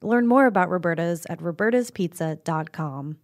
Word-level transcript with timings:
Learn 0.00 0.28
more 0.28 0.46
about 0.46 0.70
Roberta's 0.70 1.26
at 1.28 1.40
robertaspizza.com. 1.40 3.16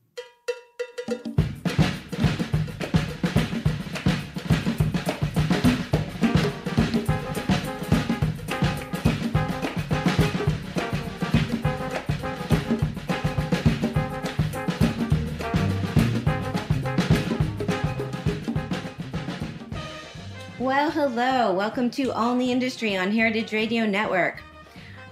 Well, 20.58 20.90
hello. 20.90 21.52
Welcome 21.52 21.90
to 21.90 22.10
All 22.10 22.32
in 22.32 22.38
the 22.38 22.50
Industry 22.50 22.96
on 22.96 23.12
Heritage 23.12 23.52
Radio 23.52 23.86
Network. 23.86 24.42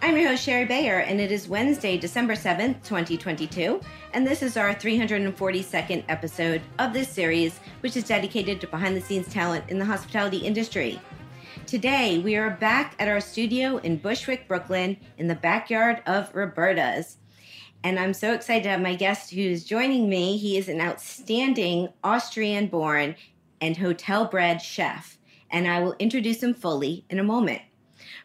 I'm 0.05 0.17
your 0.17 0.31
host, 0.31 0.43
Shari 0.43 0.65
Bayer, 0.65 0.99
and 0.99 1.21
it 1.21 1.31
is 1.31 1.47
Wednesday, 1.47 1.97
December 1.97 2.35
7th, 2.35 2.83
2022, 2.83 3.81
and 4.13 4.27
this 4.27 4.43
is 4.43 4.57
our 4.57 4.75
342nd 4.75 6.03
episode 6.09 6.61
of 6.81 6.93
this 6.93 7.09
series, 7.09 7.61
which 7.83 7.97
is 7.97 8.03
dedicated 8.03 8.61
to 8.61 8.67
behind 8.67 8.97
the 8.97 9.01
scenes 9.01 9.33
talent 9.33 9.65
in 9.69 9.79
the 9.79 9.85
hospitality 9.85 10.39
industry. 10.39 11.01
Today, 11.67 12.19
we 12.19 12.35
are 12.35 12.51
back 12.51 12.97
at 12.99 13.07
our 13.07 13.21
studio 13.21 13.77
in 13.77 13.97
Bushwick, 13.97 14.49
Brooklyn, 14.49 14.97
in 15.19 15.29
the 15.29 15.37
backyard 15.37 16.03
of 16.05 16.35
Roberta's. 16.35 17.19
And 17.85 17.97
I'm 17.97 18.13
so 18.13 18.33
excited 18.33 18.65
to 18.65 18.71
have 18.71 18.81
my 18.81 18.97
guest 18.97 19.31
who's 19.31 19.63
joining 19.63 20.09
me. 20.09 20.37
He 20.37 20.59
is 20.59 20.69
an 20.69 20.81
outstanding 20.81 21.91
Austrian 22.03 22.67
born 22.67 23.15
and 23.61 23.77
hotel 23.77 24.25
bred 24.25 24.61
chef, 24.61 25.17
and 25.49 25.69
I 25.69 25.81
will 25.81 25.95
introduce 26.01 26.43
him 26.43 26.55
fully 26.55 27.05
in 27.09 27.21
a 27.21 27.25
moment. 27.25 27.63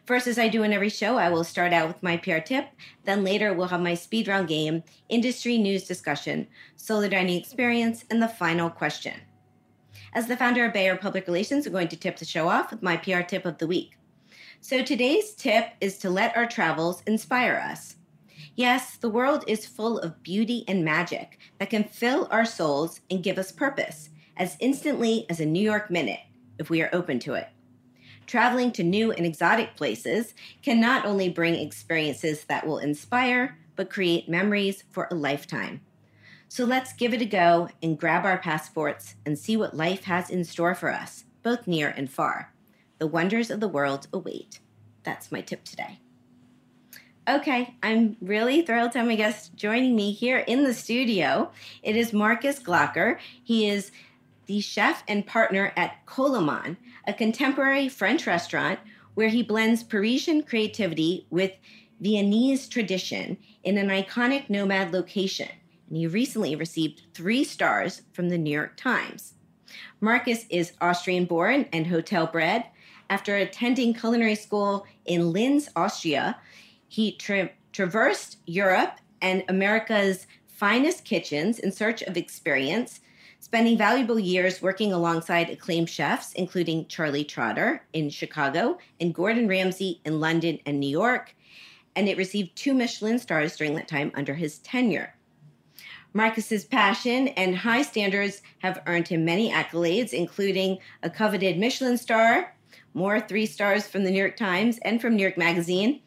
First, 0.08 0.26
as 0.26 0.40
I 0.40 0.48
do 0.48 0.64
in 0.64 0.72
every 0.72 0.88
show, 0.88 1.18
I 1.18 1.28
will 1.28 1.44
start 1.44 1.74
out 1.74 1.90
with 1.90 2.02
my 2.02 2.16
PR 2.16 2.38
tip. 2.38 2.70
Then 3.04 3.26
later, 3.26 3.54
we'll 3.54 3.68
have 3.68 3.82
my 3.82 3.94
speed 3.94 4.30
round 4.30 4.48
game, 4.48 4.84
industry 5.10 5.58
news 5.58 5.84
discussion, 5.84 6.48
solo 6.78 7.10
dining 7.10 7.38
experience, 7.38 8.06
and 8.10 8.24
the 8.24 8.30
final 8.30 8.70
question. 8.70 9.16
As 10.14 10.28
the 10.28 10.38
founder 10.38 10.64
of 10.64 10.72
Bayer 10.72 10.96
Public 10.96 11.28
Relations, 11.28 11.66
I'm 11.68 11.74
going 11.74 11.90
to 11.90 11.98
tip 11.98 12.16
the 12.16 12.24
show 12.24 12.48
off 12.48 12.72
with 12.72 12.82
my 12.82 12.96
PR 12.96 13.20
tip 13.20 13.46
of 13.46 13.58
the 13.58 13.68
week. 13.68 13.98
So 14.62 14.82
today's 14.82 15.34
tip 15.36 15.72
is 15.82 15.98
to 15.98 16.10
let 16.10 16.38
our 16.38 16.48
travels 16.48 17.04
inspire 17.06 17.62
us. 17.70 17.98
Yes, 18.56 18.96
the 18.96 19.10
world 19.10 19.44
is 19.46 19.66
full 19.66 20.00
of 20.00 20.24
beauty 20.24 20.64
and 20.70 20.86
magic 20.86 21.38
that 21.60 21.70
can 21.70 21.84
fill 21.84 22.30
our 22.32 22.46
souls 22.46 23.02
and 23.12 23.22
give 23.22 23.38
us 23.38 23.52
purpose 23.52 24.10
as 24.38 24.56
instantly 24.62 25.26
as 25.30 25.42
a 25.42 25.46
New 25.46 25.62
York 25.62 25.92
minute 25.92 26.22
if 26.58 26.70
we 26.70 26.82
are 26.82 26.90
open 26.94 27.20
to 27.20 27.34
it. 27.34 27.50
Traveling 28.28 28.74
to 28.74 28.84
new 28.84 29.14
and 29.14 29.26
exotic 29.26 29.78
places 29.78 30.34
can 30.62 30.82
not 30.82 31.06
only 31.06 31.30
bring 31.30 31.56
experiences 31.56 32.44
that 32.44 32.68
will 32.68 32.78
inspire, 32.78 33.58
but 33.78 33.90
create 33.90 34.28
memories 34.28 34.84
for 34.92 35.08
a 35.10 35.16
lifetime. 35.16 35.80
So 36.50 36.66
let's 36.66 36.92
give 36.92 37.14
it 37.14 37.22
a 37.22 37.26
go 37.26 37.70
and 37.82 37.98
grab 37.98 38.26
our 38.26 38.38
passports 38.38 39.16
and 39.26 39.40
see 39.40 39.56
what 39.56 39.78
life 39.78 40.04
has 40.04 40.30
in 40.30 40.44
store 40.44 40.76
for 40.76 40.92
us, 40.92 41.24
both 41.42 41.68
near 41.68 41.90
and 41.90 42.12
far. 42.12 42.54
The 43.00 43.08
wonders 43.08 43.50
of 43.50 43.62
the 43.62 43.68
world 43.70 44.08
await. 44.12 44.60
That's 45.04 45.32
my 45.32 45.40
tip 45.40 45.64
today. 45.64 46.00
Okay, 47.30 47.76
I'm 47.84 48.18
really 48.22 48.62
thrilled 48.62 48.94
to 48.94 49.00
have 49.00 49.08
my 49.08 49.16
guest 49.16 49.56
joining 49.56 49.96
me 49.96 50.12
here 50.12 50.40
in 50.40 50.64
the 50.64 50.74
studio. 50.74 51.52
It 51.84 51.96
is 51.96 52.12
Markus 52.12 52.60
Glocker. 52.60 53.20
He 53.44 53.70
is 53.70 53.92
the 54.48 54.60
chef 54.62 55.04
and 55.08 55.26
partner 55.26 55.72
at 55.78 56.06
Koloman, 56.06 56.78
a 57.06 57.14
contemporary 57.14 57.88
French 57.88 58.26
restaurant 58.26 58.80
where 59.14 59.30
he 59.30 59.44
blends 59.44 59.84
Parisian 59.84 60.44
creativity 60.44 61.26
with 61.30 61.52
Viennese 62.00 62.68
tradition 62.68 63.38
in 63.64 63.78
an 63.78 63.90
iconic 63.90 64.50
nomad 64.50 64.94
location. 64.94 65.50
And 65.88 65.98
he 65.98 66.08
recently 66.08 66.56
received 66.56 67.04
three 67.14 67.44
stars 67.44 68.02
from 68.14 68.30
the 68.30 68.38
New 68.38 68.52
York 68.52 68.78
Times. 68.78 69.34
Markus 70.00 70.46
is 70.50 70.74
Austrian 70.82 71.26
born 71.26 71.66
and 71.74 71.88
hotel 71.88 72.28
bred. 72.28 72.66
After 73.10 73.36
attending 73.36 73.94
culinary 73.94 74.36
school 74.36 74.86
in 75.06 75.32
Linz, 75.32 75.70
Austria, 75.76 76.38
he 76.88 77.14
tra- 77.14 77.52
traversed 77.72 78.38
Europe 78.46 79.00
and 79.22 79.44
America's 79.50 80.28
finest 80.48 81.06
kitchens 81.06 81.60
in 81.60 81.72
search 81.72 82.02
of 82.04 82.18
experience, 82.18 83.00
spending 83.48 83.78
valuable 83.78 84.20
years 84.20 84.62
working 84.62 84.92
alongside 84.92 85.50
acclaimed 85.50 85.90
chefs, 85.90 86.34
including 86.34 86.86
Charlie 86.88 87.24
Trotter 87.24 87.82
in 87.94 88.10
Chicago 88.10 88.78
and 89.00 89.16
Gordon 89.16 89.48
Ramsay 89.48 90.02
in 90.04 90.20
London 90.20 90.60
and 90.66 90.82
New 90.82 90.90
York. 90.90 91.34
And 91.96 92.10
it 92.10 92.18
received 92.18 92.58
two 92.58 92.74
Michelin 92.74 93.20
stars 93.20 93.56
during 93.56 93.74
that 93.76 93.88
time 93.88 94.12
under 94.16 94.34
his 94.34 94.60
tenure. 94.60 95.16
Markus's 96.14 96.66
passion 96.66 97.30
and 97.30 97.56
high 97.56 97.84
standards 97.84 98.42
have 98.60 98.84
earned 98.86 99.08
him 99.08 99.24
many 99.24 99.50
accolades, 99.50 100.12
including 100.12 100.80
a 101.02 101.10
coveted 101.10 101.58
Michelin 101.58 101.98
star, 101.98 102.54
more 102.94 103.22
three 103.22 103.46
stars 103.46 103.88
from 103.88 104.04
the 104.04 104.12
New 104.12 104.20
York 104.20 104.36
Times 104.36 104.78
and 104.80 105.00
from 105.00 105.16
New 105.16 105.24
York 105.24 105.38
Magazine, 105.38 106.02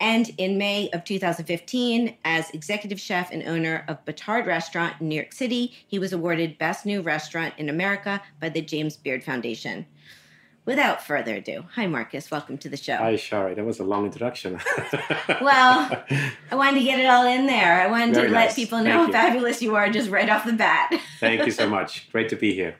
and 0.00 0.30
in 0.36 0.58
May 0.58 0.90
of 0.90 1.04
2015, 1.04 2.16
as 2.24 2.50
executive 2.50 3.00
chef 3.00 3.30
and 3.30 3.42
owner 3.44 3.84
of 3.88 4.04
Batard 4.04 4.46
Restaurant 4.46 4.94
in 5.00 5.08
New 5.08 5.14
York 5.14 5.32
City, 5.32 5.74
he 5.86 5.98
was 5.98 6.12
awarded 6.12 6.58
Best 6.58 6.84
New 6.84 7.00
Restaurant 7.00 7.54
in 7.56 7.68
America 7.68 8.22
by 8.40 8.48
the 8.50 8.60
James 8.60 8.96
Beard 8.96 9.24
Foundation. 9.24 9.86
Without 10.66 11.00
further 11.00 11.36
ado, 11.36 11.64
hi 11.74 11.86
Markus, 11.86 12.28
welcome 12.28 12.58
to 12.58 12.68
the 12.68 12.76
show. 12.76 12.96
Hi, 12.96 13.14
Shari. 13.14 13.54
That 13.54 13.64
was 13.64 13.78
a 13.78 13.84
long 13.84 14.04
introduction. 14.04 14.54
well, 15.40 16.04
I 16.50 16.54
wanted 16.54 16.80
to 16.80 16.84
get 16.84 16.98
it 16.98 17.06
all 17.06 17.24
in 17.24 17.46
there. 17.46 17.80
I 17.80 17.86
wanted 17.86 18.16
Very 18.16 18.26
to 18.26 18.34
nice. 18.34 18.48
let 18.48 18.56
people 18.56 18.78
know 18.78 18.84
Thank 18.84 18.94
how 18.94 19.06
you. 19.06 19.12
fabulous 19.12 19.62
you 19.62 19.76
are 19.76 19.88
just 19.88 20.10
right 20.10 20.28
off 20.28 20.44
the 20.44 20.52
bat. 20.52 20.92
Thank 21.20 21.46
you 21.46 21.52
so 21.52 21.68
much. 21.68 22.10
Great 22.10 22.28
to 22.30 22.36
be 22.36 22.52
here. 22.52 22.76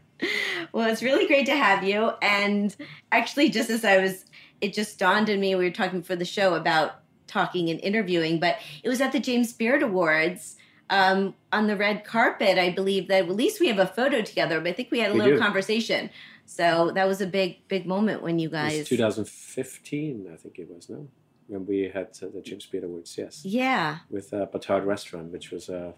Well, 0.72 0.90
it's 0.90 1.00
really 1.02 1.28
great 1.28 1.46
to 1.46 1.56
have 1.56 1.84
you. 1.84 2.10
And 2.20 2.74
actually, 3.12 3.50
just 3.50 3.70
as 3.70 3.84
I 3.84 3.98
was, 3.98 4.24
it 4.60 4.74
just 4.74 4.98
dawned 4.98 5.30
on 5.30 5.38
me, 5.38 5.54
we 5.54 5.64
were 5.64 5.70
talking 5.70 6.02
for 6.02 6.16
the 6.16 6.24
show 6.24 6.54
about 6.54 6.96
talking 7.26 7.68
and 7.70 7.80
interviewing, 7.80 8.38
but 8.40 8.56
it 8.82 8.88
was 8.88 9.00
at 9.00 9.12
the 9.12 9.20
James 9.20 9.52
Beard 9.52 9.82
Awards 9.82 10.56
um, 10.90 11.34
on 11.52 11.66
the 11.66 11.76
red 11.76 12.04
carpet. 12.04 12.58
I 12.58 12.70
believe 12.70 13.08
that 13.08 13.24
at 13.24 13.30
least 13.30 13.60
we 13.60 13.68
have 13.68 13.78
a 13.78 13.86
photo 13.86 14.22
together, 14.22 14.60
but 14.60 14.68
I 14.68 14.72
think 14.72 14.90
we 14.90 15.00
had 15.00 15.10
a 15.10 15.14
We 15.14 15.20
little 15.20 15.34
do. 15.36 15.40
conversation. 15.42 16.10
So 16.44 16.92
that 16.94 17.08
was 17.08 17.20
a 17.20 17.26
big, 17.26 17.66
big 17.68 17.86
moment 17.86 18.22
when 18.22 18.38
you 18.38 18.48
It 18.48 18.52
was 18.52 18.72
guys. 18.72 18.88
2015, 18.88 20.28
I 20.32 20.36
think 20.36 20.58
it 20.58 20.68
was, 20.70 20.88
no? 20.88 21.08
When 21.48 21.66
we 21.66 21.90
had 21.92 22.08
uh, 22.22 22.26
the 22.34 22.40
James 22.40 22.66
Beard 22.66 22.84
Awards, 22.84 23.16
yes. 23.18 23.44
Yeah. 23.44 23.98
With 24.10 24.32
uh, 24.32 24.46
Batard 24.46 24.84
Restaurant, 24.86 25.32
which 25.32 25.50
was 25.50 25.68
uh, 25.68 25.92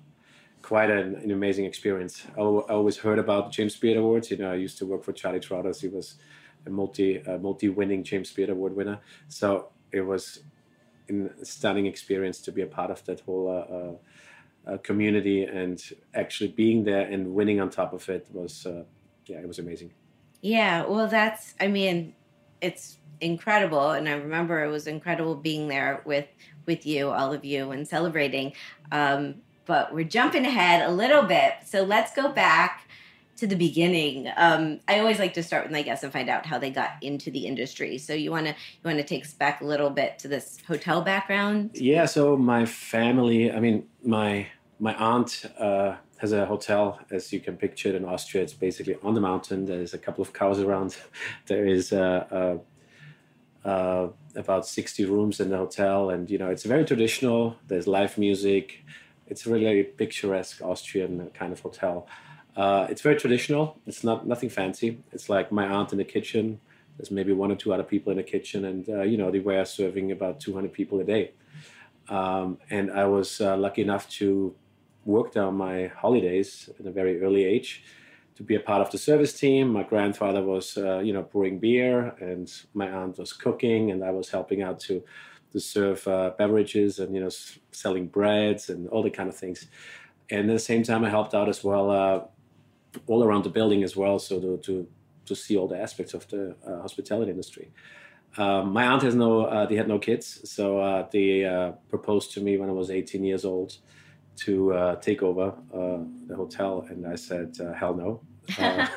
quite 0.63 0.91
an, 0.91 1.17
an 1.17 1.31
amazing 1.31 1.65
experience. 1.65 2.27
I, 2.37 2.41
always 2.41 2.99
heard 2.99 3.19
about 3.19 3.47
the 3.47 3.53
James 3.53 3.77
Beard 3.77 3.97
Awards. 3.97 4.31
You 4.31 4.39
know, 4.39 4.53
I 4.53 4.57
used 4.57 4.79
to 4.79 4.87
work 4.87 5.05
for 5.05 5.13
Charlie 5.13 5.41
Trotter. 5.41 5.73
He 5.79 5.89
was 5.89 6.17
a 6.67 6.71
multi 6.71 7.23
uh, 7.27 7.39
multi 7.39 7.69
winning 7.69 8.05
James 8.05 8.31
Beard 8.33 8.51
Award 8.51 8.75
winner. 8.77 8.99
So 9.29 9.69
it 9.93 10.03
was 10.03 10.41
a 11.08 11.44
stunning 11.44 11.87
experience 11.87 12.40
to 12.43 12.52
be 12.52 12.62
a 12.62 12.66
part 12.66 12.90
of 12.90 13.05
that 13.05 13.20
whole 13.20 13.49
uh, 13.49 13.75
uh, 13.75 14.72
uh, 14.72 14.78
community 14.78 15.44
and 15.44 15.82
actually 16.14 16.49
being 16.49 16.84
there 16.84 17.06
and 17.10 17.34
winning 17.34 17.60
on 17.60 17.70
top 17.70 17.93
of 17.93 18.08
it 18.08 18.26
was 18.32 18.66
uh, 18.66 18.84
yeah 19.26 19.38
it 19.38 19.49
was 19.49 19.58
amazing. 19.58 19.90
Yeah, 20.40 20.87
well, 20.87 21.08
that's 21.08 21.55
I 21.60 21.69
mean, 21.69 22.14
it's 22.60 22.99
incredible, 23.20 23.90
and 23.90 24.08
I 24.08 24.12
remember 24.12 24.62
it 24.64 24.69
was 24.69 24.87
incredible 24.87 25.34
being 25.34 25.69
there 25.69 26.02
with 26.05 26.26
with 26.66 26.87
you, 26.87 27.10
all 27.10 27.32
of 27.32 27.44
you, 27.44 27.70
and 27.70 27.87
celebrating. 27.87 28.52
Um, 28.93 29.37
but 29.66 29.93
we're 29.93 30.05
jumping 30.05 30.46
ahead 30.46 30.88
a 30.88 30.93
little 30.93 31.22
bit, 31.25 31.55
so 31.64 31.82
let's 31.82 32.14
go 32.14 32.31
back 32.31 32.88
to 33.38 33.46
the 33.46 33.56
beginning. 33.56 34.31
Um, 34.37 34.81
I 34.88 34.99
always 34.99 35.19
like 35.19 35.35
to 35.35 35.43
start 35.43 35.64
with 35.64 35.73
my 35.73 35.82
guests 35.82 36.02
and 36.05 36.12
find 36.12 36.29
out 36.29 36.44
how 36.44 36.58
they 36.58 36.70
got 36.70 36.90
into 37.02 37.31
the 37.31 37.46
industry. 37.46 37.99
So 37.99 38.12
you 38.12 38.31
want 38.31 38.46
to 38.46 38.52
you 38.52 38.85
want 38.85 38.99
to 38.99 39.05
take 39.05 39.25
us 39.25 39.32
back 39.32 39.61
a 39.61 39.64
little 39.64 39.90
bit 39.90 40.19
to 40.20 40.29
this 40.29 40.58
hotel 40.67 41.02
background? 41.02 41.70
Yeah. 41.75 42.06
So 42.06 42.37
my 42.37 42.67
family, 42.67 43.52
I 43.52 43.61
mean, 43.61 43.87
my 44.02 44.49
my 44.81 44.94
aunt 44.94 45.44
uh, 45.58 45.96
has 46.19 46.32
a 46.32 46.46
hotel, 46.46 47.00
as 47.11 47.32
you 47.32 47.40
can 47.40 47.56
picture 47.56 47.88
it 47.88 47.94
in 47.94 48.05
Austria. 48.05 48.43
It's 48.43 48.52
basically 48.52 48.96
on 49.02 49.14
the 49.14 49.20
mountain. 49.20 49.67
There's 49.67 49.94
a 49.94 49.99
couple 49.99 50.23
of 50.23 50.32
cows 50.32 50.58
around. 50.58 50.96
there 51.46 51.67
is 51.67 51.93
uh, 51.93 52.58
uh, 53.64 53.69
uh, 53.69 54.08
about 54.34 54.67
60 54.67 55.05
rooms 55.05 55.41
in 55.41 55.50
the 55.50 55.56
hotel, 55.56 56.11
and 56.11 56.29
you 56.29 56.38
know 56.38 56.50
it's 56.50 56.64
very 56.64 56.84
traditional. 56.84 57.56
There's 57.69 57.87
live 57.87 58.19
music. 58.19 58.84
It's 59.29 59.46
really 59.46 59.84
picturesque 59.84 60.62
Austrian 60.62 61.31
kind 61.34 61.52
of 61.52 61.61
hotel. 61.61 62.08
Uh, 62.58 62.88
it's 62.90 63.02
very 63.02 63.14
traditional. 63.14 63.78
It's 63.87 64.02
not 64.02 64.26
nothing 64.26 64.49
fancy. 64.49 64.99
It's 65.12 65.28
like 65.28 65.52
my 65.52 65.64
aunt 65.64 65.93
in 65.93 65.99
the 65.99 66.05
kitchen. 66.05 66.60
There's 66.96 67.12
maybe 67.12 67.32
one 67.32 67.52
or 67.52 67.55
two 67.55 67.72
other 67.72 67.84
people 67.84 68.10
in 68.10 68.16
the 68.16 68.25
kitchen, 68.25 68.64
and 68.64 68.88
uh, 68.88 69.02
you 69.02 69.16
know 69.16 69.31
they 69.31 69.38
were 69.38 69.64
serving 69.64 70.10
about 70.10 70.40
200 70.40 70.72
people 70.72 70.99
a 70.99 71.05
day. 71.05 71.31
Um, 72.08 72.58
and 72.69 72.90
I 72.90 73.05
was 73.05 73.40
uh, 73.40 73.56
lucky 73.56 73.82
enough 73.82 74.10
to 74.19 74.56
work 75.05 75.37
on 75.37 75.55
my 75.55 75.87
holidays 75.87 76.69
at 76.81 76.84
a 76.84 76.90
very 76.90 77.22
early 77.22 77.44
age 77.44 77.84
to 78.34 78.43
be 78.43 78.56
a 78.56 78.60
part 78.60 78.81
of 78.81 78.90
the 78.90 78.99
service 78.99 79.38
team. 79.38 79.69
My 79.69 79.84
grandfather 79.84 80.43
was, 80.43 80.76
uh, 80.76 80.99
you 80.99 81.12
know, 81.12 81.22
brewing 81.22 81.60
beer, 81.60 82.12
and 82.20 82.52
my 82.75 82.88
aunt 82.88 83.19
was 83.19 83.32
cooking, 83.32 83.93
and 83.93 84.02
I 84.02 84.10
was 84.10 84.31
helping 84.31 84.62
out 84.62 84.81
to 84.81 85.05
to 85.52 85.60
serve 85.60 86.06
uh, 86.08 86.32
beverages 86.37 86.99
and 86.99 87.14
you 87.14 87.20
know 87.20 87.31
selling 87.70 88.08
breads 88.08 88.69
and 88.69 88.88
all 88.88 89.05
the 89.05 89.10
kind 89.10 89.28
of 89.28 89.37
things. 89.37 89.69
And 90.28 90.50
at 90.50 90.52
the 90.52 90.58
same 90.58 90.82
time, 90.82 91.05
I 91.05 91.08
helped 91.08 91.34
out 91.34 91.49
as 91.49 91.62
well 91.62 91.90
uh, 91.90 92.20
all 93.06 93.25
around 93.25 93.45
the 93.45 93.50
building 93.50 93.83
as 93.83 93.97
well, 93.97 94.19
so 94.19 94.41
to 94.41 94.56
to, 94.59 94.87
to 95.27 95.35
see 95.35 95.56
all 95.56 95.69
the 95.69 95.79
aspects 95.79 96.15
of 96.15 96.27
the 96.29 96.56
uh, 96.67 96.81
hospitality 96.83 97.31
industry. 97.31 97.71
Um, 98.37 98.73
my 98.73 98.87
aunt 98.87 99.03
has 99.03 99.15
no, 99.15 99.47
uh, 99.47 99.67
they 99.67 99.77
had 99.77 99.89
no 99.89 99.99
kids, 99.99 100.49
so 100.49 100.79
uh, 100.79 101.09
they 101.11 101.45
uh, 101.45 101.73
proposed 101.89 102.33
to 102.35 102.41
me 102.41 102.56
when 102.56 102.69
I 102.69 102.73
was 102.73 102.91
18 102.91 103.25
years 103.25 103.45
old 103.45 103.79
to 104.37 104.73
uh, 104.73 104.97
take 104.97 105.23
over 105.23 105.55
uh, 105.75 106.05
the 106.27 106.37
hotel, 106.37 106.87
and 106.89 107.06
I 107.06 107.17
said, 107.17 107.56
hell 107.77 107.95
no. 107.95 108.21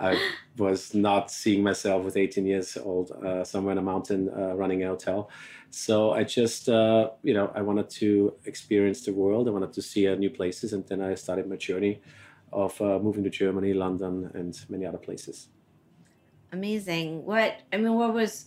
I 0.00 0.16
was 0.56 0.94
not 0.94 1.30
seeing 1.30 1.62
myself 1.62 2.04
with 2.04 2.16
18 2.16 2.46
years 2.46 2.76
old 2.76 3.10
somewhere 3.44 3.72
in 3.72 3.78
a 3.78 3.82
mountain 3.82 4.30
running 4.56 4.84
a 4.84 4.88
hotel. 4.88 5.28
So 5.70 6.12
I 6.12 6.22
just, 6.22 6.68
you 6.68 7.34
know, 7.34 7.50
I 7.52 7.62
wanted 7.62 7.90
to 7.90 8.34
experience 8.44 9.04
the 9.04 9.12
world. 9.12 9.48
I 9.48 9.50
wanted 9.50 9.72
to 9.72 9.82
see 9.82 10.06
new 10.14 10.30
places, 10.30 10.72
and 10.72 10.86
then 10.86 11.02
I 11.02 11.16
started 11.16 11.48
my 11.48 11.56
journey 11.56 12.00
of 12.52 12.80
uh, 12.80 12.98
moving 12.98 13.24
to 13.24 13.30
Germany, 13.30 13.74
London, 13.74 14.30
and 14.34 14.58
many 14.68 14.86
other 14.86 14.98
places. 14.98 15.48
Amazing. 16.52 17.24
What 17.24 17.60
I 17.72 17.76
mean, 17.76 17.94
what 17.94 18.14
was 18.14 18.46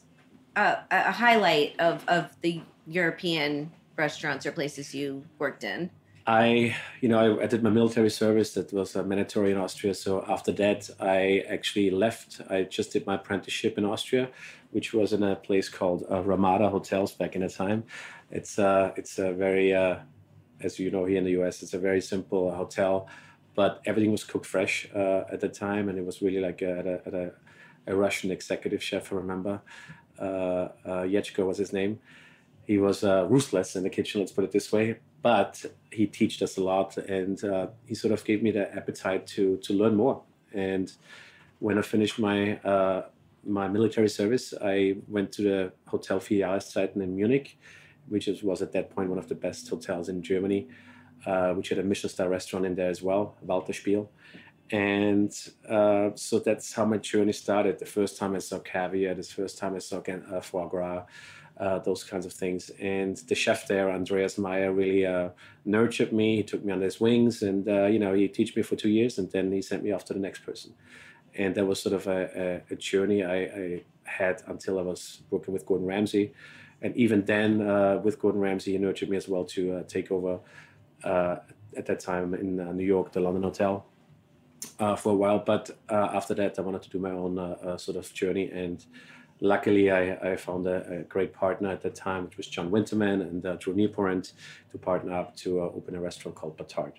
a, 0.56 0.77
a 0.89 1.12
highlight 1.12 1.80
of 1.80 2.07
of 2.07 2.36
the 2.42 2.62
European 2.88 3.71
restaurants 3.95 4.45
or 4.45 4.51
places 4.51 4.95
you 4.95 5.24
worked 5.38 5.63
in? 5.63 5.89
I, 6.27 6.75
you 7.01 7.09
know, 7.09 7.19
I, 7.39 7.44
I, 7.44 7.48
did 7.48 7.63
my 7.63 7.69
military 7.69 8.09
service. 8.09 8.53
That 8.53 8.71
was 8.71 8.95
uh, 8.95 9.03
mandatory 9.03 9.51
in 9.51 9.57
Austria. 9.57 9.94
So 9.94 10.24
after 10.27 10.51
that, 10.54 10.89
I 11.00 11.44
actually 11.50 11.89
left. 11.89 12.42
I 12.50 12.63
just 12.63 12.94
did 12.94 13.07
my 13.07 13.15
apprenticeship 13.15 13.77
in 13.77 13.86
Austria, 13.86 14.30
which 14.71 14.94
was 14.94 15.13
in 15.13 15.24
a 15.24 15.36
place 15.36 15.68
called 15.68 16.06
uh, 16.12 16.21
Ramada 16.21 16.69
Hotels 16.69 17.12
back 17.13 17.36
in 17.36 17.42
the 17.42 17.50
time. 17.50 17.83
It's 18.30 18.59
uh, 18.59 18.94
it's 18.95 19.18
a 19.18 19.33
very, 19.33 19.74
uh, 19.74 19.97
as 20.62 20.80
you 20.80 20.92
know, 20.92 21.06
here 21.06 21.18
in 21.18 21.24
the 21.24 21.31
U.S., 21.31 21.63
it's 21.63 21.74
a 21.74 21.80
very 21.80 22.01
simple 22.01 22.54
hotel 22.54 23.09
but 23.61 23.79
everything 23.85 24.11
was 24.11 24.23
cooked 24.23 24.47
fresh 24.47 24.89
uh, 24.95 25.23
at 25.31 25.39
the 25.39 25.47
time, 25.47 25.87
and 25.87 25.95
it 25.99 26.03
was 26.03 26.19
really 26.19 26.39
like 26.39 26.63
a, 26.63 26.71
at, 26.79 26.87
a, 26.87 26.95
at 27.05 27.13
a, 27.13 27.31
a, 27.85 27.95
Russian 27.95 28.31
executive 28.31 28.81
chef. 28.81 29.13
I 29.13 29.17
remember 29.17 29.61
uh, 30.19 30.69
uh, 30.91 31.03
Yechko 31.13 31.45
was 31.45 31.59
his 31.59 31.71
name. 31.71 31.99
He 32.65 32.79
was 32.79 33.03
uh, 33.03 33.27
ruthless 33.29 33.75
in 33.75 33.83
the 33.83 33.91
kitchen. 33.91 34.19
Let's 34.19 34.31
put 34.31 34.45
it 34.45 34.51
this 34.51 34.71
way. 34.71 34.97
But 35.21 35.63
he 35.91 36.07
taught 36.07 36.41
us 36.41 36.57
a 36.57 36.63
lot, 36.63 36.97
and 36.97 37.37
uh, 37.43 37.67
he 37.85 37.93
sort 37.93 38.13
of 38.13 38.23
gave 38.23 38.41
me 38.41 38.49
the 38.49 38.65
appetite 38.79 39.27
to 39.35 39.43
to 39.65 39.71
learn 39.81 39.95
more. 39.95 40.23
And 40.53 40.91
when 41.59 41.77
I 41.77 41.83
finished 41.83 42.17
my 42.17 42.57
uh, 42.73 43.01
my 43.59 43.67
military 43.67 44.09
service, 44.09 44.55
I 44.59 44.95
went 45.07 45.31
to 45.33 45.41
the 45.49 45.71
Hotel 45.85 46.19
Jahreszeiten 46.19 46.99
in 47.03 47.15
Munich, 47.15 47.59
which 48.07 48.25
was 48.41 48.63
at 48.63 48.71
that 48.71 48.89
point 48.95 49.09
one 49.09 49.19
of 49.19 49.27
the 49.27 49.39
best 49.45 49.69
hotels 49.69 50.09
in 50.09 50.23
Germany 50.23 50.67
uh, 51.25 51.53
which 51.53 51.69
had 51.69 51.79
a 51.79 51.83
Michelin 51.83 52.09
star 52.09 52.29
restaurant 52.29 52.65
in 52.65 52.75
there 52.75 52.89
as 52.89 53.01
well, 53.01 53.35
Walterspiel. 53.45 54.07
And 54.71 55.33
uh, 55.69 56.12
so 56.15 56.39
that's 56.39 56.73
how 56.73 56.85
my 56.85 56.97
journey 56.97 57.33
started. 57.33 57.77
The 57.77 57.85
first 57.85 58.18
time 58.18 58.35
I 58.35 58.39
saw 58.39 58.59
caviar, 58.59 59.13
the 59.13 59.23
first 59.23 59.57
time 59.57 59.75
I 59.75 59.79
saw 59.79 59.97
uh, 59.97 60.41
foie 60.41 60.68
gras, 60.68 61.03
uh, 61.59 61.79
those 61.79 62.06
kinds 62.06 62.25
of 62.25 62.31
things. 62.31 62.71
And 62.79 63.18
the 63.18 63.35
chef 63.35 63.68
there, 63.68 63.91
Andreas 63.91 64.38
Meyer, 64.38 64.71
really 64.71 65.06
uh, 65.06 65.29
nurtured 65.65 66.13
me. 66.13 66.38
He 66.38 66.44
took 66.44 66.63
me 66.63 66.71
under 66.71 66.85
his 66.85 67.01
wings, 67.01 67.41
and 67.41 67.68
uh, 67.68 67.88
you 67.88 68.00
know, 68.00 68.13
he 68.13 68.29
taught 68.29 68.56
me 68.56 68.63
for 68.63 68.77
two 68.77 68.89
years, 68.89 69.18
and 69.18 69.29
then 69.31 69.51
he 69.51 69.62
sent 69.62 69.83
me 69.83 69.91
off 69.91 70.06
to 70.06 70.13
the 70.13 70.19
next 70.19 70.39
person. 70.39 70.73
And 71.35 71.53
that 71.56 71.65
was 71.65 71.81
sort 71.81 71.94
of 71.94 72.07
a, 72.07 72.63
a, 72.69 72.73
a 72.73 72.75
journey 72.75 73.23
I, 73.23 73.35
I, 73.35 73.83
had 74.03 74.41
until 74.47 74.79
I 74.79 74.81
was 74.81 75.21
working 75.29 75.53
with 75.53 75.65
Gordon 75.65 75.88
Ramsay. 75.88 76.33
And 76.81 76.95
even 76.97 77.23
then, 77.23 77.59
with 78.01 78.19
Gordon 78.19 78.41
Ramsay, 78.41 78.71
he 78.71 78.77
nurtured 78.79 79.09
me 79.09 79.15
as 79.15 79.27
well 79.27 79.45
to 79.45 79.85
take 79.88 80.12
over 80.12 80.39
at 81.03 81.86
that 81.86 82.00
time 82.00 82.33
in 82.33 82.59
uh, 82.59 82.71
New 82.71 82.86
York, 82.86 83.12
the 83.12 83.19
London 83.19 83.44
Hotel, 83.44 83.86
uh, 84.80 84.95
for 84.95 85.13
a 85.13 85.15
while. 85.15 85.39
But 85.39 85.71
after 85.89 86.33
that, 86.36 86.57
I 86.59 86.62
wanted 86.62 86.81
to 86.83 86.89
do 86.89 87.00
my 87.00 87.12
own 87.12 87.77
sort 87.77 87.98
of 87.98 88.13
journey 88.13 88.50
and 88.51 88.85
luckily 89.42 89.92
I, 89.92 90.14
I 90.31 90.35
found 90.37 90.68
a, 90.68 90.99
a, 90.99 91.04
great 91.04 91.33
partner 91.33 91.69
at 91.69 91.81
that 91.81 91.95
time, 91.95 92.25
which 92.25 92.37
was 92.37 92.47
John 92.47 92.69
Winterman 92.71 93.21
and 93.21 93.45
uh, 93.45 93.56
Drew 93.56 93.73
Nieporent 93.73 94.33
to 94.71 94.78
partner 94.78 95.14
up 95.14 95.35
to 95.37 95.61
uh, 95.61 95.64
open 95.66 95.95
a 95.95 95.99
restaurant 95.99 96.35
called 96.35 96.57
Batard. 96.57 96.94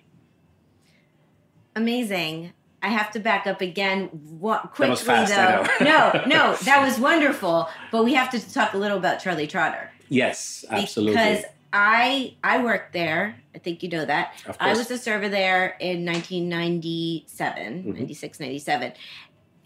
Amazing. 1.75 2.53
I 2.83 2.89
have 2.89 3.11
to 3.11 3.19
back 3.19 3.47
up 3.47 3.61
again 3.61 4.07
what, 4.07 4.73
quickly 4.73 4.97
fast, 4.97 5.33
though. 5.33 5.85
no, 5.85 6.23
no, 6.27 6.55
that 6.65 6.83
was 6.85 6.99
wonderful. 6.99 7.69
But 7.91 8.03
we 8.03 8.13
have 8.13 8.29
to 8.31 8.53
talk 8.53 8.73
a 8.73 8.77
little 8.77 8.97
about 8.97 9.21
Charlie 9.21 9.47
Trotter. 9.47 9.89
Yes, 10.09 10.65
absolutely. 10.69 11.13
Because 11.13 11.45
I 11.73 12.35
I 12.43 12.63
worked 12.63 12.93
there. 12.93 13.35
I 13.55 13.57
think 13.57 13.81
you 13.81 13.89
know 13.89 14.05
that. 14.05 14.35
I 14.59 14.73
was 14.73 14.91
a 14.91 14.97
server 14.97 15.27
there 15.27 15.75
in 15.79 16.05
1997, 16.05 17.83
mm-hmm. 17.83 17.91
96, 17.91 18.39
97. 18.39 18.93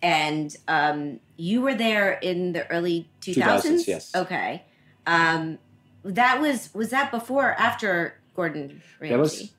And 0.01 0.55
um, 0.67 1.19
you 1.35 1.61
were 1.61 1.75
there 1.75 2.13
in 2.13 2.53
the 2.53 2.69
early 2.71 3.09
2000s? 3.21 3.35
2000s 3.35 3.87
yes. 3.87 4.15
Okay. 4.15 4.63
Um, 5.05 5.59
that 6.03 6.39
was 6.39 6.73
was 6.73 6.91
that 6.91 7.11
before 7.11 7.49
or 7.49 7.53
after 7.53 8.17
Gordon 8.35 8.81
Ramsay? 9.01 9.13
That 9.13 9.19
was 9.19 9.51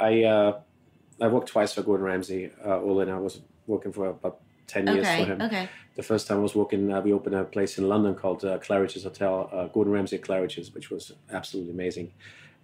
I 0.00 0.22
uh, 0.24 0.60
I 1.20 1.28
worked 1.28 1.48
twice 1.48 1.74
for 1.74 1.82
Gordon 1.82 2.06
Ramsay. 2.06 2.52
Uh, 2.64 3.00
in 3.00 3.10
I 3.10 3.18
was 3.18 3.42
working 3.66 3.92
for 3.92 4.06
about 4.06 4.40
10 4.72 4.86
years 4.86 5.06
okay, 5.06 5.24
for 5.24 5.32
him. 5.32 5.42
Okay. 5.42 5.68
The 5.94 6.02
first 6.02 6.26
time 6.26 6.38
I 6.38 6.40
was 6.40 6.54
working, 6.54 6.90
uh, 6.90 7.00
we 7.00 7.12
opened 7.12 7.34
a 7.34 7.44
place 7.44 7.76
in 7.76 7.88
London 7.88 8.14
called 8.14 8.44
uh, 8.44 8.58
Claridge's 8.58 9.04
Hotel, 9.04 9.50
uh, 9.52 9.66
Gordon 9.66 9.92
Ramsay 9.92 10.18
Claridge's, 10.18 10.72
which 10.74 10.90
was 10.90 11.12
absolutely 11.30 11.72
amazing. 11.72 12.12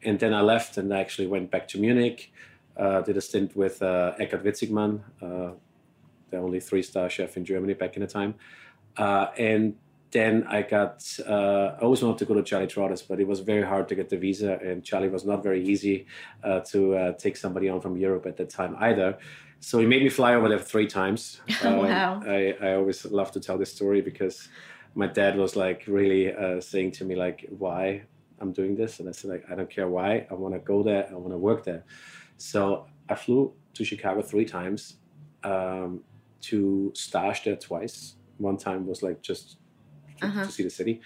And 0.03 0.19
then 0.19 0.33
I 0.33 0.41
left 0.41 0.79
and 0.79 0.93
I 0.95 1.01
actually 1.01 1.27
went 1.27 1.51
back 1.51 1.69
to 1.69 1.79
Munich, 1.79 2.33
uh, 2.77 3.03
did 3.03 3.17
a 3.17 3.21
stint 3.21 3.55
with 3.55 3.83
uh, 3.83 4.15
Eckart 4.19 4.43
Witzigmann, 4.45 5.01
uh, 5.21 5.53
the 6.31 6.39
only 6.39 6.61
three 6.61 6.83
star 6.83 7.11
chef 7.11 7.37
in 7.37 7.45
Germany 7.45 7.75
back 7.75 7.97
in 7.97 8.01
the 8.01 8.07
time. 8.07 8.35
Uh, 8.97 9.27
and 9.37 9.77
then 10.11 10.45
I 10.49 10.63
got, 10.63 11.05
I 11.27 11.77
always 11.83 12.03
wanted 12.03 12.19
to 12.19 12.25
go 12.25 12.35
to 12.35 12.43
Charlie 12.43 12.67
Trotter's, 12.67 13.03
but 13.03 13.21
it 13.21 13.27
was 13.27 13.41
very 13.41 13.63
hard 13.63 13.89
to 13.89 13.95
get 13.95 14.09
the 14.09 14.17
visa, 14.17 14.59
and 14.65 14.83
Charlie 14.83 15.09
was 15.09 15.25
not 15.25 15.43
very 15.43 15.63
easy 15.63 16.07
to 16.45 17.15
take 17.19 17.37
somebody 17.37 17.69
on 17.69 17.81
from 17.81 17.97
Europe 17.97 18.27
at 18.27 18.37
that 18.39 18.51
time 18.51 18.77
either. 18.81 19.19
So 19.61 19.79
he 19.79 19.87
made 19.87 20.03
me 20.03 20.09
fly 20.09 20.35
over 20.35 20.49
there 20.49 20.59
three 20.59 20.87
times. 20.87 21.41
Um, 21.65 21.79
wow. 21.79 22.23
I, 22.25 22.55
I 22.63 22.75
always 22.75 23.05
love 23.05 23.33
to 23.33 23.41
tell 23.41 23.59
this 23.59 23.73
story 23.73 24.01
because 24.01 24.49
my 24.95 25.09
dad 25.09 25.37
was 25.37 25.57
like 25.57 25.85
really 25.89 26.33
uh, 26.33 26.61
saying 26.61 26.93
to 26.93 27.05
me 27.05 27.17
like, 27.17 27.47
why 27.51 28.03
I'm 28.41 28.53
doing 28.53 28.77
this? 28.77 29.01
And 29.01 29.09
I 29.09 29.13
said 29.13 29.31
like, 29.31 29.45
I 29.51 29.57
don't 29.57 29.69
care 29.69 29.89
why. 29.89 30.27
I 30.31 30.35
want 30.35 30.55
to 30.55 30.61
go 30.61 30.83
there. 30.83 31.09
I 31.11 31.15
want 31.15 31.33
to 31.33 31.39
work 31.39 31.65
there. 31.65 31.85
So 32.37 32.87
I 33.09 33.17
flew 33.17 33.53
to 33.75 33.85
Chicago 33.85 34.23
three 34.23 34.45
times 34.45 34.99
um, 35.43 36.03
to 36.43 36.93
stage 36.95 37.45
there 37.45 37.57
twice 37.57 38.15
One 38.37 38.57
time 38.57 38.87
was 38.87 39.03
like 39.03 39.21
just 39.21 39.57
to, 40.19 40.27
Uh-huh. 40.27 40.45
to 40.45 40.53
see 40.53 40.63
the 40.63 40.71
city, 40.71 41.01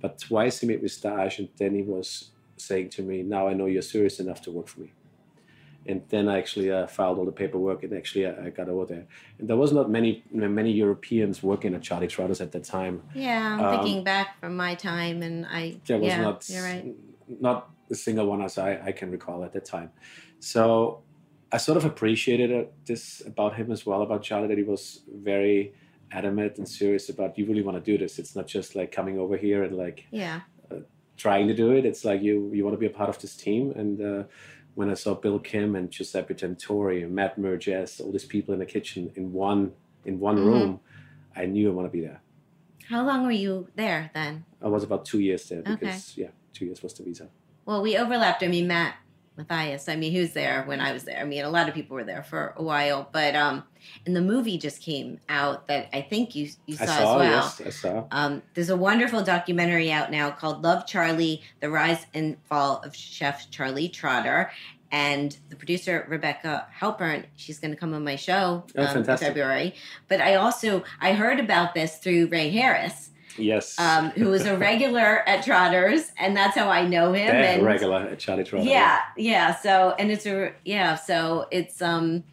but 0.00 0.18
twice 0.18 0.60
he 0.60 0.66
made 0.66 0.82
me 0.82 0.88
stage, 0.88 1.38
and 1.38 1.48
then 1.56 1.74
he 1.74 1.82
was 1.82 2.30
saying 2.56 2.90
to 2.90 3.02
me, 3.02 3.22
"Now 3.22 3.48
I 3.48 3.54
know 3.54 3.66
you're 3.66 3.82
serious 3.96 4.20
enough 4.20 4.40
to 4.42 4.50
work 4.50 4.68
for 4.68 4.80
me." 4.80 4.92
And 5.86 6.02
then 6.10 6.28
I 6.28 6.36
actually 6.38 6.70
uh, 6.70 6.86
filed 6.86 7.18
all 7.18 7.24
the 7.24 7.32
paperwork, 7.32 7.82
and 7.82 7.92
actually 7.94 8.26
I, 8.26 8.46
I 8.46 8.50
got 8.50 8.68
over 8.68 8.84
there. 8.84 9.06
And 9.38 9.48
there 9.48 9.56
was 9.56 9.72
not 9.72 9.88
many 9.90 10.22
many 10.32 10.72
Europeans 10.72 11.42
working 11.42 11.74
at 11.74 11.82
Charlie 11.82 12.08
Trotters 12.08 12.40
at 12.40 12.50
that 12.52 12.64
time. 12.64 13.02
Yeah, 13.14 13.54
I'm 13.54 13.64
Um, 13.64 13.70
thinking 13.70 14.04
back 14.04 14.38
from 14.40 14.54
my 14.56 14.74
time, 14.74 15.22
and 15.22 15.46
I 15.46 15.80
there 15.86 15.98
was 15.98 16.12
yeah, 16.12 16.20
not 16.22 16.46
you're 16.50 16.62
right. 16.62 16.94
not 17.40 17.70
a 17.90 17.94
single 17.94 18.26
one 18.26 18.42
as 18.42 18.58
I, 18.58 18.70
I 18.88 18.92
can 18.92 19.10
recall 19.10 19.44
at 19.44 19.52
that 19.52 19.64
time. 19.64 19.90
So 20.40 21.02
I 21.50 21.56
sort 21.58 21.78
of 21.78 21.84
appreciated 21.86 22.50
it, 22.50 22.72
this 22.84 23.22
about 23.26 23.56
him 23.56 23.72
as 23.72 23.86
well 23.86 24.02
about 24.02 24.22
Charlie 24.22 24.48
that 24.48 24.58
he 24.58 24.64
was 24.64 25.00
very 25.10 25.72
adamant 26.12 26.58
and 26.58 26.68
serious 26.68 27.08
about 27.08 27.36
you 27.38 27.46
really 27.46 27.62
want 27.62 27.76
to 27.82 27.90
do 27.92 27.98
this. 27.98 28.18
It's 28.18 28.34
not 28.34 28.46
just 28.46 28.74
like 28.74 28.90
coming 28.92 29.18
over 29.18 29.36
here 29.36 29.62
and 29.64 29.76
like 29.76 30.06
Yeah, 30.10 30.40
trying 31.16 31.48
to 31.48 31.54
do 31.54 31.72
it. 31.72 31.84
It's 31.84 32.04
like 32.04 32.22
you 32.22 32.50
you 32.54 32.64
want 32.64 32.74
to 32.74 32.78
be 32.78 32.86
a 32.86 32.90
part 32.98 33.08
of 33.10 33.18
this 33.18 33.36
team. 33.36 33.72
And 33.72 34.00
uh, 34.00 34.22
when 34.74 34.90
I 34.90 34.94
saw 34.94 35.14
Bill 35.14 35.38
Kim 35.38 35.74
and 35.76 35.90
Giuseppe 35.90 36.34
Tentori 36.34 37.02
and 37.04 37.14
Matt 37.14 37.36
Merges, 37.38 38.00
all 38.00 38.12
these 38.12 38.24
people 38.24 38.54
in 38.54 38.60
the 38.60 38.66
kitchen 38.66 39.10
in 39.16 39.32
one 39.32 39.72
in 40.04 40.20
one 40.20 40.36
Mhm. 40.38 40.44
room, 40.46 40.80
I 41.36 41.46
knew 41.46 41.70
I 41.70 41.74
want 41.74 41.86
to 41.92 41.92
be 41.92 42.00
there. 42.02 42.20
how 42.88 43.04
long 43.04 43.24
were 43.26 43.30
you 43.46 43.68
there 43.76 44.10
then? 44.14 44.44
I 44.62 44.68
was 44.68 44.82
about 44.82 45.04
two 45.04 45.20
years 45.20 45.46
there 45.48 45.60
Okay. 45.60 45.74
because 45.74 46.16
yeah, 46.16 46.30
two 46.54 46.64
years 46.64 46.82
was 46.82 46.94
the 46.94 47.02
visa. 47.04 47.28
Well, 47.66 47.82
we 47.82 47.98
overlapped. 47.98 48.42
I 48.42 48.48
mean, 48.48 48.66
Matt 48.66 48.94
Matthias. 49.38 49.88
I 49.88 49.96
mean, 49.96 50.12
he 50.12 50.18
was 50.20 50.32
there 50.32 50.64
when 50.64 50.80
I 50.80 50.92
was 50.92 51.04
there. 51.04 51.18
I 51.20 51.24
mean, 51.24 51.44
a 51.44 51.48
lot 51.50 51.68
of 51.68 51.74
people 51.74 51.94
were 51.94 52.04
there 52.04 52.22
for 52.24 52.52
a 52.56 52.62
while, 52.62 53.08
but 53.12 53.34
um, 53.36 53.62
and 54.04 54.14
the 54.14 54.20
movie 54.20 54.58
just 54.58 54.82
came 54.82 55.20
out 55.28 55.68
that 55.68 55.88
I 55.96 56.02
think 56.02 56.34
you 56.34 56.50
you 56.66 56.76
saw, 56.76 56.82
I 56.82 56.86
saw, 56.86 56.92
as 56.92 57.16
well. 57.16 57.22
yes, 57.22 57.62
I 57.64 57.70
saw. 57.70 58.04
Um, 58.10 58.42
there's 58.54 58.68
a 58.68 58.76
wonderful 58.76 59.22
documentary 59.22 59.90
out 59.92 60.10
now 60.10 60.30
called 60.32 60.62
Love 60.62 60.86
Charlie 60.86 61.40
The 61.60 61.70
Rise 61.70 62.04
and 62.12 62.36
Fall 62.48 62.82
of 62.84 62.94
Chef 62.94 63.48
Charlie 63.50 63.88
Trotter. 63.88 64.50
And 64.90 65.36
the 65.50 65.56
producer, 65.56 66.06
Rebecca 66.08 66.66
Halpern, 66.80 67.26
she's 67.36 67.58
going 67.58 67.72
to 67.72 67.76
come 67.76 67.92
on 67.92 68.04
my 68.04 68.16
show 68.16 68.64
Oh, 68.74 68.86
um, 68.86 68.96
in. 68.96 69.04
February. 69.04 69.74
But 70.08 70.22
I 70.22 70.36
also, 70.36 70.82
I 70.98 71.12
heard 71.12 71.38
about 71.38 71.74
this 71.74 71.98
through 71.98 72.28
Ray 72.28 72.48
Harris, 72.48 73.10
Yes. 73.38 73.78
um, 73.78 74.10
who 74.10 74.28
was 74.28 74.44
a 74.46 74.56
regular 74.56 75.22
at 75.28 75.44
Trotters. 75.44 76.10
And 76.18 76.36
that's 76.36 76.56
how 76.56 76.68
I 76.68 76.86
know 76.86 77.12
him. 77.12 77.34
And 77.34 77.62
regular 77.64 77.96
at 78.12 78.18
Charlie 78.18 78.44
Trotter. 78.44 78.64
yeah, 78.64 79.00
yeah. 79.16 79.54
So, 79.56 79.94
and 79.98 80.10
it's 80.10 80.26
a, 80.26 80.52
yeah, 80.64 80.94
so 80.96 81.46
it's, 81.50 81.80
um, 81.82 82.24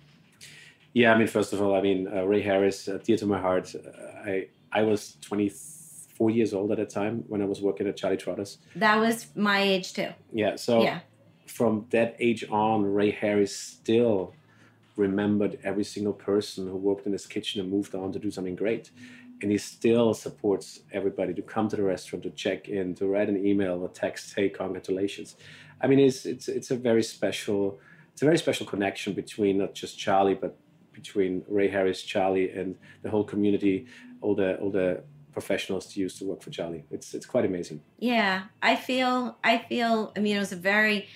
Yeah, 0.93 1.13
I 1.13 1.17
mean, 1.17 1.27
first 1.27 1.53
of 1.53 1.62
all, 1.62 1.75
I 1.75 1.81
mean, 1.81 2.07
uh, 2.07 2.24
Ray 2.25 2.41
Harris, 2.41 2.88
uh, 2.88 3.00
dear 3.03 3.17
to 3.17 3.25
my 3.25 3.39
heart. 3.39 3.74
Uh, 3.75 4.29
I 4.29 4.47
I 4.71 4.81
was 4.83 5.15
24 5.21 6.29
years 6.31 6.53
old 6.53 6.71
at 6.71 6.77
the 6.77 6.85
time 6.85 7.24
when 7.27 7.41
I 7.41 7.45
was 7.45 7.62
working 7.62 7.88
at 7.88 7.95
Charlie 7.97 8.17
Trotters. 8.17 8.57
that 8.75 9.00
was 9.00 9.27
my 9.35 9.59
age 9.62 9.93
too. 9.93 10.09
Yeah, 10.33 10.55
so 10.57 10.83
Yeah. 10.83 11.00
from 11.45 11.85
that 11.91 12.15
age 12.19 12.43
on, 12.50 12.83
Ray 12.85 13.12
Harris 13.12 13.55
still 13.55 14.33
remembered 14.97 15.59
every 15.63 15.83
single 15.83 16.13
person 16.13 16.67
who 16.67 16.77
worked 16.77 17.05
in 17.05 17.12
his 17.13 17.25
kitchen 17.27 17.62
and 17.62 17.69
moved 17.69 17.93
on 17.95 18.12
to 18.13 18.19
do 18.19 18.31
something 18.31 18.55
great. 18.55 18.91
And 19.42 19.51
he 19.51 19.58
still 19.58 20.13
supports 20.13 20.80
everybody 20.92 21.34
to 21.34 21.42
come 21.42 21.68
to 21.70 21.75
the 21.75 21.84
restaurant, 21.84 22.24
to 22.24 22.30
check 22.30 22.70
in, 22.70 22.96
to 22.96 23.08
write 23.08 23.30
an 23.30 23.46
email 23.46 23.84
or 23.84 23.89
text, 23.89 24.34
hey, 24.36 24.50
congratulations. 24.50 25.36
I 25.82 25.88
mean, 25.88 26.00
it's 26.00 26.25
it's 26.25 26.48
it's 26.48 26.72
a 26.72 26.75
very 26.75 27.04
special 27.04 27.80
it's 28.13 28.22
a 28.22 28.25
very 28.25 28.38
special 28.38 28.65
connection 28.65 29.13
between 29.13 29.58
not 29.58 29.74
just 29.74 30.00
Charlie, 30.00 30.36
but 30.36 30.58
between 30.94 31.44
Ray 31.50 31.68
Harris, 31.68 32.01
Charlie, 32.01 32.50
and 32.50 32.77
the 33.04 33.10
whole 33.10 33.25
community, 33.25 33.88
all 34.22 34.36
the 34.36 34.56
all 34.60 34.72
the 34.72 35.04
professionals 35.34 35.86
that 35.88 35.98
used 35.98 36.18
to 36.20 36.25
work 36.25 36.42
for 36.42 36.50
Charlie. 36.50 36.86
It's 36.89 37.13
it's 37.13 37.25
quite 37.25 37.46
amazing. 37.46 37.82
Yeah, 38.00 38.44
I 38.62 38.77
feel, 38.77 39.38
I 39.44 39.58
feel, 39.58 40.13
I 40.15 40.22
mean, 40.22 40.38
it 40.38 40.39
was 40.39 40.54
a 40.54 40.62
very, 40.74 41.08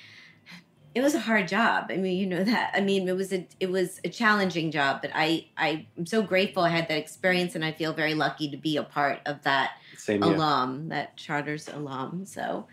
it 0.96 1.01
was 1.01 1.13
a 1.13 1.19
hard 1.19 1.48
job. 1.48 1.88
I 1.89 1.98
mean, 1.98 2.17
you 2.17 2.25
know 2.25 2.43
that. 2.43 2.72
I 2.74 2.81
mean, 2.81 3.08
it 3.08 3.15
was 3.15 3.31
a, 3.31 3.48
it 3.60 3.69
was 3.69 4.00
a 4.03 4.10
challenging 4.10 4.72
job, 4.72 5.01
but 5.01 5.12
I, 5.13 5.46
I 5.55 5.86
am 5.98 6.05
so 6.05 6.22
grateful 6.24 6.63
I 6.63 6.69
had 6.69 6.88
that 6.88 6.98
experience 6.98 7.53
and 7.55 7.63
I 7.63 7.72
feel 7.72 7.93
very 7.93 8.15
lucky 8.15 8.50
to 8.51 8.58
be 8.58 8.75
a 8.77 8.84
part 8.84 9.19
of 9.25 9.43
that 9.43 9.72
Same 9.98 10.24
alum, 10.24 10.89
that 10.89 11.15
charters 11.15 11.67
alum. 11.69 12.25
So, 12.25 12.65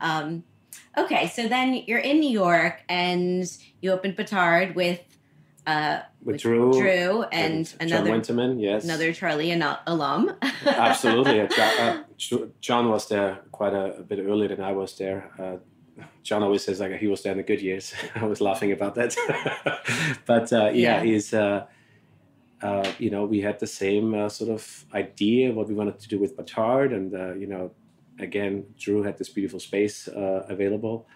um, 0.00 0.44
okay, 0.98 1.28
so 1.28 1.48
then 1.48 1.74
you're 1.86 1.98
in 1.98 2.20
New 2.20 2.30
York 2.30 2.82
and 2.88 3.44
you 3.80 3.90
opened 3.92 4.16
Batard 4.16 4.74
with, 4.74 5.00
uh, 5.66 6.00
With 6.22 6.40
Drew 6.40 6.72
Drew 6.72 7.22
and, 7.32 7.66
John 7.66 7.88
another, 7.88 8.10
Winterman, 8.10 8.60
yes. 8.60 8.84
another 8.84 9.12
Charlie 9.14 9.50
an- 9.50 9.78
alum. 9.86 10.34
Absolutely. 10.66 11.40
Uh, 11.40 11.46
Jo- 11.48 12.04
Jo- 12.18 12.50
John 12.60 12.90
was 12.90 13.08
there 13.08 13.40
quite 13.50 13.72
a, 13.72 13.96
a 13.96 14.02
bit 14.02 14.18
earlier 14.18 14.48
than 14.48 14.60
I 14.60 14.72
was 14.72 14.96
there. 14.98 15.30
Uh, 15.38 15.56
John 16.22 16.42
always 16.42 16.64
says 16.64 16.80
like 16.80 16.96
he 16.98 17.06
was 17.06 17.22
there 17.22 17.32
in 17.32 17.38
the 17.38 17.44
good 17.44 17.60
years. 17.60 17.94
I 18.14 18.24
was 18.24 18.40
laughing 18.40 18.72
about 18.72 18.94
that. 18.94 19.14
but 20.26 20.52
uh, 20.52 20.70
yeah, 20.72 20.72
Yeah. 20.72 21.02
he's 21.02 21.34
uh, 21.34 21.66
uh, 22.62 22.92
you 22.98 23.10
know 23.10 23.24
we 23.24 23.40
had 23.40 23.58
the 23.58 23.66
same 23.66 24.14
uh, 24.14 24.28
sort 24.28 24.50
of 24.50 24.84
idea 24.94 25.52
what 25.52 25.68
we 25.68 25.74
wanted 25.74 25.98
to 25.98 26.08
do 26.08 26.18
with 26.18 26.36
Batard, 26.36 26.92
and 26.94 27.14
uh, 27.14 27.34
you 27.34 27.46
know 27.46 27.72
again 28.18 28.66
Drew 28.78 29.02
had 29.02 29.18
this 29.18 29.28
beautiful 29.28 29.60
space 29.60 30.08
uh, 30.08 30.46
available. 30.48 31.06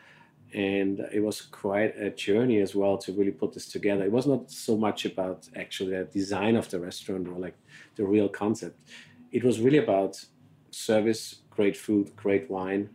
And 0.55 1.01
it 1.13 1.21
was 1.21 1.41
quite 1.43 1.99
a 1.99 2.09
journey 2.11 2.61
as 2.61 2.75
well 2.75 2.97
to 2.99 3.13
really 3.13 3.33
put 3.33 3.53
this 3.53 3.67
together. 3.67 4.05
It 4.05 4.13
was 4.13 4.27
not 4.29 4.49
so 4.51 4.77
much 4.77 5.05
about 5.05 5.49
actually 5.57 5.91
the 5.97 6.05
design 6.05 6.55
of 6.57 6.71
the 6.71 6.79
restaurant 6.79 7.27
or 7.29 7.37
like 7.39 7.57
the 7.97 8.05
real 8.07 8.29
concept 8.29 8.79
it 9.33 9.45
was 9.45 9.61
really 9.61 9.79
about 9.79 10.25
service, 10.71 11.37
great 11.51 11.77
food, 11.77 12.15
great 12.17 12.51
wine, 12.51 12.91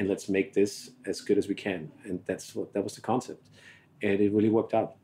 and 0.00 0.08
let's 0.08 0.30
make 0.30 0.54
this 0.54 0.90
as 1.04 1.20
good 1.20 1.36
as 1.36 1.46
we 1.46 1.54
can. 1.54 1.92
And 2.04 2.20
that's 2.24 2.54
what 2.54 2.72
that 2.72 2.82
was 2.82 2.94
the 2.94 3.02
concept, 3.02 3.50
and 4.02 4.18
it 4.18 4.32
really 4.32 4.48
worked 4.48 4.72
out. 4.72 4.94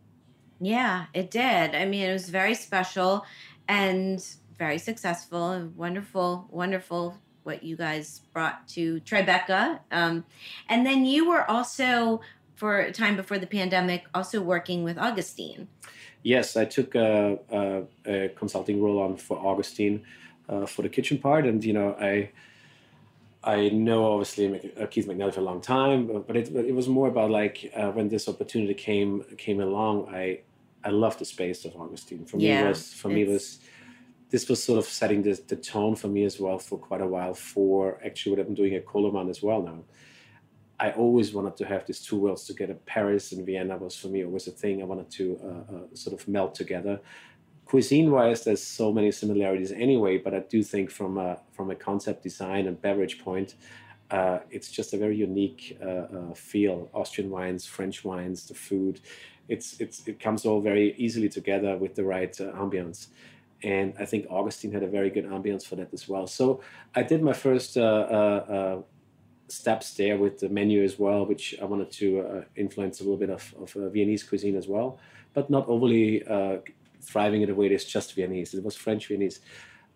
Yeah, 0.59 1.05
it 1.13 1.31
did. 1.31 1.75
I 1.75 1.85
mean, 1.85 2.09
it 2.09 2.13
was 2.15 2.31
very 2.31 2.55
special 2.55 3.27
and 3.69 4.25
very 4.59 4.79
successful 4.79 5.51
and 5.51 5.77
wonderful, 5.77 6.49
wonderful 6.51 7.19
what 7.43 7.63
you 7.63 7.77
guys 7.77 8.23
brought 8.33 8.67
to 8.69 9.01
Tribeca. 9.03 9.81
Um, 9.93 10.25
and 10.67 10.87
then 10.87 11.05
you 11.05 11.29
were 11.29 11.49
also, 11.49 12.23
for 12.55 12.81
a 12.81 12.91
time 12.91 13.17
before 13.17 13.39
the 13.39 13.47
pandemic, 13.47 14.07
also 14.15 14.41
working 14.41 14.83
with 14.83 14.97
Augustine. 14.97 15.69
Yes, 16.23 16.57
I 16.57 16.65
took 16.65 16.95
a, 16.95 17.39
a, 17.51 17.83
a 18.07 18.29
consulting 18.31 18.83
role 18.83 18.99
on 19.03 19.19
for 19.19 19.37
Augustine 19.39 20.07
uh, 20.49 20.65
for 20.65 20.81
the 20.81 20.89
kitchen 20.89 21.19
part, 21.19 21.45
and 21.45 21.63
you 21.63 21.75
know 21.75 21.95
I. 22.01 22.31
I 23.47 23.69
know 23.69 24.13
obviously 24.13 24.73
uh, 24.79 24.87
Keith 24.87 25.07
McNally 25.07 25.33
for 25.33 25.41
a 25.41 25.45
long 25.45 25.61
time, 25.61 26.07
but- 26.27 26.37
it, 26.37 26.49
it 26.55 26.75
was 26.75 26.89
more 26.89 27.09
about 27.09 27.31
like 27.31 27.73
uh, 27.77 27.91
when 27.93 28.09
this 28.09 28.29
opportunity 28.29 28.75
came 28.75 29.23
came 29.39 29.61
along. 29.61 30.09
I 30.15 30.41
I 30.85 30.91
loved 30.91 31.19
the 31.21 31.25
space 31.25 31.65
of 31.65 31.75
Augustine. 31.77 32.25
For 32.27 32.37
me, 32.37 32.49
Yeah, 32.49 32.65
it 32.65 32.69
was 32.69 32.93
for 32.93 33.09
me 33.09 33.25
was 33.25 33.61
this 34.31 34.49
was 34.49 34.63
sort 34.63 34.79
of 34.79 34.85
setting 34.87 35.23
the, 35.23 35.41
the 35.47 35.55
tone 35.57 35.95
for 35.95 36.09
me 36.09 36.25
as 36.25 36.41
well 36.41 36.59
for 36.59 36.77
quite 36.79 37.01
a 37.01 37.07
while. 37.07 37.35
For 37.35 38.01
actually 38.05 38.33
what 38.37 38.47
I'm 38.47 38.55
doing 38.55 38.75
at 38.75 38.85
Koloman 38.85 39.31
as 39.31 39.41
well 39.43 39.63
now. 39.63 39.85
I 40.79 40.91
always 40.91 41.33
wanted 41.33 41.57
to 41.59 41.65
have 41.67 41.87
these 41.87 42.01
two 42.01 42.19
worlds 42.21 42.45
together. 42.45 42.75
Paris 42.85 43.33
and 43.33 43.47
Vienna 43.47 43.79
was 43.79 43.97
for 43.97 44.09
me 44.09 44.25
always 44.25 44.47
a 44.47 44.51
thing. 44.51 44.83
I 44.83 44.85
wanted 44.85 45.11
to 45.13 45.25
uh, 45.43 45.75
uh, 45.75 45.79
sort 45.95 46.21
of 46.21 46.29
melt 46.29 46.55
together. 46.55 47.01
Cuisine 47.67 48.13
wise, 48.13 48.45
there's 48.45 48.63
so 48.63 48.93
many 48.93 49.11
similarities 49.11 49.73
anyway, 49.73 50.19
but 50.19 50.33
I 50.33 50.39
do 50.39 50.63
think 50.63 50.91
from 50.91 51.19
a, 51.19 51.39
from 51.53 51.71
a 51.71 51.75
concept 51.75 52.23
design 52.23 52.69
and 52.69 52.81
beverage 52.81 53.19
point, 53.19 53.57
uh, 54.11 54.39
it's 54.51 54.71
just 54.71 54.95
a 54.95 54.97
very 54.97 55.17
unique 55.17 55.77
uh, 55.83 55.89
uh, 55.89 56.35
feel. 56.35 56.89
Austrian 56.95 57.29
wines, 57.29 57.67
French 57.67 58.05
wines, 58.05 58.47
the 58.47 58.55
food, 58.55 59.01
it's, 59.49 59.81
it's, 59.81 60.07
it 60.07 60.21
comes 60.21 60.47
all 60.47 60.61
very 60.61 60.95
easily 60.97 61.29
together 61.29 61.77
with 61.77 61.97
the 61.97 62.05
right 62.05 62.41
uh, 62.41 62.53
ambience. 62.53 63.09
And 63.65 63.95
I 63.99 64.05
think 64.05 64.27
Augustine 64.31 64.71
had 64.73 64.85
a 64.85 64.89
very 64.89 65.11
good 65.11 65.27
ambience 65.27 65.65
for 65.67 65.75
that 65.77 65.93
as 65.93 66.09
well. 66.09 66.27
So 66.29 66.61
I 66.95 67.03
did 67.03 67.21
my 67.23 67.33
first 67.33 67.77
uh, 67.77 67.81
uh, 67.81 68.83
steps 69.49 69.95
there 69.95 70.19
with 70.19 70.39
the 70.39 70.49
menu 70.49 70.85
as 70.85 70.99
well, 70.99 71.27
which 71.27 71.55
I 71.61 71.65
wanted 71.65 71.91
to 71.93 72.21
uh, 72.21 72.45
influence 72.55 73.01
a 73.01 73.05
little 73.05 73.19
bit 73.19 73.31
of, 73.31 73.55
of 73.61 73.77
uh, 73.77 73.89
Viennese 73.89 74.23
cuisine 74.23 74.57
as 74.57 74.69
well, 74.69 74.99
but 75.35 75.51
not 75.51 75.67
overly 75.69 76.25
uh, 76.27 76.59
thriving 77.07 77.43
in 77.43 77.51
a 77.51 77.55
way 77.55 77.69
that's 77.69 77.85
just 77.85 78.15
Viennese. 78.15 78.55
It 78.55 78.65
was 78.65 78.77
French 78.77 79.09
Viennese. 79.09 79.41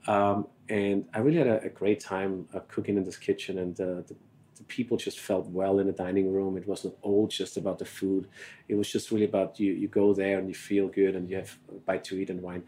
Um, 0.07 0.47
and 0.69 1.07
I 1.13 1.19
really 1.19 1.39
had 1.39 1.47
a, 1.47 1.63
a 1.63 1.69
great 1.69 2.01
time 2.01 2.49
uh, 2.55 2.61
cooking 2.69 2.97
in 2.97 3.05
this 3.05 3.17
kitchen, 3.17 3.59
and 3.59 3.79
uh, 3.81 3.85
the, 4.09 4.17
the 4.57 4.65
people 4.65 4.97
just 4.97 5.21
felt 5.21 5.47
well 5.49 5.79
in 5.79 5.87
the 5.87 5.93
dining 5.93 6.33
room. 6.33 6.57
It 6.57 6.67
wasn't 6.67 6.95
all 7.03 7.27
just 7.27 7.57
about 7.57 7.79
the 7.79 7.85
food. 7.85 8.29
It 8.69 8.77
was 8.77 8.91
just 8.91 9.11
really 9.11 9.27
about 9.27 9.61
you. 9.61 9.73
You 9.73 9.89
go 9.89 10.15
there 10.15 10.39
and 10.39 10.49
you 10.49 10.55
feel 10.55 10.89
good, 10.89 11.17
and 11.17 11.29
you 11.29 11.37
have 11.37 11.59
a 11.69 11.75
bite 11.75 12.05
to 12.05 12.19
eat 12.19 12.31
and 12.31 12.41
wine. 12.41 12.63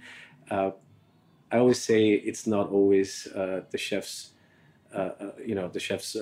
Uh, 0.51 0.73
I 1.51 1.59
always 1.59 1.81
say 1.81 2.11
it's 2.11 2.47
not 2.47 2.71
always 2.71 3.29
uh, 3.29 3.63
the 3.71 3.79
chef's 3.79 4.31
uh, 4.95 5.13
uh, 5.21 5.33
you 5.45 5.55
know 5.55 5.69
the 5.69 5.81
chef's 5.81 6.17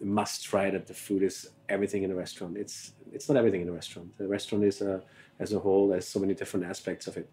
must 0.00 0.44
try 0.44 0.70
that 0.70 0.86
the 0.86 0.94
food 0.94 1.22
is 1.22 1.50
everything 1.68 2.02
in 2.02 2.10
a 2.10 2.14
restaurant 2.14 2.58
it's 2.58 2.92
it's 3.10 3.28
not 3.28 3.38
everything 3.38 3.62
in 3.62 3.68
a 3.68 3.72
restaurant 3.72 4.08
the 4.18 4.28
restaurant 4.28 4.64
is 4.64 4.82
a 4.82 5.02
as 5.42 5.52
a 5.52 5.58
whole 5.58 5.88
there's 5.88 6.08
so 6.08 6.18
many 6.18 6.34
different 6.34 6.64
aspects 6.64 7.06
of 7.06 7.16
it 7.16 7.28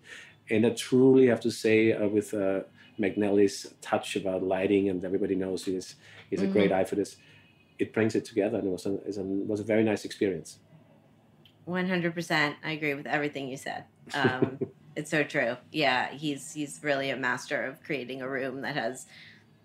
And 0.49 0.65
I 0.65 0.71
truly 0.71 1.27
have 1.27 1.41
to 1.41 1.51
say, 1.51 1.93
uh, 1.93 2.07
with 2.07 2.33
uh, 2.33 2.61
McNally's 2.99 3.73
touch 3.81 4.15
about 4.15 4.43
lighting, 4.43 4.89
and 4.89 5.03
everybody 5.05 5.35
knows 5.35 5.65
he's, 5.65 5.95
he's 6.29 6.39
mm-hmm. 6.39 6.49
a 6.49 6.51
great 6.51 6.71
eye 6.71 6.83
for 6.83 6.95
this, 6.95 7.17
it 7.77 7.93
brings 7.93 8.15
it 8.15 8.25
together. 8.25 8.57
And 8.57 8.67
it 8.67 8.71
was 8.71 8.85
a, 8.85 8.95
it 8.95 9.47
was 9.47 9.59
a 9.59 9.63
very 9.63 9.83
nice 9.83 10.05
experience. 10.05 10.59
100%. 11.67 12.55
I 12.63 12.71
agree 12.71 12.95
with 12.95 13.05
everything 13.05 13.47
you 13.47 13.57
said. 13.57 13.85
Um, 14.13 14.59
it's 14.95 15.11
so 15.11 15.23
true. 15.23 15.55
Yeah, 15.71 16.09
he's 16.11 16.53
he's 16.53 16.79
really 16.81 17.11
a 17.11 17.15
master 17.15 17.63
of 17.63 17.83
creating 17.83 18.21
a 18.21 18.29
room 18.29 18.61
that 18.61 18.75
has 18.75 19.05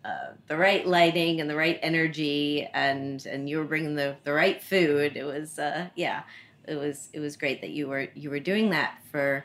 uh, 0.05 0.35
the 0.49 0.57
right 0.57 0.87
lighting 0.87 1.41
and 1.41 1.49
the 1.49 1.57
right 1.57 1.79
energy, 1.83 2.69
and 2.75 3.25
and 3.25 3.49
you 3.49 3.57
were 3.57 3.65
bringing 3.65 3.95
the 3.95 4.17
the 4.25 4.35
right 4.35 4.63
food. 4.63 5.17
It 5.17 5.25
was 5.25 5.59
uh, 5.59 5.89
yeah, 5.97 6.25
it 6.67 6.77
was 6.77 7.09
it 7.13 7.21
was 7.21 7.37
great 7.37 7.61
that 7.61 7.71
you 7.71 7.89
were 7.89 8.09
you 8.15 8.31
were 8.31 8.41
doing 8.41 8.71
that 8.71 8.99
for 9.11 9.45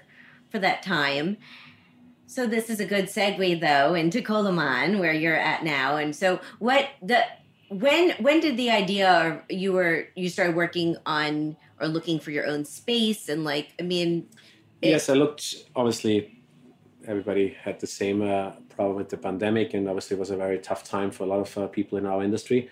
for 0.49 0.59
that 0.59 0.83
time. 0.83 1.37
So 2.25 2.45
this 2.45 2.69
is 2.69 2.79
a 2.79 2.85
good 2.85 3.05
segue 3.05 3.59
though 3.59 3.95
into 3.95 4.21
Koloman 4.21 4.99
where 4.99 5.13
you're 5.13 5.35
at 5.35 5.63
now. 5.63 5.97
And 5.97 6.15
so 6.15 6.39
what 6.59 6.89
the 7.01 7.23
when 7.69 8.11
when 8.19 8.39
did 8.39 8.57
the 8.57 8.71
idea 8.71 9.41
you 9.49 9.73
were 9.73 10.07
you 10.15 10.29
started 10.29 10.55
working 10.55 10.97
on 11.05 11.55
or 11.79 11.87
looking 11.87 12.19
for 12.19 12.31
your 12.31 12.45
own 12.45 12.65
space 12.65 13.29
and 13.29 13.43
like 13.43 13.73
I 13.79 13.83
mean 13.83 14.27
it, 14.81 14.89
Yes, 14.89 15.09
I 15.09 15.13
looked 15.13 15.55
obviously 15.75 16.41
everybody 17.07 17.55
had 17.61 17.79
the 17.79 17.87
same 17.87 18.21
uh, 18.21 18.51
problem 18.69 18.97
with 18.97 19.09
the 19.09 19.17
pandemic 19.17 19.73
and 19.73 19.87
obviously 19.87 20.15
it 20.15 20.19
was 20.19 20.29
a 20.29 20.37
very 20.37 20.59
tough 20.59 20.83
time 20.83 21.11
for 21.11 21.23
a 21.23 21.27
lot 21.27 21.39
of 21.39 21.57
uh, 21.57 21.67
people 21.67 21.97
in 21.97 22.05
our 22.05 22.23
industry. 22.23 22.69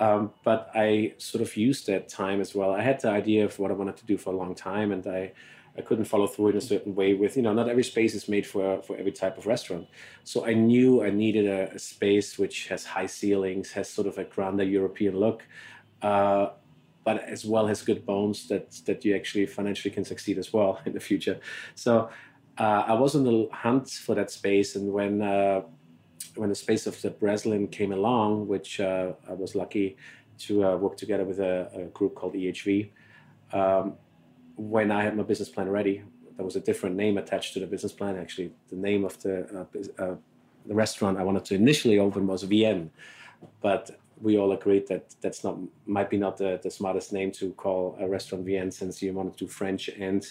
Um, 0.00 0.32
but 0.44 0.70
I 0.74 1.12
sort 1.18 1.42
of 1.42 1.54
used 1.56 1.86
that 1.88 2.08
time 2.08 2.40
as 2.40 2.54
well. 2.54 2.72
I 2.72 2.80
had 2.80 3.00
the 3.00 3.10
idea 3.10 3.44
of 3.44 3.58
what 3.58 3.70
I 3.70 3.74
wanted 3.74 3.98
to 3.98 4.06
do 4.06 4.16
for 4.16 4.32
a 4.32 4.36
long 4.36 4.54
time, 4.54 4.92
and 4.92 5.06
I, 5.06 5.32
I 5.76 5.82
couldn't 5.82 6.06
follow 6.06 6.26
through 6.26 6.48
in 6.48 6.56
a 6.56 6.60
certain 6.60 6.94
way. 6.94 7.12
With 7.12 7.36
you 7.36 7.42
know, 7.42 7.52
not 7.52 7.68
every 7.68 7.84
space 7.84 8.14
is 8.14 8.26
made 8.26 8.46
for 8.46 8.80
for 8.82 8.96
every 8.96 9.12
type 9.12 9.36
of 9.36 9.46
restaurant. 9.46 9.86
So 10.24 10.46
I 10.46 10.54
knew 10.54 11.04
I 11.04 11.10
needed 11.10 11.46
a, 11.46 11.74
a 11.74 11.78
space 11.78 12.38
which 12.38 12.68
has 12.68 12.86
high 12.86 13.06
ceilings, 13.06 13.72
has 13.72 13.90
sort 13.90 14.06
of 14.06 14.16
a 14.16 14.24
grander 14.24 14.64
European 14.64 15.18
look, 15.20 15.42
uh, 16.00 16.48
but 17.04 17.22
as 17.24 17.44
well 17.44 17.66
has 17.66 17.82
good 17.82 18.06
bones 18.06 18.48
that 18.48 18.80
that 18.86 19.04
you 19.04 19.14
actually 19.14 19.44
financially 19.44 19.94
can 19.94 20.06
succeed 20.06 20.38
as 20.38 20.50
well 20.50 20.80
in 20.86 20.94
the 20.94 21.00
future. 21.00 21.38
So 21.74 22.08
uh, 22.56 22.84
I 22.86 22.94
was 22.94 23.14
on 23.14 23.24
the 23.24 23.50
hunt 23.52 23.90
for 23.90 24.14
that 24.14 24.30
space, 24.30 24.76
and 24.76 24.94
when 24.94 25.20
uh, 25.20 25.60
when 26.40 26.48
the 26.48 26.54
space 26.54 26.86
of 26.86 27.00
the 27.02 27.10
Breslin 27.10 27.68
came 27.68 27.92
along, 27.92 28.48
which 28.48 28.80
uh, 28.80 29.12
I 29.28 29.34
was 29.34 29.54
lucky 29.54 29.98
to 30.46 30.64
uh, 30.64 30.76
work 30.78 30.96
together 30.96 31.26
with 31.26 31.38
a, 31.38 31.70
a, 31.74 31.82
group 31.96 32.14
called 32.14 32.32
EHV. 32.32 32.88
Um, 33.52 33.92
when 34.56 34.90
I 34.90 35.02
had 35.02 35.14
my 35.18 35.22
business 35.22 35.50
plan 35.50 35.68
ready, 35.68 36.02
there 36.36 36.46
was 36.46 36.56
a 36.56 36.60
different 36.60 36.96
name 36.96 37.18
attached 37.18 37.52
to 37.54 37.60
the 37.60 37.66
business 37.66 37.92
plan. 37.92 38.16
Actually, 38.16 38.52
the 38.70 38.76
name 38.76 39.04
of 39.04 39.20
the 39.22 39.66
uh, 39.98 40.14
the 40.70 40.74
restaurant 40.74 41.18
I 41.18 41.24
wanted 41.24 41.44
to 41.44 41.54
initially 41.56 41.98
open 41.98 42.26
was 42.26 42.42
Vienne, 42.44 42.90
but 43.60 43.90
we 44.22 44.38
all 44.38 44.52
agreed 44.52 44.88
that 44.88 45.14
that's 45.20 45.44
not 45.44 45.58
might 45.84 46.08
be 46.08 46.16
not 46.16 46.38
the, 46.38 46.58
the 46.62 46.70
smartest 46.70 47.12
name 47.12 47.32
to 47.32 47.52
call 47.64 47.98
a 48.00 48.08
restaurant 48.08 48.46
Vienne 48.46 48.70
since 48.70 49.02
you 49.02 49.12
wanted 49.12 49.36
to 49.36 49.44
do 49.44 49.46
French 49.46 49.88
and 49.88 50.22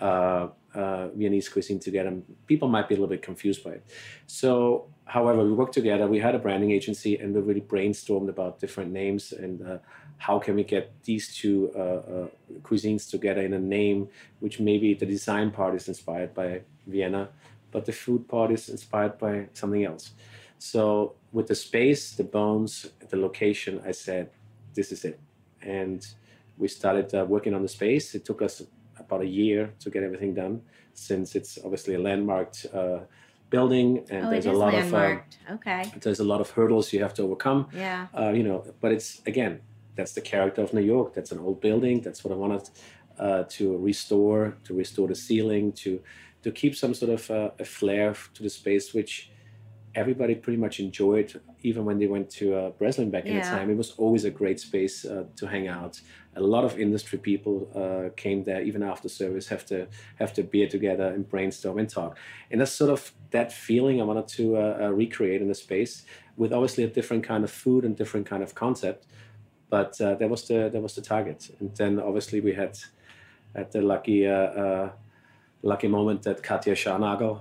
uh, 0.00 0.48
uh, 0.74 1.08
Viennese 1.14 1.48
cuisine 1.48 1.78
together. 1.78 2.12
People 2.48 2.68
might 2.68 2.88
be 2.88 2.94
a 2.94 2.98
little 2.98 3.14
bit 3.16 3.22
confused 3.22 3.62
by 3.62 3.70
it. 3.78 3.84
So 4.26 4.88
however, 5.06 5.42
we 5.44 5.52
worked 5.52 5.74
together. 5.74 6.06
We 6.06 6.18
had 6.18 6.34
a 6.34 6.38
branding 6.38 6.72
agency, 6.72 7.16
and 7.16 7.34
we 7.34 7.40
really 7.40 7.60
brainstormed 7.60 8.28
about 8.28 8.60
different 8.60 8.92
names 8.92 9.32
and 9.32 9.66
uh, 9.66 9.78
how 10.18 10.38
can 10.38 10.54
we 10.54 10.64
get 10.64 10.92
these 11.04 11.34
two 11.34 11.70
uh, 11.76 11.80
uh, 11.80 12.26
cuisines 12.62 13.08
together 13.10 13.42
in 13.42 13.52
a 13.52 13.58
name, 13.58 14.08
which 14.40 14.60
maybe 14.60 14.94
the 14.94 15.06
design 15.06 15.50
part 15.50 15.74
is 15.74 15.88
inspired 15.88 16.34
by 16.34 16.62
Vienna, 16.86 17.28
but 17.70 17.84
the 17.84 17.92
food 17.92 18.28
part 18.28 18.50
is 18.50 18.68
inspired 18.68 19.18
by 19.18 19.46
something 19.52 19.84
else. 19.84 20.12
So 20.58 21.14
with 21.32 21.48
the 21.48 21.54
space, 21.54 22.12
the 22.12 22.24
bones, 22.24 22.86
the 23.10 23.16
location, 23.16 23.82
I 23.86 23.92
said, 23.92 24.30
this 24.74 24.90
is 24.90 25.04
it, 25.04 25.20
and 25.60 26.06
we 26.56 26.68
started 26.68 27.14
uh, 27.14 27.24
working 27.24 27.52
on 27.54 27.62
the 27.62 27.68
space. 27.68 28.14
It 28.14 28.24
took 28.24 28.40
us 28.40 28.62
about 28.98 29.20
a 29.20 29.26
year 29.26 29.74
to 29.80 29.90
get 29.90 30.02
everything 30.02 30.32
done, 30.32 30.62
since 30.94 31.34
it's 31.34 31.58
obviously 31.62 31.94
a 31.94 31.98
landmarked 31.98 32.66
uh, 32.72 33.00
building 33.50 34.04
and 34.10 34.26
oh, 34.26 34.30
there's 34.30 34.46
a 34.46 34.52
lot 34.52 34.72
landmarked. 34.72 35.38
of 35.46 35.50
uh, 35.50 35.54
okay 35.54 35.92
there's 36.00 36.20
a 36.20 36.24
lot 36.24 36.40
of 36.40 36.50
hurdles 36.50 36.92
you 36.92 37.00
have 37.00 37.14
to 37.14 37.22
overcome 37.22 37.68
yeah 37.72 38.06
uh, 38.18 38.30
you 38.30 38.42
know 38.42 38.64
but 38.80 38.92
it's 38.92 39.22
again 39.26 39.60
that's 39.94 40.12
the 40.12 40.20
character 40.20 40.62
of 40.62 40.72
new 40.74 40.80
york 40.80 41.14
that's 41.14 41.32
an 41.32 41.38
old 41.38 41.60
building 41.60 42.00
that's 42.00 42.24
what 42.24 42.32
i 42.32 42.36
wanted 42.36 42.68
uh, 43.18 43.44
to 43.48 43.76
restore 43.78 44.56
to 44.64 44.74
restore 44.74 45.08
the 45.08 45.14
ceiling 45.14 45.72
to 45.72 46.02
to 46.42 46.50
keep 46.50 46.74
some 46.76 46.92
sort 46.92 47.12
of 47.12 47.30
uh, 47.30 47.50
a 47.58 47.64
flair 47.64 48.14
to 48.34 48.42
the 48.42 48.50
space 48.50 48.92
which 48.92 49.30
everybody 49.96 50.34
pretty 50.34 50.58
much 50.58 50.78
enjoyed 50.78 51.40
even 51.62 51.84
when 51.84 51.98
they 51.98 52.06
went 52.06 52.30
to 52.30 52.54
uh, 52.54 52.70
Breslin 52.70 53.10
back 53.10 53.24
yeah. 53.24 53.32
in 53.32 53.36
the 53.38 53.44
time. 53.44 53.70
It 53.70 53.76
was 53.76 53.92
always 53.92 54.24
a 54.24 54.30
great 54.30 54.60
space 54.60 55.04
uh, 55.04 55.24
to 55.36 55.46
hang 55.46 55.66
out. 55.66 56.00
A 56.36 56.40
lot 56.40 56.64
of 56.64 56.78
industry 56.78 57.18
people 57.18 57.68
uh, 57.74 58.14
came 58.16 58.44
there 58.44 58.62
even 58.62 58.82
after 58.82 59.08
service, 59.08 59.48
have 59.48 59.64
to 59.66 59.86
have 60.16 60.32
to 60.34 60.42
beer 60.42 60.68
together 60.68 61.06
and 61.06 61.28
brainstorm 61.28 61.78
and 61.78 61.88
talk. 61.88 62.16
And 62.50 62.60
that's 62.60 62.72
sort 62.72 62.90
of 62.90 63.12
that 63.30 63.52
feeling 63.52 64.00
I 64.00 64.04
wanted 64.04 64.28
to 64.28 64.56
uh, 64.56 64.78
uh, 64.82 64.88
recreate 64.90 65.40
in 65.40 65.48
the 65.48 65.54
space 65.54 66.04
with 66.36 66.52
obviously 66.52 66.84
a 66.84 66.88
different 66.88 67.24
kind 67.24 67.42
of 67.44 67.50
food 67.50 67.84
and 67.84 67.96
different 67.96 68.26
kind 68.26 68.42
of 68.42 68.54
concept. 68.54 69.06
But 69.70 70.00
uh, 70.00 70.14
that 70.16 70.28
was 70.28 70.46
the 70.46 70.70
that 70.72 70.80
was 70.80 70.94
the 70.94 71.02
target. 71.02 71.50
And 71.60 71.74
then 71.76 71.98
obviously 71.98 72.40
we 72.40 72.52
had 72.54 72.78
at 73.54 73.72
the 73.72 73.80
lucky 73.80 74.26
lucky 75.62 75.88
moment 75.88 76.22
that 76.22 76.42
Katja 76.42 76.72
Scharnagl 76.72 77.40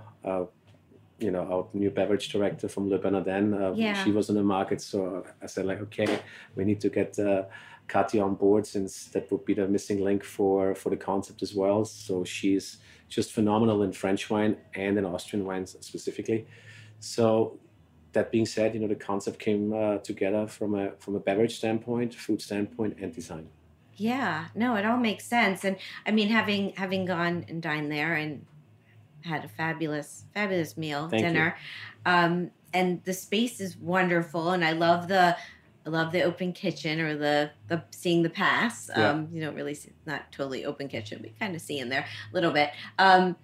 you 1.20 1.32
know 1.32 1.42
our 1.52 1.68
new 1.74 1.90
beverage 1.90 2.30
director 2.30 2.68
from 2.68 2.90
Le 2.90 2.98
Bernardin. 2.98 3.54
Uh, 3.54 3.74
yeah. 3.76 4.04
She 4.04 4.12
was 4.12 4.30
in 4.30 4.36
the 4.36 4.44
market, 4.44 4.82
so 4.82 5.26
I 5.42 5.46
said 5.46 5.66
like, 5.66 5.82
okay, 5.82 6.20
we 6.56 6.66
need 6.66 6.82
to 6.82 6.90
get 6.90 7.18
Katja 7.88 8.22
on 8.22 8.36
board 8.36 8.66
since 8.66 9.06
that 9.08 9.32
would 9.32 9.46
be 9.46 9.54
the 9.54 9.68
missing 9.68 10.04
link 10.04 10.24
for 10.24 10.76
for 10.76 10.90
the 10.90 10.98
concept 10.98 11.44
as 11.44 11.54
well. 11.54 11.86
So 11.86 12.24
she's 12.24 12.78
just 13.10 13.32
phenomenal 13.32 13.84
in 13.84 13.92
French 13.92 14.30
wine 14.30 14.58
and 14.74 14.98
in 14.98 15.06
Austrian 15.06 15.46
wines 15.46 15.76
specifically. 15.82 16.48
So 17.00 17.60
that 18.14 18.32
being 18.32 18.46
said, 18.46 18.74
you 18.74 18.80
know 18.80 18.88
the 18.88 18.96
concept 18.96 19.40
came 19.40 19.74
uh, 19.74 19.98
together 20.00 20.48
from 20.48 20.76
a 20.76 20.92
from 21.00 21.16
a 21.16 21.20
beverage 21.20 21.58
standpoint, 21.58 22.14
food 22.16 22.42
standpoint, 22.42 22.98
and 23.00 23.14
design. 23.14 23.48
Yeah, 23.98 24.48
no, 24.56 24.76
it 24.76 24.86
all 24.86 24.98
makes 24.98 25.26
sense. 25.26 25.64
And 25.64 25.78
I 26.06 26.12
mean, 26.12 26.30
having 26.30 26.74
having 26.74 27.06
gone 27.06 27.46
and 27.48 27.62
dined 27.62 27.92
there 27.92 28.16
and 28.16 28.46
had 29.22 29.46
a 29.46 29.48
fabulous, 29.48 30.26
fabulous 30.34 30.78
meal, 30.78 31.08
Thank 31.10 31.24
dinner. 31.24 31.58
Um, 32.06 32.52
and 32.74 33.04
the 33.06 33.14
space 33.14 33.62
is 33.62 33.78
wonderful, 33.78 34.52
and 34.52 34.64
I 34.64 34.74
love 34.74 35.08
the 35.08 35.38
I 35.86 35.90
love 35.90 36.12
the 36.12 36.24
open 36.24 36.52
kitchen 36.52 37.00
or 37.00 37.16
the 37.16 37.52
the 37.68 37.84
seeing 37.92 38.24
the 38.24 38.30
pass. 38.30 38.90
Yeah. 38.96 39.12
Um, 39.12 39.30
you 39.32 39.42
don't 39.42 39.56
really 39.56 39.76
see 39.76 39.92
not 40.06 40.32
totally 40.32 40.66
open 40.66 40.88
kitchen, 40.88 41.20
but 41.22 41.30
you 41.30 41.36
kind 41.40 41.56
of 41.56 41.62
see 41.62 41.80
in 41.80 41.90
there 41.90 42.06
a 42.32 42.34
little 42.34 42.52
bit. 42.52 42.72
Um, 42.98 43.36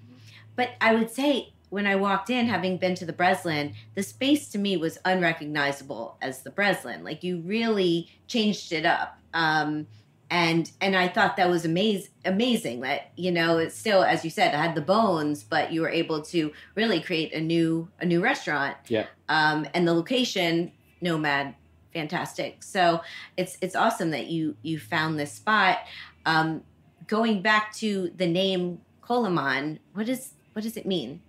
but 0.55 0.71
I 0.81 0.95
would 0.95 1.11
say 1.11 1.53
when 1.69 1.87
I 1.87 1.95
walked 1.95 2.29
in, 2.29 2.47
having 2.47 2.77
been 2.77 2.95
to 2.95 3.05
the 3.05 3.13
Breslin, 3.13 3.73
the 3.95 4.03
space 4.03 4.49
to 4.49 4.57
me 4.57 4.75
was 4.75 4.97
unrecognizable 5.05 6.17
as 6.21 6.41
the 6.41 6.49
Breslin. 6.49 7.03
Like 7.03 7.23
you 7.23 7.39
really 7.39 8.09
changed 8.27 8.73
it 8.73 8.85
up. 8.85 9.17
Um, 9.33 9.87
and 10.31 10.71
and 10.79 10.95
I 10.95 11.09
thought 11.09 11.35
that 11.37 11.49
was 11.49 11.65
amazing 11.65 12.09
amazing 12.23 12.79
that 12.81 13.11
you 13.17 13.31
know 13.31 13.57
it's 13.57 13.75
still 13.75 14.01
as 14.01 14.23
you 14.23 14.29
said 14.29 14.55
I 14.55 14.61
had 14.61 14.75
the 14.75 14.81
bones 14.81 15.43
but 15.43 15.73
you 15.73 15.81
were 15.81 15.89
able 15.89 16.21
to 16.23 16.53
really 16.73 17.01
create 17.01 17.33
a 17.33 17.41
new 17.41 17.89
a 17.99 18.05
new 18.05 18.21
restaurant 18.21 18.77
yeah 18.87 19.07
um, 19.27 19.67
and 19.73 19.85
the 19.85 19.93
location 19.93 20.71
nomad 21.01 21.53
fantastic 21.93 22.63
so 22.63 23.01
it's 23.37 23.57
it's 23.61 23.75
awesome 23.75 24.11
that 24.11 24.27
you 24.27 24.55
you 24.61 24.79
found 24.79 25.19
this 25.19 25.33
spot 25.33 25.79
um, 26.25 26.61
going 27.07 27.41
back 27.41 27.73
to 27.73 28.11
the 28.15 28.27
name 28.27 28.79
Koloman 29.03 29.79
what 29.93 30.07
is 30.07 30.33
what 30.53 30.63
does 30.63 30.77
it 30.77 30.85
mean 30.85 31.21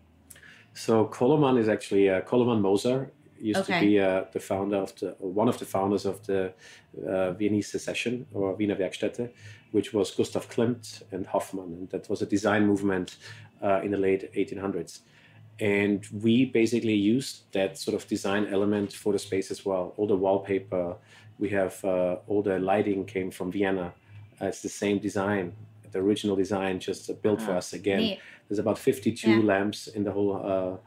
so 0.75 1.07
Koloman 1.07 1.59
is 1.59 1.69
actually 1.69 2.09
uh, 2.09 2.21
Koloman 2.23 2.61
Moser 2.61 3.11
used 3.43 3.61
okay. 3.61 3.81
to 3.81 3.87
be 3.87 4.01
uh, 4.01 4.25
the 4.33 4.41
founder 4.41 4.77
of 4.77 4.95
the 5.01 5.17
one 5.19 5.49
of 5.49 5.59
the 5.59 5.65
founders 5.65 6.07
of 6.07 6.25
the 6.27 6.53
uh, 7.07 7.33
Viennese 7.33 7.71
Secession 7.71 8.27
or 8.33 8.55
Wiener 8.55 8.77
Werkstätte, 8.77 9.31
which 9.73 9.93
was 9.93 10.11
Gustav 10.13 10.49
Klimt 10.49 11.03
and 11.11 11.27
Hoffmann, 11.27 11.73
and 11.75 11.91
that 11.91 12.09
was 12.09 12.23
a 12.23 12.27
design 12.27 12.67
movement 12.67 13.17
uh, 13.63 13.81
in 13.83 13.91
the 13.91 13.97
late 13.97 14.33
1800s. 14.35 15.01
And 15.61 16.05
we 16.13 16.47
basically 16.47 16.95
used 16.95 17.53
that 17.53 17.79
sort 17.79 17.95
of 17.95 18.09
design 18.09 18.47
element 18.47 18.93
for 18.93 19.13
the 19.13 19.19
space 19.19 19.51
as 19.51 19.65
well. 19.65 19.95
All 19.97 20.07
the 20.07 20.17
wallpaper, 20.17 20.97
we 21.39 21.51
have 21.51 21.85
uh, 21.85 22.17
all 22.27 22.43
the 22.43 22.59
lighting 22.59 23.05
came 23.05 23.31
from 23.31 23.53
Vienna. 23.53 23.93
Uh, 24.41 24.47
it's 24.47 24.63
the 24.63 24.69
same 24.69 24.99
design, 24.99 25.53
the 25.93 25.99
original 26.01 26.37
design, 26.37 26.81
just 26.81 27.23
built 27.23 27.41
for 27.41 27.53
ah, 27.53 27.59
us 27.59 27.75
again. 27.75 27.99
Neat. 27.99 28.21
There's 28.49 28.59
about 28.59 28.79
52 28.79 29.31
yeah. 29.31 29.39
lamps 29.39 29.87
in 29.87 30.05
the 30.05 30.11
whole 30.11 30.81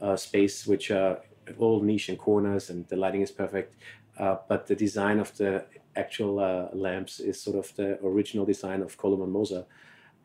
uh, 0.00 0.16
space, 0.16 0.66
which 0.66 0.90
are 0.90 1.20
all 1.58 1.82
niche 1.82 2.08
and 2.08 2.18
corners, 2.18 2.70
and 2.70 2.86
the 2.88 2.96
lighting 2.96 3.22
is 3.22 3.30
perfect. 3.30 3.74
Uh, 4.18 4.36
but 4.48 4.66
the 4.66 4.74
design 4.74 5.20
of 5.20 5.36
the 5.36 5.64
actual 5.96 6.38
uh, 6.38 6.68
lamps 6.72 7.20
is 7.20 7.40
sort 7.40 7.56
of 7.56 7.74
the 7.76 7.98
original 8.04 8.44
design 8.44 8.82
of 8.82 8.96
Koloman 8.98 9.30
Moser, 9.30 9.64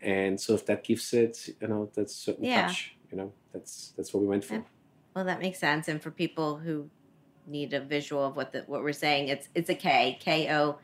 and 0.01 0.39
sort 0.39 0.61
of 0.61 0.67
that 0.67 0.83
gives 0.83 1.13
it, 1.13 1.55
you 1.61 1.67
know, 1.67 1.89
that 1.93 2.09
certain 2.09 2.45
yeah. 2.45 2.67
touch. 2.67 2.95
You 3.13 3.19
know, 3.19 3.31
that's 3.53 3.93
that's 3.95 4.11
what 4.11 4.21
we 4.21 4.27
went 4.27 4.43
for. 4.43 4.65
Well, 5.15 5.25
that 5.25 5.39
makes 5.39 5.59
sense. 5.59 5.87
And 5.87 6.01
for 6.01 6.09
people 6.09 6.57
who 6.57 6.89
need 7.45 7.71
a 7.73 7.79
visual 7.79 8.25
of 8.25 8.35
what 8.35 8.51
the 8.53 8.63
what 8.65 8.81
we're 8.81 8.91
saying, 8.91 9.27
it's 9.27 9.49
it's 9.53 9.69
a 9.69 9.75
K 9.75 10.17
K 10.19 10.51
O 10.51 10.79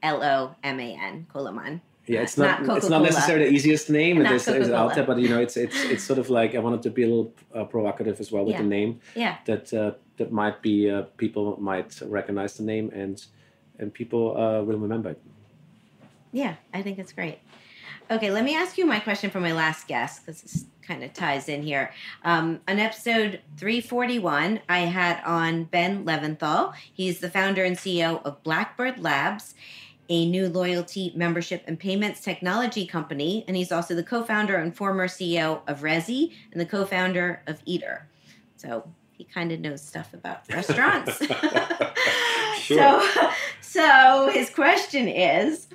L 0.00 0.22
O 0.22 0.54
M 0.62 0.78
A 0.78 0.94
N 0.94 1.26
Koloman. 1.34 1.80
Yeah, 2.06 2.20
it's 2.20 2.38
not, 2.38 2.62
not 2.62 2.76
it's 2.76 2.88
not 2.88 3.02
necessarily 3.02 3.46
the 3.46 3.52
easiest 3.52 3.90
name 3.90 4.20
it 4.20 4.30
is, 4.30 4.46
out 4.70 4.94
there, 4.94 5.04
but 5.04 5.18
you 5.18 5.28
know, 5.28 5.40
it's 5.40 5.56
it's 5.56 5.82
it's 5.84 6.04
sort 6.04 6.20
of 6.20 6.30
like 6.30 6.54
I 6.54 6.60
wanted 6.60 6.82
to 6.84 6.90
be 6.90 7.02
a 7.02 7.08
little 7.08 7.32
uh, 7.52 7.64
provocative 7.64 8.20
as 8.20 8.30
well 8.30 8.44
with 8.44 8.52
yeah. 8.52 8.62
the 8.62 8.68
name. 8.68 9.00
Yeah. 9.16 9.38
That 9.46 9.74
uh, 9.74 9.92
that 10.18 10.30
might 10.30 10.62
be 10.62 10.88
uh, 10.88 11.02
people 11.16 11.58
might 11.60 12.00
recognize 12.02 12.54
the 12.54 12.62
name 12.62 12.92
and 12.94 13.24
and 13.80 13.92
people 13.92 14.36
uh, 14.36 14.62
will 14.62 14.78
remember 14.78 15.10
it. 15.10 15.20
Yeah, 16.30 16.54
I 16.72 16.82
think 16.82 17.00
it's 17.00 17.12
great. 17.12 17.38
Okay, 18.10 18.30
let 18.30 18.44
me 18.44 18.54
ask 18.54 18.76
you 18.76 18.84
my 18.84 19.00
question 19.00 19.30
for 19.30 19.40
my 19.40 19.52
last 19.52 19.88
guest 19.88 20.24
because 20.24 20.42
this 20.42 20.66
kind 20.82 21.02
of 21.02 21.14
ties 21.14 21.48
in 21.48 21.62
here. 21.62 21.90
Um, 22.22 22.60
on 22.68 22.78
episode 22.78 23.40
341, 23.56 24.60
I 24.68 24.80
had 24.80 25.22
on 25.24 25.64
Ben 25.64 26.04
Leventhal. 26.04 26.74
He's 26.92 27.20
the 27.20 27.30
founder 27.30 27.64
and 27.64 27.76
CEO 27.76 28.22
of 28.22 28.42
Blackbird 28.42 28.98
Labs, 28.98 29.54
a 30.10 30.28
new 30.28 30.50
loyalty 30.50 31.14
membership 31.16 31.64
and 31.66 31.80
payments 31.80 32.20
technology 32.20 32.84
company. 32.86 33.42
And 33.48 33.56
he's 33.56 33.72
also 33.72 33.94
the 33.94 34.02
co 34.02 34.22
founder 34.22 34.56
and 34.56 34.76
former 34.76 35.08
CEO 35.08 35.62
of 35.66 35.80
Resy 35.80 36.32
and 36.52 36.60
the 36.60 36.66
co 36.66 36.84
founder 36.84 37.42
of 37.46 37.62
Eater. 37.64 38.06
So 38.58 38.86
he 39.12 39.24
kind 39.24 39.50
of 39.50 39.60
knows 39.60 39.80
stuff 39.80 40.12
about 40.12 40.46
restaurants. 40.50 41.24
sure. 42.58 42.76
So, 42.76 43.30
so 43.62 44.30
his 44.30 44.50
question 44.50 45.08
is 45.08 45.68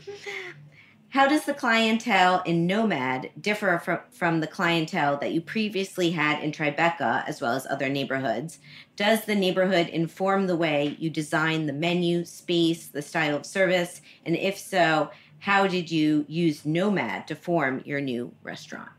how 1.10 1.28
does 1.28 1.46
the 1.46 1.56
clientele 1.56 2.44
in 2.46 2.68
Nomad 2.68 3.32
differ 3.40 3.82
from, 3.84 4.00
from 4.12 4.40
the 4.40 4.48
clientele 4.48 5.18
that 5.18 5.34
you 5.34 5.42
previously 5.42 6.12
had 6.12 6.44
in 6.44 6.52
Tribeca 6.52 7.28
as 7.28 7.42
well 7.42 7.54
as 7.54 7.66
other 7.66 7.90
neighborhoods? 7.90 8.60
Does 8.96 9.26
the 9.26 9.36
neighborhood 9.36 9.88
inform 9.88 10.46
the 10.46 10.56
way 10.56 10.96
you 11.00 11.10
design 11.10 11.66
the 11.66 11.74
menu, 11.74 12.26
space, 12.26 12.88
the 12.88 13.02
style 13.02 13.36
of 13.36 13.46
service? 13.46 14.02
And 14.24 14.36
if 14.36 14.58
so, 14.58 15.10
how 15.40 15.68
did 15.68 15.90
you 15.90 16.26
use 16.28 16.66
Nomad 16.66 17.28
to 17.28 17.36
form 17.36 17.82
your 17.86 18.02
new 18.02 18.32
restaurant? 18.44 18.90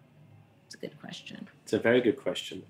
It's 0.66 0.74
a 0.74 0.78
good 0.78 0.98
question. 1.00 1.48
It's 1.62 1.74
a 1.74 1.78
very 1.78 2.00
good 2.00 2.16
question. 2.16 2.64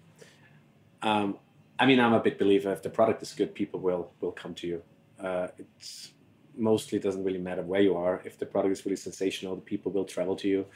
Um, 1.00 1.38
I 1.78 1.86
mean, 1.86 1.98
I'm 1.98 2.12
a 2.12 2.20
big 2.20 2.36
believer 2.36 2.72
if 2.72 2.82
the 2.82 2.90
product 2.90 3.22
is 3.22 3.32
good, 3.32 3.54
people 3.54 3.80
will 3.80 4.12
will 4.20 4.32
come 4.32 4.54
to 4.56 4.66
you. 4.66 4.82
Uh, 5.18 5.48
it's 5.56 6.12
mostly 6.56 6.98
doesn't 6.98 7.24
really 7.24 7.38
matter 7.38 7.62
where 7.62 7.80
you 7.80 7.96
are. 7.96 8.22
If 8.24 8.38
the 8.38 8.46
product 8.46 8.72
is 8.72 8.84
really 8.84 8.96
sensational, 8.96 9.56
the 9.56 9.62
people 9.62 9.92
will 9.92 10.04
travel 10.04 10.36
to 10.36 10.48
you. 10.48 10.66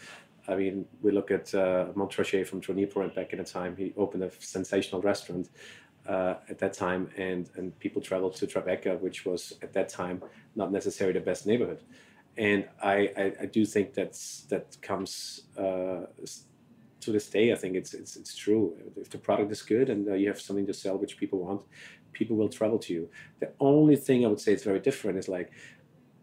I 0.47 0.57
mean, 0.57 0.87
we 1.03 1.11
look 1.11 1.31
at 1.31 1.55
uh, 1.55 1.87
Montrachet 1.95 2.47
from 2.47 2.61
and 2.69 3.15
back 3.15 3.33
in 3.33 3.39
the 3.39 3.45
time, 3.45 3.77
he 3.77 3.95
opened 3.97 4.25
a 4.25 4.31
sensational 4.39 5.01
restaurant 5.01 5.49
uh, 6.07 6.35
at 6.51 6.59
that 6.59 6.75
time, 6.75 7.09
and, 7.17 7.49
and 7.57 7.79
people 7.79 8.03
traveled 8.03 8.35
to 8.37 8.47
Tribeca, 8.47 9.01
which 9.01 9.25
was 9.25 9.55
at 9.63 9.73
that 9.73 9.89
time 9.89 10.23
not 10.55 10.71
necessarily 10.71 11.19
the 11.19 11.25
best 11.25 11.47
neighborhood. 11.47 11.83
And 12.37 12.69
I, 12.83 13.11
I, 13.17 13.33
I 13.43 13.47
do 13.47 13.65
think 13.65 13.95
that's 13.95 14.43
that 14.51 14.77
comes 14.83 15.43
uh, 15.57 16.07
to 17.01 17.13
this 17.13 17.31
day. 17.31 17.53
I 17.53 17.57
think 17.57 17.77
it's, 17.77 17.95
it's 17.95 18.17
it's 18.17 18.35
true. 18.35 18.77
If 18.97 19.09
the 19.11 19.19
product 19.19 19.53
is 19.53 19.63
good 19.63 19.89
and 19.89 20.09
uh, 20.09 20.15
you 20.15 20.29
have 20.29 20.41
something 20.41 20.67
to 20.67 20.75
sell 20.75 20.99
which 20.99 21.17
people 21.17 21.39
want, 21.39 21.63
people 22.15 22.37
will 22.37 22.49
travel 22.49 22.79
to 22.79 22.93
you. 22.93 23.09
The 23.41 23.51
only 23.61 23.97
thing 23.97 24.25
I 24.25 24.29
would 24.29 24.41
say 24.41 24.53
is 24.53 24.65
very 24.65 24.81
different 24.81 25.19
is 25.19 25.29
like 25.29 25.53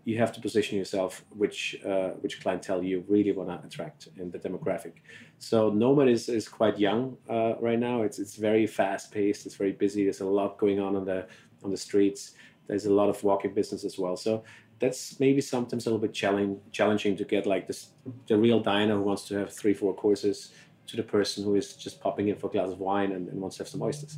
you 0.04 0.18
have 0.18 0.32
to 0.34 0.42
position 0.42 0.78
yourself 0.78 1.24
which 1.30 1.80
uh, 1.86 2.10
which 2.22 2.42
clientele 2.42 2.84
you 2.84 3.04
really 3.08 3.32
want 3.32 3.50
to 3.50 3.68
attract 3.68 4.10
in 4.18 4.32
the 4.32 4.40
demographic. 4.40 4.94
So 5.38 5.70
Nomad 5.70 6.08
is, 6.08 6.28
is 6.28 6.48
quite 6.50 6.80
young 6.80 7.18
uh, 7.30 7.54
right 7.60 7.80
now. 7.80 8.02
It's 8.02 8.18
it's 8.18 8.36
very 8.36 8.66
fast 8.66 9.12
paced. 9.12 9.46
It's 9.46 9.56
very 9.56 9.74
busy. 9.74 10.04
There's 10.04 10.22
a 10.22 10.26
lot 10.26 10.58
going 10.58 10.80
on 10.80 10.96
on 10.96 11.06
the 11.06 11.28
on 11.64 11.70
the 11.70 11.78
streets. 11.78 12.34
There's 12.68 12.86
a 12.86 12.94
lot 12.94 13.10
of 13.10 13.24
walking 13.24 13.54
business 13.54 13.84
as 13.84 14.00
well. 14.00 14.16
So 14.16 14.44
that's 14.80 15.20
maybe 15.20 15.42
sometimes 15.42 15.86
a 15.86 15.90
little 15.90 16.00
bit 16.00 16.14
challenging 16.14 16.60
challenging 16.72 17.16
to 17.18 17.24
get 17.24 17.46
like 17.46 17.68
this 17.68 17.90
the 18.28 18.38
real 18.38 18.60
diner 18.60 18.96
who 18.96 19.04
wants 19.04 19.28
to 19.28 19.36
have 19.36 19.54
three 19.54 19.74
four 19.74 19.94
courses 19.94 20.52
to 20.88 20.98
the 20.98 21.04
person 21.04 21.44
who 21.44 21.56
is 21.56 21.76
just 21.76 22.02
popping 22.02 22.30
in 22.30 22.36
for 22.36 22.48
a 22.48 22.50
glass 22.50 22.72
of 22.72 22.80
wine 22.80 23.12
and, 23.12 23.30
and 23.30 23.40
wants 23.40 23.58
to 23.58 23.64
have 23.64 23.70
some 23.70 23.82
oysters. 23.82 24.18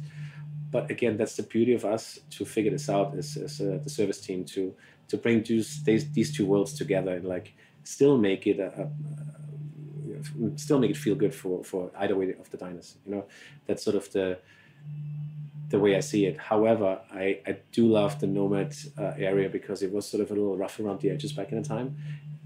But 0.74 0.90
again, 0.90 1.18
that's 1.18 1.36
the 1.36 1.44
beauty 1.44 1.74
of 1.74 1.86
us 1.86 2.20
to 2.32 2.46
figure 2.46 2.72
this 2.72 2.90
out 2.90 3.16
as, 3.16 3.38
as 3.38 3.62
uh, 3.62 3.80
the 3.84 3.90
service 3.90 4.20
team 4.20 4.44
to 4.56 4.74
to 5.10 5.18
bring 5.18 5.44
these, 5.44 6.12
these 6.14 6.36
two 6.36 6.46
worlds 6.46 6.74
together 6.74 7.14
and 7.14 7.26
like 7.26 7.54
still 7.84 8.18
make 8.18 8.48
it 8.48 8.60
a, 8.60 8.70
a, 8.82 8.84
a, 8.84 10.58
still 10.58 10.80
make 10.80 10.90
it 10.90 10.98
feel 10.98 11.16
good 11.16 11.36
for 11.36 11.64
for 11.64 11.92
either 12.00 12.16
way 12.16 12.34
of 12.44 12.50
the 12.50 12.58
diners. 12.58 12.96
You 13.06 13.12
know, 13.14 13.26
that's 13.68 13.84
sort 13.84 13.96
of 13.96 14.12
the 14.12 14.40
the 15.70 15.80
way 15.80 15.96
I 15.96 16.00
see 16.02 16.26
it. 16.26 16.38
However, 16.38 17.00
I, 17.12 17.40
I 17.48 17.58
do 17.72 17.88
love 17.88 18.20
the 18.20 18.28
Nomad 18.28 18.76
uh, 18.98 19.14
area 19.18 19.50
because 19.50 19.84
it 19.84 19.92
was 19.92 20.08
sort 20.08 20.22
of 20.24 20.32
a 20.32 20.34
little 20.34 20.58
rough 20.58 20.80
around 20.80 21.02
the 21.02 21.10
edges 21.12 21.34
back 21.34 21.52
in 21.52 21.62
the 21.62 21.68
time. 21.68 21.98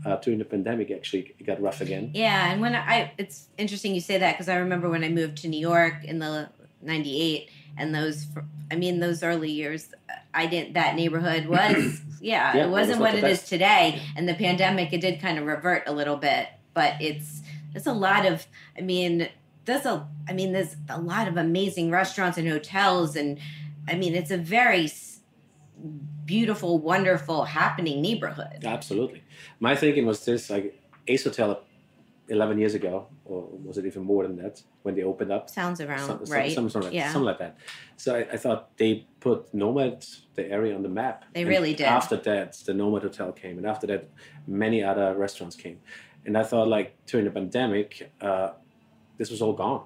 Uh, 0.06 0.16
during 0.18 0.40
the 0.40 0.46
pandemic, 0.46 0.92
actually, 0.92 1.36
it 1.40 1.46
got 1.46 1.62
rough 1.62 1.82
again. 1.82 2.12
Yeah, 2.14 2.52
and 2.52 2.62
when 2.62 2.76
I, 2.76 3.12
it's 3.18 3.48
interesting 3.58 3.96
you 3.96 4.02
say 4.02 4.18
that 4.18 4.34
because 4.34 4.48
I 4.48 4.58
remember 4.58 4.90
when 4.90 5.04
I 5.04 5.10
moved 5.10 5.38
to 5.40 5.48
New 5.48 5.60
York 5.60 6.04
in 6.04 6.20
the 6.20 6.50
'98, 6.82 7.50
and 7.78 7.94
those, 7.94 8.28
I 8.72 8.76
mean, 8.76 9.00
those 9.00 9.24
early 9.24 9.52
years, 9.52 9.90
I 10.34 10.48
didn't. 10.48 10.74
That 10.74 10.96
neighborhood 10.96 11.46
was, 11.48 12.02
yeah, 12.20 12.56
yeah 12.56 12.66
it 12.66 12.70
wasn't 12.70 13.00
what 13.00 13.16
it 13.16 13.24
is 13.24 13.44
today. 13.44 14.02
And 14.16 14.28
the 14.28 14.34
pandemic, 14.34 14.94
it 14.94 15.02
did 15.02 15.22
kind 15.22 15.38
of 15.38 15.46
revert 15.46 15.84
a 15.88 15.94
little 15.94 16.18
bit, 16.18 16.48
but 16.74 16.96
it's 17.00 17.42
it's 17.74 17.88
a 17.88 17.94
lot 17.94 18.26
of. 18.26 18.46
I 18.78 18.82
mean, 18.82 19.30
there's 19.66 19.86
a. 19.86 20.08
I 20.28 20.34
mean, 20.34 20.54
there's 20.54 20.76
a 20.90 21.00
lot 21.00 21.28
of 21.28 21.38
amazing 21.38 21.92
restaurants 21.92 22.38
and 22.38 22.48
hotels, 22.48 23.16
and 23.16 23.40
I 23.88 23.96
mean, 23.96 24.16
it's 24.16 24.32
a 24.32 24.38
very 24.38 24.90
beautiful, 26.26 26.80
wonderful, 26.80 27.46
happening 27.46 28.02
neighborhood. 28.02 28.64
Absolutely. 28.66 29.24
My 29.60 29.76
thinking 29.76 30.06
was 30.06 30.26
this: 30.26 30.50
like 30.50 30.80
Ace 31.08 31.24
Hotel 31.24 31.62
11 32.30 32.58
years 32.58 32.74
ago, 32.74 33.08
or 33.28 33.48
was 33.64 33.78
it 33.78 33.86
even 33.86 34.04
more 34.04 34.24
than 34.24 34.38
that, 34.38 34.62
when 34.84 34.96
they 34.96 35.04
opened 35.04 35.32
up? 35.32 35.50
Sounds 35.50 35.82
around 35.82 36.08
some, 36.08 36.24
right. 36.26 36.52
Some, 36.52 36.70
some, 36.70 36.92
yeah. 36.92 37.12
something 37.12 37.26
like 37.26 37.40
that. 37.40 37.58
So 37.98 38.16
I, 38.16 38.20
I, 38.34 38.38
thought 38.38 38.78
they 38.78 39.06
put 39.20 39.54
Nomad, 39.54 40.06
the 40.36 40.50
area, 40.50 40.76
on 40.76 40.84
the 40.84 40.90
map. 40.90 41.26
They 41.34 41.46
really 41.46 41.74
did. 41.74 41.88
After 41.88 42.18
that, 42.18 42.54
the 42.66 42.74
Nomad 42.74 43.04
Hotel 43.04 43.32
came, 43.32 43.58
and 43.58 43.68
after 43.68 43.88
that, 43.88 44.10
many 44.48 44.84
other 44.84 45.16
restaurants 45.16 45.56
came. 45.56 45.80
And 46.26 46.38
I 46.38 46.44
thought, 46.44 46.68
like 46.68 46.96
during 47.06 47.26
the 47.26 47.32
pandemic, 47.32 48.12
uh, 48.22 48.52
this 49.18 49.30
was 49.30 49.42
all 49.42 49.54
gone. 49.54 49.84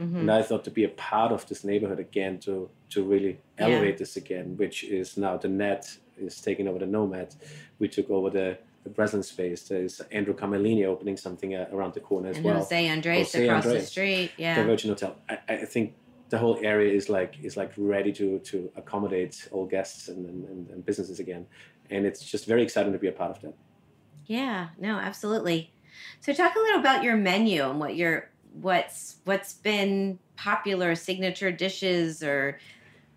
Mm-hmm. 0.00 0.16
And 0.16 0.30
I 0.30 0.42
thought 0.42 0.64
to 0.64 0.70
be 0.70 0.84
a 0.84 0.88
part 0.88 1.32
of 1.32 1.46
this 1.48 1.64
neighborhood 1.64 2.00
again, 2.00 2.38
to 2.40 2.70
to 2.90 3.02
really 3.04 3.38
elevate 3.58 3.94
yeah. 3.94 3.98
this 3.98 4.16
again, 4.16 4.56
which 4.56 4.84
is 4.84 5.16
now 5.16 5.36
the 5.36 5.48
net 5.48 5.96
is 6.18 6.40
taking 6.40 6.68
over 6.68 6.78
the 6.78 6.86
Nomad. 6.86 7.34
We 7.78 7.88
took 7.88 8.10
over 8.10 8.30
the 8.30 8.58
the 8.84 8.90
present 8.90 9.24
space. 9.24 9.62
There's 9.68 10.00
Andrew 10.12 10.34
Carmellini 10.34 10.84
opening 10.84 11.16
something 11.16 11.54
uh, 11.54 11.68
around 11.72 11.94
the 11.94 12.00
corner 12.00 12.30
as 12.30 12.36
and 12.36 12.44
well. 12.44 12.58
Jose 12.58 12.88
Andres 12.88 13.32
Jose 13.32 13.46
across 13.46 13.64
Andres, 13.64 13.84
the 13.84 13.90
street. 13.90 14.32
Yeah. 14.36 14.56
The 14.56 14.64
Virgin 14.64 14.90
Hotel. 14.90 15.16
I, 15.28 15.38
I, 15.48 15.56
think 15.64 15.94
the 16.30 16.38
whole 16.38 16.58
area 16.62 16.92
is 16.92 17.08
like 17.08 17.36
is 17.42 17.56
like 17.56 17.72
ready 17.76 18.12
to 18.12 18.38
to 18.40 18.70
accommodate 18.76 19.48
all 19.52 19.66
guests 19.66 20.08
and, 20.08 20.26
and, 20.26 20.68
and 20.70 20.84
businesses 20.84 21.20
again, 21.20 21.46
and 21.90 22.06
it's 22.06 22.24
just 22.24 22.46
very 22.46 22.62
exciting 22.62 22.92
to 22.92 22.98
be 22.98 23.08
a 23.08 23.12
part 23.12 23.30
of 23.30 23.42
that. 23.42 23.54
Yeah. 24.26 24.68
No. 24.78 24.98
Absolutely. 24.98 25.72
So 26.20 26.32
talk 26.32 26.54
a 26.56 26.58
little 26.58 26.80
about 26.80 27.02
your 27.02 27.16
menu 27.16 27.68
and 27.68 27.78
what 27.78 27.96
your 27.96 28.30
what's 28.52 29.16
what's 29.24 29.52
been 29.52 30.18
popular 30.36 30.94
signature 30.94 31.52
dishes 31.52 32.22
or 32.22 32.58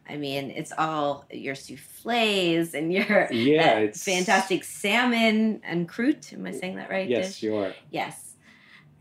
I 0.08 0.18
mean, 0.18 0.52
it's 0.52 0.72
all 0.78 1.26
your 1.32 1.56
souffles 1.56 2.74
and 2.74 2.94
your 2.94 3.28
yeah, 3.32 3.80
it's 3.80 4.04
fantastic 4.04 4.64
salmon 4.64 5.62
en 5.64 5.88
croûte. 5.88 6.34
Am 6.34 6.46
I 6.46 6.52
saying 6.52 6.76
that 6.76 6.90
right? 6.90 7.10
Yes, 7.10 7.28
dish? 7.28 7.44
you 7.44 7.56
are. 7.56 7.74
Yes. 7.90 8.22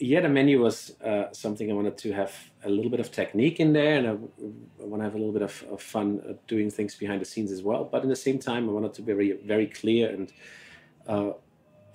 Yeah, 0.00 0.20
the 0.20 0.28
menu 0.28 0.60
was 0.60 0.98
uh, 1.00 1.32
something 1.32 1.70
I 1.70 1.74
wanted 1.74 1.96
to 1.98 2.12
have 2.12 2.32
a 2.64 2.68
little 2.68 2.90
bit 2.90 2.98
of 2.98 3.12
technique 3.12 3.60
in 3.60 3.72
there, 3.72 3.96
and 3.98 4.06
I, 4.08 4.10
I 4.82 4.86
want 4.86 5.00
to 5.00 5.04
have 5.04 5.14
a 5.14 5.18
little 5.18 5.32
bit 5.32 5.42
of, 5.42 5.64
of 5.70 5.80
fun 5.80 6.20
uh, 6.28 6.32
doing 6.48 6.68
things 6.68 6.96
behind 6.96 7.20
the 7.20 7.24
scenes 7.24 7.52
as 7.52 7.62
well. 7.62 7.84
But 7.84 8.02
in 8.02 8.08
the 8.08 8.16
same 8.16 8.38
time, 8.40 8.68
I 8.68 8.72
wanted 8.72 8.92
to 8.94 9.02
be 9.02 9.12
very, 9.12 9.32
very 9.44 9.66
clear 9.66 10.10
and 10.10 10.32
uh, 11.06 11.32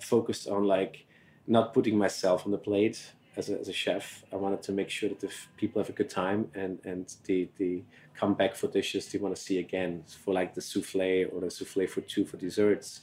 focused 0.00 0.48
on 0.48 0.64
like 0.64 1.06
not 1.46 1.74
putting 1.74 1.98
myself 1.98 2.46
on 2.46 2.52
the 2.52 2.58
plate 2.58 3.12
as 3.36 3.48
a, 3.48 3.58
as 3.58 3.68
a 3.68 3.72
chef. 3.72 4.24
I 4.32 4.36
wanted 4.36 4.62
to 4.64 4.72
make 4.72 4.90
sure 4.90 5.08
that 5.08 5.20
the 5.20 5.30
people 5.56 5.80
have 5.80 5.88
a 5.88 5.92
good 5.92 6.10
time 6.10 6.50
and 6.54 6.78
and 6.84 7.12
the 7.24 7.48
the 7.58 7.82
come 8.14 8.34
back 8.34 8.54
for 8.54 8.68
dishes 8.68 9.10
they 9.10 9.18
want 9.18 9.34
to 9.34 9.40
see 9.40 9.58
again 9.58 10.04
for 10.24 10.34
like 10.34 10.54
the 10.54 10.60
souffle 10.60 11.26
or 11.32 11.40
the 11.40 11.50
souffle 11.50 11.86
for 11.86 12.00
two 12.02 12.24
for 12.24 12.36
desserts. 12.36 13.00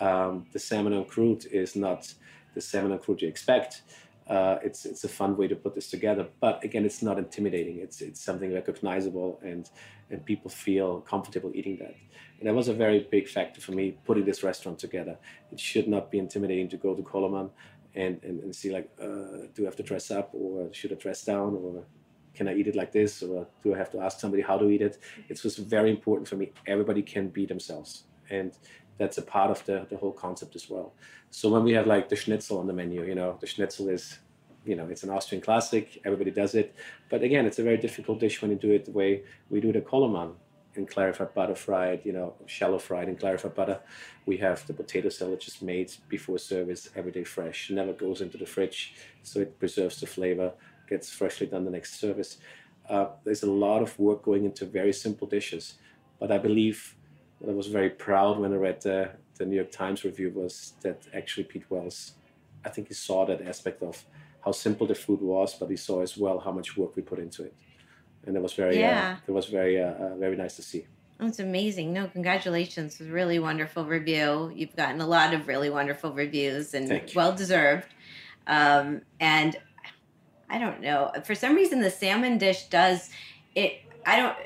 Um, 0.00 0.46
the 0.52 0.58
salmon 0.58 0.92
en 0.92 1.04
croûte 1.04 1.46
is 1.46 1.74
not 1.74 2.12
the 2.54 2.60
salmon 2.60 2.92
en 2.92 2.98
croûte 2.98 3.22
you 3.22 3.28
expect. 3.28 3.82
Uh, 4.28 4.58
it's 4.64 4.84
it's 4.84 5.04
a 5.04 5.08
fun 5.08 5.36
way 5.36 5.46
to 5.46 5.54
put 5.54 5.74
this 5.74 5.88
together, 5.88 6.26
but 6.40 6.62
again, 6.64 6.84
it's 6.84 7.00
not 7.00 7.16
intimidating. 7.16 7.78
It's 7.78 8.00
it's 8.00 8.20
something 8.20 8.52
recognizable, 8.52 9.38
and 9.42 9.70
and 10.10 10.24
people 10.24 10.50
feel 10.50 11.00
comfortable 11.02 11.52
eating 11.54 11.76
that. 11.78 11.94
And 12.38 12.48
that 12.48 12.54
was 12.54 12.66
a 12.66 12.74
very 12.74 13.06
big 13.08 13.28
factor 13.28 13.60
for 13.60 13.72
me 13.72 13.96
putting 14.04 14.24
this 14.24 14.42
restaurant 14.42 14.80
together. 14.80 15.16
It 15.52 15.60
should 15.60 15.86
not 15.86 16.10
be 16.10 16.18
intimidating 16.18 16.68
to 16.70 16.76
go 16.76 16.94
to 16.94 17.02
Koloman 17.02 17.50
and, 17.96 18.20
and, 18.22 18.40
and 18.40 18.54
see 18.54 18.70
like, 18.70 18.88
uh, 19.00 19.48
do 19.54 19.62
I 19.62 19.64
have 19.64 19.76
to 19.76 19.82
dress 19.82 20.10
up 20.10 20.30
or 20.32 20.72
should 20.72 20.92
I 20.92 20.96
dress 20.96 21.24
down 21.24 21.56
or 21.56 21.84
can 22.36 22.48
I 22.48 22.54
eat 22.54 22.68
it 22.68 22.76
like 22.76 22.92
this, 22.92 23.22
or 23.22 23.48
do 23.64 23.74
I 23.74 23.78
have 23.78 23.90
to 23.92 24.00
ask 24.00 24.20
somebody 24.20 24.42
how 24.42 24.58
to 24.58 24.68
eat 24.68 24.82
it? 24.82 24.98
It 25.28 25.42
was 25.42 25.56
very 25.56 25.90
important 25.90 26.28
for 26.28 26.36
me. 26.36 26.52
Everybody 26.66 27.02
can 27.02 27.28
be 27.28 27.46
themselves, 27.46 28.04
and 28.30 28.52
that's 28.98 29.18
a 29.18 29.22
part 29.22 29.50
of 29.50 29.64
the, 29.64 29.86
the 29.88 29.96
whole 29.96 30.12
concept 30.12 30.54
as 30.54 30.68
well. 30.68 30.92
So 31.30 31.48
when 31.48 31.64
we 31.64 31.72
have 31.72 31.86
like 31.86 32.08
the 32.08 32.16
schnitzel 32.16 32.58
on 32.58 32.66
the 32.66 32.72
menu, 32.72 33.04
you 33.04 33.14
know, 33.14 33.38
the 33.40 33.46
schnitzel 33.46 33.88
is, 33.88 34.18
you 34.66 34.76
know, 34.76 34.86
it's 34.86 35.02
an 35.02 35.10
Austrian 35.10 35.42
classic. 35.42 36.00
Everybody 36.04 36.30
does 36.30 36.54
it, 36.54 36.74
but 37.08 37.22
again, 37.22 37.46
it's 37.46 37.58
a 37.58 37.62
very 37.62 37.78
difficult 37.78 38.20
dish 38.20 38.42
when 38.42 38.50
you 38.50 38.58
do 38.58 38.70
it 38.70 38.84
the 38.84 38.92
way 38.92 39.22
we 39.48 39.60
do 39.60 39.72
the 39.72 39.80
koloman 39.80 40.34
in 40.76 40.86
clarified 40.86 41.34
butter 41.34 41.54
fried, 41.54 42.00
you 42.04 42.12
know, 42.12 42.34
shallow 42.46 42.78
fried 42.78 43.08
in 43.08 43.16
clarified 43.16 43.54
butter. 43.54 43.80
We 44.24 44.36
have 44.38 44.66
the 44.66 44.72
potato 44.72 45.08
salad 45.08 45.40
just 45.40 45.62
made 45.62 45.92
before 46.08 46.38
service, 46.38 46.90
every 46.94 47.12
day 47.12 47.24
fresh, 47.24 47.70
never 47.70 47.92
goes 47.92 48.20
into 48.20 48.38
the 48.38 48.46
fridge, 48.46 48.94
so 49.22 49.40
it 49.40 49.58
preserves 49.58 50.00
the 50.00 50.06
flavor 50.06 50.52
gets 50.88 51.10
freshly 51.10 51.46
done 51.46 51.64
the 51.64 51.70
next 51.70 51.98
service. 52.00 52.38
Uh, 52.88 53.08
there's 53.24 53.42
a 53.42 53.50
lot 53.50 53.82
of 53.82 53.98
work 53.98 54.22
going 54.22 54.44
into 54.44 54.64
very 54.64 54.92
simple 54.92 55.26
dishes, 55.26 55.74
but 56.20 56.30
I 56.30 56.38
believe 56.38 56.96
I 57.46 57.50
was 57.50 57.66
very 57.66 57.90
proud 57.90 58.38
when 58.38 58.52
I 58.52 58.56
read 58.56 58.80
the, 58.80 59.10
the 59.36 59.44
New 59.44 59.56
York 59.56 59.70
Times 59.70 60.04
review 60.04 60.30
was 60.30 60.74
that 60.82 61.02
actually 61.12 61.44
Pete 61.44 61.68
Wells, 61.68 62.12
I 62.64 62.70
think 62.70 62.88
he 62.88 62.94
saw 62.94 63.26
that 63.26 63.42
aspect 63.42 63.82
of 63.82 64.04
how 64.44 64.52
simple 64.52 64.86
the 64.86 64.94
food 64.94 65.20
was, 65.20 65.54
but 65.54 65.68
he 65.68 65.76
saw 65.76 66.02
as 66.02 66.16
well 66.16 66.38
how 66.38 66.52
much 66.52 66.76
work 66.76 66.94
we 66.96 67.02
put 67.02 67.18
into 67.18 67.42
it, 67.44 67.54
and 68.26 68.36
it 68.36 68.42
was 68.42 68.54
very, 68.54 68.76
uh, 68.76 68.88
yeah. 68.88 69.16
uh, 69.16 69.20
it 69.26 69.32
was 69.32 69.46
very, 69.46 69.80
uh, 69.80 69.92
uh, 69.92 70.16
very 70.16 70.36
nice 70.36 70.56
to 70.56 70.62
see. 70.62 70.86
That's 71.18 71.38
amazing. 71.38 71.92
No, 71.92 72.08
congratulations. 72.08 72.94
It 72.94 73.04
was 73.04 73.10
a 73.10 73.12
really 73.12 73.38
wonderful 73.38 73.86
review. 73.86 74.52
You've 74.54 74.76
gotten 74.76 75.00
a 75.00 75.06
lot 75.06 75.32
of 75.32 75.48
really 75.48 75.70
wonderful 75.70 76.12
reviews 76.12 76.74
and 76.74 77.02
well 77.14 77.34
deserved. 77.34 77.86
Um, 78.46 79.00
and 79.18 79.56
I 80.50 80.58
don't 80.58 80.80
know. 80.80 81.12
For 81.24 81.34
some 81.34 81.54
reason, 81.54 81.80
the 81.80 81.90
salmon 81.90 82.38
dish 82.38 82.64
does 82.64 83.08
it. 83.54 83.80
I 84.04 84.16
don't 84.16 84.36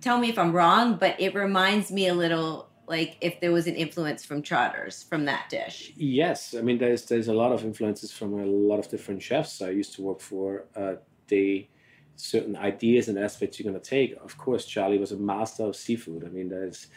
tell 0.00 0.18
me 0.18 0.28
if 0.28 0.38
I'm 0.38 0.52
wrong, 0.52 0.96
but 0.96 1.18
it 1.20 1.34
reminds 1.34 1.90
me 1.90 2.08
a 2.08 2.14
little 2.14 2.68
like 2.88 3.16
if 3.20 3.40
there 3.40 3.52
was 3.52 3.66
an 3.66 3.74
influence 3.74 4.24
from 4.24 4.42
Trotters 4.42 5.04
from 5.04 5.24
that 5.24 5.48
dish. 5.48 5.92
Yes, 5.96 6.54
I 6.54 6.60
mean 6.60 6.78
there's 6.78 7.06
there's 7.06 7.28
a 7.28 7.34
lot 7.34 7.52
of 7.52 7.64
influences 7.64 8.12
from 8.12 8.34
a 8.34 8.44
lot 8.44 8.78
of 8.78 8.88
different 8.88 9.22
chefs 9.22 9.62
I 9.62 9.70
used 9.70 9.94
to 9.94 10.02
work 10.02 10.20
for. 10.20 10.64
Uh, 10.74 10.94
they 11.28 11.68
certain 12.16 12.56
ideas 12.56 13.08
and 13.08 13.18
aspects 13.18 13.58
you're 13.58 13.70
going 13.70 13.80
to 13.80 13.90
take. 13.90 14.16
Of 14.22 14.36
course, 14.38 14.64
Charlie 14.64 14.98
was 14.98 15.12
a 15.12 15.16
master 15.16 15.64
of 15.64 15.76
seafood. 15.76 16.24
I 16.24 16.28
mean, 16.28 16.48
there's 16.48 16.88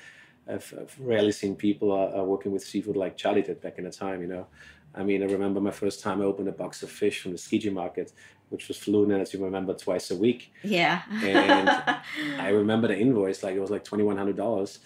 I've, 0.48 0.74
I've 0.80 0.96
rarely 1.00 1.32
seen 1.32 1.56
people 1.56 1.92
uh, 1.92 2.20
uh, 2.20 2.24
working 2.24 2.52
with 2.52 2.64
seafood 2.64 2.98
like 2.98 3.18
Charlie 3.18 3.44
did 3.44 3.62
back 3.62 3.78
in 3.78 3.84
the 3.84 3.92
time. 3.92 4.22
You 4.22 4.28
know, 4.28 4.48
I 4.96 5.04
mean, 5.04 5.22
I 5.22 5.26
remember 5.26 5.62
my 5.62 5.72
first 5.72 6.02
time 6.02 6.22
I 6.22 6.26
opened 6.26 6.48
a 6.48 6.54
box 6.54 6.82
of 6.82 6.90
fish 6.90 7.22
from 7.22 7.32
the 7.32 7.38
Tsukiji 7.38 7.72
market, 7.72 8.12
which 8.50 8.68
was 8.68 8.78
fluent 8.78 9.12
in, 9.12 9.22
as 9.22 9.34
you 9.34 9.44
remember, 9.44 9.74
twice 9.74 10.10
a 10.10 10.16
week. 10.16 10.52
Yeah. 10.64 11.04
and 11.24 11.70
I 12.42 12.50
remember 12.50 12.88
the 12.88 12.98
invoice, 12.98 13.44
like 13.44 13.56
it 13.56 13.60
was 13.60 13.70
like 13.70 13.84
$2,100. 13.84 14.80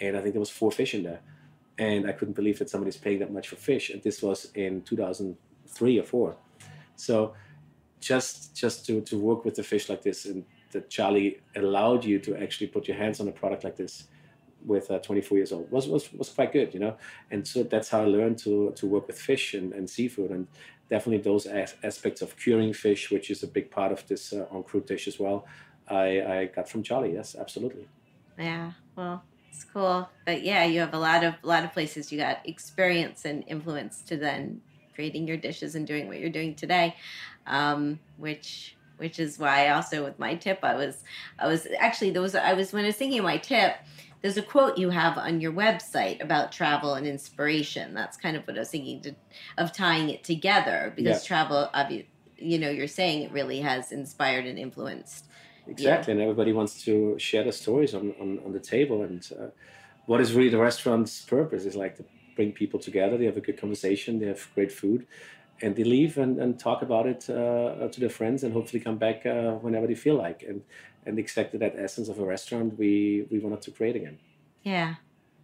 And 0.00 0.16
I 0.16 0.20
think 0.20 0.32
there 0.32 0.40
was 0.40 0.50
four 0.50 0.72
fish 0.72 0.94
in 0.94 1.02
there. 1.02 1.20
And 1.78 2.08
I 2.08 2.12
couldn't 2.12 2.34
believe 2.34 2.58
that 2.60 2.70
somebody's 2.70 2.96
paying 2.96 3.18
that 3.18 3.32
much 3.32 3.48
for 3.48 3.56
fish. 3.56 3.90
And 3.90 4.02
this 4.02 4.22
was 4.22 4.50
in 4.54 4.82
2003 4.82 5.98
or 5.98 6.02
four. 6.02 6.36
So 6.96 7.34
just 8.02 8.54
just 8.54 8.84
to, 8.86 9.00
to 9.02 9.16
work 9.16 9.44
with 9.44 9.54
the 9.54 9.62
fish 9.62 9.88
like 9.88 10.02
this 10.02 10.26
and 10.26 10.44
that 10.72 10.90
Charlie 10.90 11.40
allowed 11.56 12.04
you 12.04 12.18
to 12.18 12.36
actually 12.42 12.66
put 12.66 12.88
your 12.88 12.96
hands 12.96 13.20
on 13.20 13.28
a 13.28 13.32
product 13.32 13.62
like 13.64 13.76
this 13.76 14.04
with 14.64 14.90
uh, 14.90 14.98
24 14.98 15.38
years 15.38 15.52
old 15.52 15.70
was, 15.70 15.88
was 15.88 16.12
was 16.12 16.28
quite 16.28 16.52
good, 16.52 16.74
you 16.74 16.80
know. 16.80 16.96
And 17.30 17.46
so 17.46 17.62
that's 17.62 17.88
how 17.88 18.02
I 18.02 18.04
learned 18.04 18.38
to 18.38 18.72
to 18.76 18.86
work 18.86 19.06
with 19.06 19.18
fish 19.18 19.54
and, 19.54 19.72
and 19.72 19.88
seafood, 19.88 20.30
and 20.30 20.46
definitely 20.90 21.22
those 21.22 21.46
as- 21.46 21.76
aspects 21.82 22.22
of 22.22 22.36
curing 22.36 22.72
fish, 22.72 23.10
which 23.10 23.30
is 23.30 23.42
a 23.42 23.46
big 23.46 23.70
part 23.70 23.92
of 23.92 24.06
this 24.08 24.32
uh, 24.32 24.46
en 24.52 24.62
croûte 24.62 24.86
dish 24.86 25.08
as 25.08 25.18
well. 25.18 25.46
I, 25.88 26.22
I 26.34 26.44
got 26.46 26.68
from 26.68 26.82
Charlie. 26.82 27.14
Yes, 27.14 27.34
absolutely. 27.38 27.88
Yeah, 28.38 28.72
well, 28.96 29.24
it's 29.50 29.64
cool, 29.64 30.08
but 30.24 30.42
yeah, 30.42 30.64
you 30.64 30.80
have 30.80 30.94
a 30.94 30.98
lot 30.98 31.24
of 31.24 31.34
a 31.42 31.46
lot 31.46 31.64
of 31.64 31.72
places 31.72 32.12
you 32.12 32.18
got 32.18 32.38
experience 32.46 33.24
and 33.24 33.44
influence 33.46 34.02
to 34.02 34.16
then 34.16 34.60
creating 34.94 35.26
your 35.26 35.36
dishes 35.36 35.74
and 35.74 35.86
doing 35.86 36.06
what 36.06 36.18
you're 36.20 36.30
doing 36.30 36.54
today, 36.54 36.94
um, 37.46 37.98
which 38.16 38.76
which 38.98 39.18
is 39.18 39.38
why 39.38 39.68
also 39.68 40.04
with 40.04 40.18
my 40.18 40.34
tip 40.34 40.60
I 40.62 40.74
was 40.74 41.02
I 41.38 41.48
was 41.48 41.66
actually 41.78 42.10
there 42.10 42.22
was 42.22 42.34
I 42.34 42.52
was 42.52 42.72
when 42.72 42.84
I 42.84 42.88
was 42.88 42.96
thinking 42.96 43.18
of 43.18 43.24
my 43.24 43.38
tip 43.38 43.76
there's 44.22 44.36
a 44.36 44.42
quote 44.42 44.78
you 44.78 44.90
have 44.90 45.18
on 45.18 45.40
your 45.40 45.52
website 45.52 46.22
about 46.22 46.52
travel 46.52 46.94
and 46.94 47.06
inspiration. 47.06 47.92
That's 47.92 48.16
kind 48.16 48.36
of 48.36 48.46
what 48.46 48.56
I 48.56 48.60
was 48.60 48.70
thinking 48.70 49.00
to, 49.02 49.14
of 49.58 49.72
tying 49.72 50.08
it 50.08 50.22
together 50.22 50.92
because 50.94 51.24
yeah. 51.24 51.26
travel, 51.26 51.70
you 52.38 52.58
know, 52.58 52.70
you're 52.70 52.86
saying 52.86 53.22
it 53.22 53.32
really 53.32 53.60
has 53.60 53.90
inspired 53.90 54.46
and 54.46 54.58
influenced. 54.58 55.26
Exactly, 55.66 56.12
and 56.12 56.22
everybody 56.22 56.52
wants 56.52 56.84
to 56.84 57.18
share 57.18 57.44
the 57.44 57.52
stories 57.52 57.94
on, 57.94 58.14
on, 58.20 58.40
on 58.44 58.52
the 58.52 58.60
table. 58.60 59.02
And 59.02 59.28
uh, 59.38 59.46
what 60.06 60.20
is 60.20 60.32
really 60.32 60.48
the 60.48 60.58
restaurant's 60.58 61.22
purpose 61.22 61.64
is 61.64 61.76
like 61.76 61.96
to 61.96 62.04
bring 62.36 62.52
people 62.52 62.78
together. 62.78 63.18
They 63.18 63.26
have 63.26 63.36
a 63.36 63.40
good 63.40 63.58
conversation, 63.60 64.20
they 64.20 64.26
have 64.26 64.48
great 64.54 64.72
food, 64.72 65.06
and 65.62 65.76
they 65.76 65.84
leave 65.84 66.18
and, 66.18 66.38
and 66.38 66.58
talk 66.58 66.82
about 66.82 67.06
it 67.06 67.30
uh, 67.30 67.88
to 67.88 68.00
their 68.00 68.10
friends 68.10 68.42
and 68.42 68.52
hopefully 68.52 68.80
come 68.80 68.98
back 68.98 69.24
uh, 69.24 69.52
whenever 69.52 69.86
they 69.86 69.94
feel 69.94 70.16
like. 70.16 70.42
And 70.42 70.62
and 71.04 71.18
exactly 71.18 71.58
that 71.58 71.74
essence 71.76 72.08
of 72.08 72.18
a 72.18 72.24
restaurant 72.24 72.78
we 72.78 73.26
we 73.30 73.38
wanted 73.38 73.62
to 73.62 73.70
create 73.70 73.96
again. 73.96 74.18
Yeah, 74.62 74.94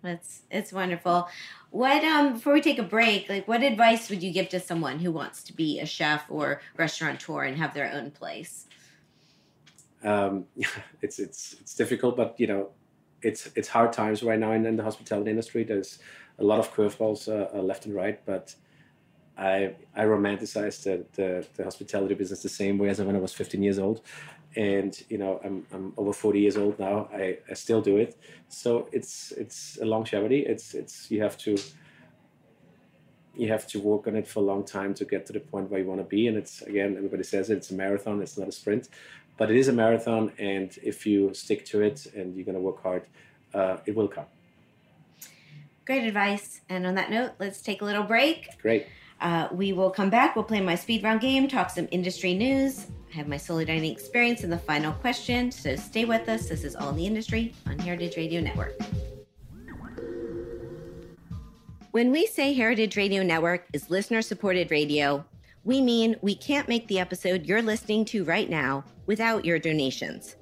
that's 0.03 0.43
it's 0.51 0.73
wonderful. 0.73 1.29
What 1.71 2.05
um 2.05 2.35
before 2.35 2.53
we 2.53 2.61
take 2.61 2.79
a 2.79 2.85
break, 2.85 3.29
like 3.29 3.49
what 3.49 3.63
advice 3.63 4.09
would 4.11 4.23
you 4.23 4.33
give 4.33 4.49
to 4.51 4.61
someone 4.61 4.99
who 5.01 5.11
wants 5.11 5.43
to 5.45 5.53
be 5.53 5.81
a 5.81 5.87
chef 5.87 6.25
or 6.29 6.61
restaurateur 6.77 7.43
and 7.43 7.57
have 7.57 7.75
their 7.75 7.91
own 7.93 8.11
place? 8.11 8.67
Um, 10.05 10.45
it's 11.03 11.19
it's 11.19 11.57
it's 11.61 11.75
difficult, 11.75 12.17
but 12.17 12.39
you 12.39 12.47
know, 12.47 12.71
it's 13.23 13.49
it's 13.57 13.69
hard 13.69 13.93
times 13.93 14.23
right 14.23 14.39
now 14.39 14.53
in, 14.53 14.67
in 14.67 14.77
the 14.77 14.85
hospitality 14.85 15.31
industry. 15.31 15.65
There's 15.65 15.99
a 16.39 16.45
lot 16.45 16.61
of 16.61 16.73
curveballs 16.73 17.29
uh, 17.29 17.57
uh, 17.57 17.63
left 17.63 17.87
and 17.87 17.95
right, 17.95 18.25
but 18.25 18.55
I 19.39 19.75
I 19.95 20.05
romanticize 20.05 20.83
the, 20.83 21.05
the, 21.15 21.47
the 21.55 21.65
hospitality 21.65 22.15
business 22.15 22.43
the 22.43 22.49
same 22.49 22.77
way 22.77 22.89
as 22.89 23.01
when 23.01 23.15
I 23.15 23.21
was 23.21 23.33
15 23.33 23.63
years 23.63 23.79
old, 23.79 24.01
and 24.57 25.01
you 25.09 25.19
know 25.19 25.41
I'm, 25.45 25.65
I'm 25.73 25.93
over 25.97 26.13
40 26.13 26.41
years 26.41 26.57
old 26.57 26.79
now. 26.79 27.09
I, 27.13 27.39
I 27.49 27.55
still 27.55 27.81
do 27.81 27.97
it. 27.99 28.19
So 28.49 28.89
it's 28.93 29.33
it's 29.33 29.79
a 29.81 29.85
longevity. 29.85 30.41
It's 30.41 30.75
it's 30.75 31.11
you 31.11 31.23
have 31.23 31.39
to 31.39 31.57
you 33.37 33.49
have 33.49 33.67
to 33.69 33.79
work 33.79 34.09
on 34.09 34.17
it 34.17 34.27
for 34.27 34.41
a 34.41 34.43
long 34.43 34.65
time 34.65 34.93
to 34.95 35.05
get 35.05 35.25
to 35.27 35.33
the 35.33 35.41
point 35.41 35.71
where 35.71 35.81
you 35.81 35.87
want 35.87 36.01
to 36.01 36.07
be. 36.07 36.27
And 36.27 36.37
it's 36.37 36.63
again 36.63 36.97
everybody 36.97 37.23
says 37.23 37.49
it, 37.51 37.59
it's 37.59 37.71
a 37.71 37.75
marathon 37.75 38.21
it's 38.21 38.37
not 38.37 38.49
a 38.49 38.53
sprint. 38.53 38.89
But 39.37 39.53
it 39.53 39.57
is 39.57 39.69
a 39.69 39.73
marathon 39.73 40.33
and 40.39 40.77
if 40.83 41.07
you 41.07 41.33
stick 41.33 41.65
to 41.67 41.81
it 41.81 42.07
and 42.07 42.35
you're 42.35 42.45
going 42.45 42.57
to 42.57 42.61
work 42.61 42.83
hard 42.83 43.05
uh, 43.55 43.77
it 43.87 43.95
will 43.95 44.09
come. 44.09 44.27
Great 45.87 46.05
advice. 46.05 46.61
And 46.69 46.85
on 46.85 46.97
that 46.97 47.11
note 47.11 47.33
let's 47.39 47.63
take 47.63 47.81
a 47.81 47.85
little 47.85 48.03
break. 48.03 48.61
Great 48.61 48.89
uh, 49.21 49.49
we 49.53 49.73
will 49.73 49.91
come 49.91 50.11
back 50.11 50.37
we'll 50.37 50.45
play 50.45 50.61
my 50.61 50.75
speed 50.75 51.03
round 51.03 51.21
game 51.21 51.49
talk 51.49 51.71
some 51.71 51.89
industry 51.91 52.35
news 52.35 52.87
I 53.13 53.17
have 53.17 53.29
my 53.29 53.39
solo 53.39 53.65
dining 53.65 53.91
experience 53.91 54.45
in 54.45 54.51
the 54.51 54.59
final 54.59 54.93
question, 54.93 55.51
so 55.51 55.77
stay 55.77 56.05
with 56.05 56.29
us. 56.29 56.49
This 56.49 56.63
is 56.63 56.77
All 56.77 56.91
in 56.91 56.97
the 56.97 57.07
Industry 57.07 57.55
on 57.67 57.79
Heritage 57.79 58.19
Radio 58.19 58.41
Network. 58.43 58.79
When 61.91 62.11
we 62.11 62.27
say 62.27 62.53
Heritage 62.53 62.99
Radio 62.99 63.23
Network 63.23 63.67
is 63.73 63.89
listener 63.89 64.21
supported 64.21 64.71
radio, 64.71 65.25
we 65.65 65.81
mean 65.81 66.17
we 66.21 66.35
can't 66.35 66.69
make 66.69 66.87
the 66.87 67.01
episode 67.01 67.47
you're 67.47 67.63
listening 67.63 68.05
to 68.07 68.25
right 68.25 68.51
now 68.51 68.85
without 69.07 69.45
your 69.45 69.59
donations. 69.59 70.37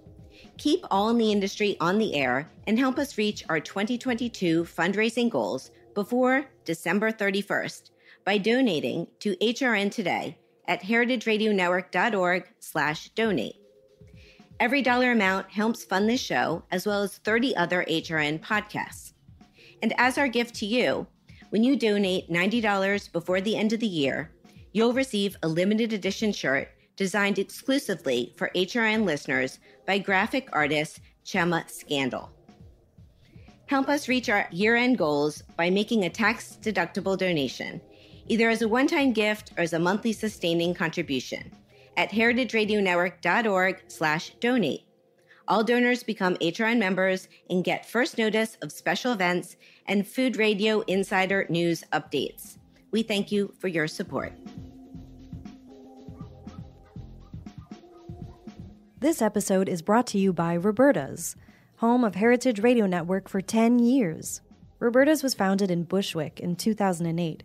Keep 0.58 0.84
All 0.90 1.10
in 1.10 1.18
the 1.18 1.30
Industry 1.30 1.76
on 1.80 1.98
the 1.98 2.14
air 2.16 2.50
and 2.66 2.78
help 2.78 2.98
us 2.98 3.16
reach 3.16 3.44
our 3.48 3.60
2022 3.60 4.64
fundraising 4.64 5.30
goals 5.30 5.70
before 5.94 6.46
December 6.64 7.12
31st 7.12 7.90
by 8.26 8.36
donating 8.36 9.06
to 9.20 9.36
HRN 9.36 9.90
Today 9.92 10.36
at 10.66 10.82
heritageradionetwork.org 10.82 12.44
slash 12.58 13.08
donate. 13.10 13.54
Every 14.58 14.82
dollar 14.82 15.12
amount 15.12 15.48
helps 15.50 15.84
fund 15.84 16.08
this 16.08 16.20
show, 16.20 16.64
as 16.72 16.84
well 16.86 17.04
as 17.04 17.18
30 17.18 17.56
other 17.56 17.86
HRN 17.88 18.40
podcasts. 18.40 19.12
And 19.80 19.94
as 19.96 20.18
our 20.18 20.26
gift 20.26 20.56
to 20.56 20.66
you, 20.66 21.06
when 21.50 21.62
you 21.62 21.76
donate 21.76 22.28
$90 22.28 23.12
before 23.12 23.40
the 23.40 23.56
end 23.56 23.72
of 23.72 23.78
the 23.78 23.86
year, 23.86 24.32
you'll 24.72 24.92
receive 24.92 25.36
a 25.44 25.48
limited 25.48 25.92
edition 25.92 26.32
shirt 26.32 26.68
designed 26.96 27.38
exclusively 27.38 28.34
for 28.36 28.50
HRN 28.56 29.04
listeners 29.04 29.60
by 29.86 29.98
graphic 29.98 30.48
artist 30.52 31.00
Chema 31.24 31.64
Skandal. 31.66 32.30
Help 33.66 33.88
us 33.88 34.08
reach 34.08 34.28
our 34.28 34.48
year 34.50 34.74
end 34.74 34.98
goals 34.98 35.42
by 35.56 35.70
making 35.70 36.04
a 36.04 36.10
tax 36.10 36.58
deductible 36.60 37.16
donation 37.16 37.80
either 38.28 38.48
as 38.48 38.62
a 38.62 38.68
one 38.68 38.86
time 38.86 39.12
gift 39.12 39.52
or 39.56 39.62
as 39.62 39.72
a 39.72 39.78
monthly 39.78 40.12
sustaining 40.12 40.74
contribution 40.74 41.50
at 41.96 42.10
heritageradionetwork.org 42.10 43.82
slash 43.88 44.30
donate. 44.40 44.82
All 45.48 45.62
donors 45.62 46.02
become 46.02 46.34
HRN 46.36 46.78
members 46.78 47.28
and 47.48 47.62
get 47.62 47.88
first 47.88 48.18
notice 48.18 48.56
of 48.62 48.72
special 48.72 49.12
events 49.12 49.56
and 49.86 50.06
Food 50.06 50.36
Radio 50.36 50.80
Insider 50.82 51.46
News 51.48 51.84
updates. 51.92 52.58
We 52.90 53.02
thank 53.02 53.30
you 53.30 53.54
for 53.58 53.68
your 53.68 53.86
support. 53.86 54.32
This 58.98 59.22
episode 59.22 59.68
is 59.68 59.82
brought 59.82 60.06
to 60.08 60.18
you 60.18 60.32
by 60.32 60.56
Roberta's, 60.56 61.36
home 61.76 62.02
of 62.02 62.16
Heritage 62.16 62.60
Radio 62.60 62.86
Network 62.86 63.28
for 63.28 63.40
10 63.40 63.78
years. 63.78 64.40
Roberta's 64.80 65.22
was 65.22 65.34
founded 65.34 65.70
in 65.70 65.84
Bushwick 65.84 66.40
in 66.40 66.56
2008 66.56 67.44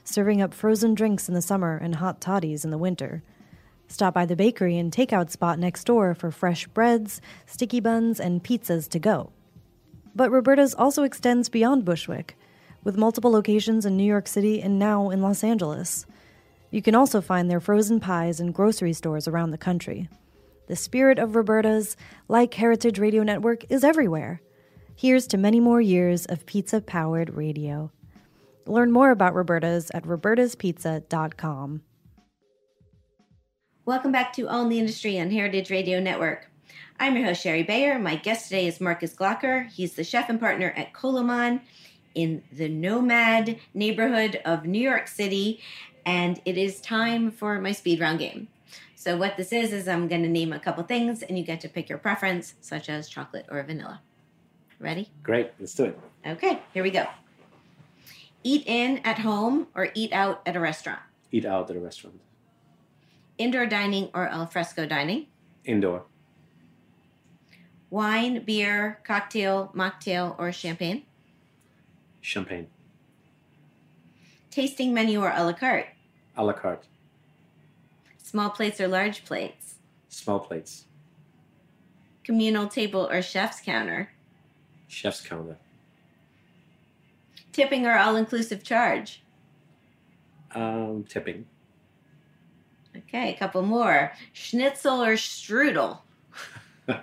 serving 0.11 0.41
up 0.41 0.53
frozen 0.53 0.93
drinks 0.93 1.27
in 1.27 1.33
the 1.33 1.41
summer 1.41 1.77
and 1.77 1.95
hot 1.95 2.19
toddies 2.21 2.65
in 2.65 2.71
the 2.71 2.77
winter. 2.77 3.23
Stop 3.87 4.13
by 4.13 4.25
the 4.25 4.35
bakery 4.35 4.77
and 4.77 4.91
takeout 4.91 5.29
spot 5.29 5.59
next 5.59 5.83
door 5.83 6.13
for 6.13 6.31
fresh 6.31 6.67
breads, 6.67 7.21
sticky 7.45 7.79
buns, 7.79 8.19
and 8.19 8.43
pizzas 8.43 8.87
to 8.89 8.99
go. 8.99 9.31
But 10.15 10.31
Roberta's 10.31 10.73
also 10.73 11.03
extends 11.03 11.49
beyond 11.49 11.85
Bushwick, 11.85 12.37
with 12.83 12.97
multiple 12.97 13.31
locations 13.31 13.85
in 13.85 13.97
New 13.97 14.03
York 14.03 14.27
City 14.27 14.61
and 14.61 14.79
now 14.79 15.09
in 15.09 15.21
Los 15.21 15.43
Angeles. 15.43 16.05
You 16.69 16.81
can 16.81 16.95
also 16.95 17.21
find 17.21 17.49
their 17.49 17.59
frozen 17.59 17.99
pies 17.99 18.39
in 18.39 18.53
grocery 18.53 18.93
stores 18.93 19.27
around 19.27 19.51
the 19.51 19.57
country. 19.57 20.09
The 20.67 20.75
spirit 20.75 21.19
of 21.19 21.35
Roberta's, 21.35 21.97
like 22.29 22.53
Heritage 22.53 22.97
Radio 22.97 23.23
Network, 23.23 23.65
is 23.69 23.83
everywhere. 23.83 24.41
Here's 24.95 25.27
to 25.27 25.37
many 25.37 25.59
more 25.59 25.81
years 25.81 26.25
of 26.25 26.45
pizza 26.45 26.79
powered 26.79 27.33
radio. 27.33 27.91
Learn 28.65 28.91
more 28.91 29.11
about 29.11 29.33
Roberta's 29.33 29.91
at 29.93 30.03
robertaspizza.com. 30.03 31.81
Welcome 33.85 34.11
back 34.11 34.33
to 34.33 34.47
Own 34.47 34.69
the 34.69 34.79
Industry 34.79 35.19
on 35.19 35.31
Heritage 35.31 35.69
Radio 35.71 35.99
Network. 35.99 36.51
I'm 36.99 37.15
your 37.15 37.25
host, 37.25 37.41
Shari 37.41 37.63
Bayer. 37.63 37.97
My 37.97 38.15
guest 38.15 38.45
today 38.45 38.67
is 38.67 38.79
Markus 38.79 39.13
Glocker. 39.13 39.67
He's 39.69 39.95
the 39.95 40.03
chef 40.03 40.29
and 40.29 40.39
partner 40.39 40.71
at 40.77 40.93
Koloman 40.93 41.61
in 42.13 42.43
the 42.51 42.69
Nomad 42.69 43.57
neighborhood 43.73 44.39
of 44.45 44.65
New 44.65 44.81
York 44.81 45.07
City. 45.07 45.59
And 46.05 46.39
it 46.45 46.57
is 46.57 46.79
time 46.79 47.31
for 47.31 47.59
my 47.59 47.71
speed 47.71 47.99
round 47.99 48.19
game. 48.19 48.47
So, 48.93 49.17
what 49.17 49.35
this 49.35 49.51
is, 49.51 49.73
is 49.73 49.87
I'm 49.87 50.07
going 50.07 50.21
to 50.21 50.29
name 50.29 50.53
a 50.53 50.59
couple 50.59 50.83
things 50.83 51.23
and 51.23 51.37
you 51.37 51.43
get 51.43 51.59
to 51.61 51.69
pick 51.69 51.89
your 51.89 51.97
preference, 51.97 52.53
such 52.61 52.87
as 52.87 53.09
chocolate 53.09 53.47
or 53.49 53.63
vanilla. 53.63 54.01
Ready? 54.79 55.09
Great, 55.23 55.51
let's 55.59 55.73
do 55.73 55.85
it. 55.85 55.99
Okay, 56.25 56.59
here 56.71 56.83
we 56.83 56.91
go. 56.91 57.07
Eat 58.43 58.63
in 58.65 58.99
at 58.99 59.19
home 59.19 59.67
or 59.75 59.89
eat 59.93 60.11
out 60.13 60.41
at 60.45 60.55
a 60.55 60.59
restaurant? 60.59 61.01
Eat 61.31 61.45
out 61.45 61.69
at 61.69 61.75
a 61.75 61.79
restaurant. 61.79 62.19
Indoor 63.37 63.65
dining 63.65 64.09
or 64.13 64.27
al 64.27 64.45
fresco 64.47 64.85
dining? 64.85 65.27
Indoor. 65.65 66.03
Wine, 67.89 68.43
beer, 68.43 68.99
cocktail, 69.03 69.71
mocktail, 69.75 70.35
or 70.39 70.51
champagne? 70.51 71.03
Champagne. 72.21 72.67
Tasting 74.49 74.93
menu 74.93 75.21
or 75.21 75.31
a 75.35 75.43
la 75.43 75.53
carte? 75.53 75.87
A 76.37 76.43
la 76.43 76.53
carte. 76.53 76.85
Small 78.17 78.49
plates 78.49 78.79
or 78.79 78.87
large 78.87 79.25
plates? 79.25 79.75
Small 80.07 80.39
plates. 80.39 80.85
Communal 82.23 82.67
table 82.67 83.09
or 83.11 83.21
chef's 83.21 83.59
counter? 83.59 84.11
Chef's 84.87 85.21
counter. 85.21 85.57
Tipping 87.51 87.85
or 87.85 87.97
all 87.97 88.15
inclusive 88.15 88.63
charge? 88.63 89.21
Um, 90.53 91.05
tipping. 91.07 91.45
Okay, 92.95 93.33
a 93.33 93.37
couple 93.37 93.61
more. 93.61 94.11
Schnitzel 94.33 95.03
or 95.03 95.13
strudel? 95.13 95.99
uh, 96.87 96.97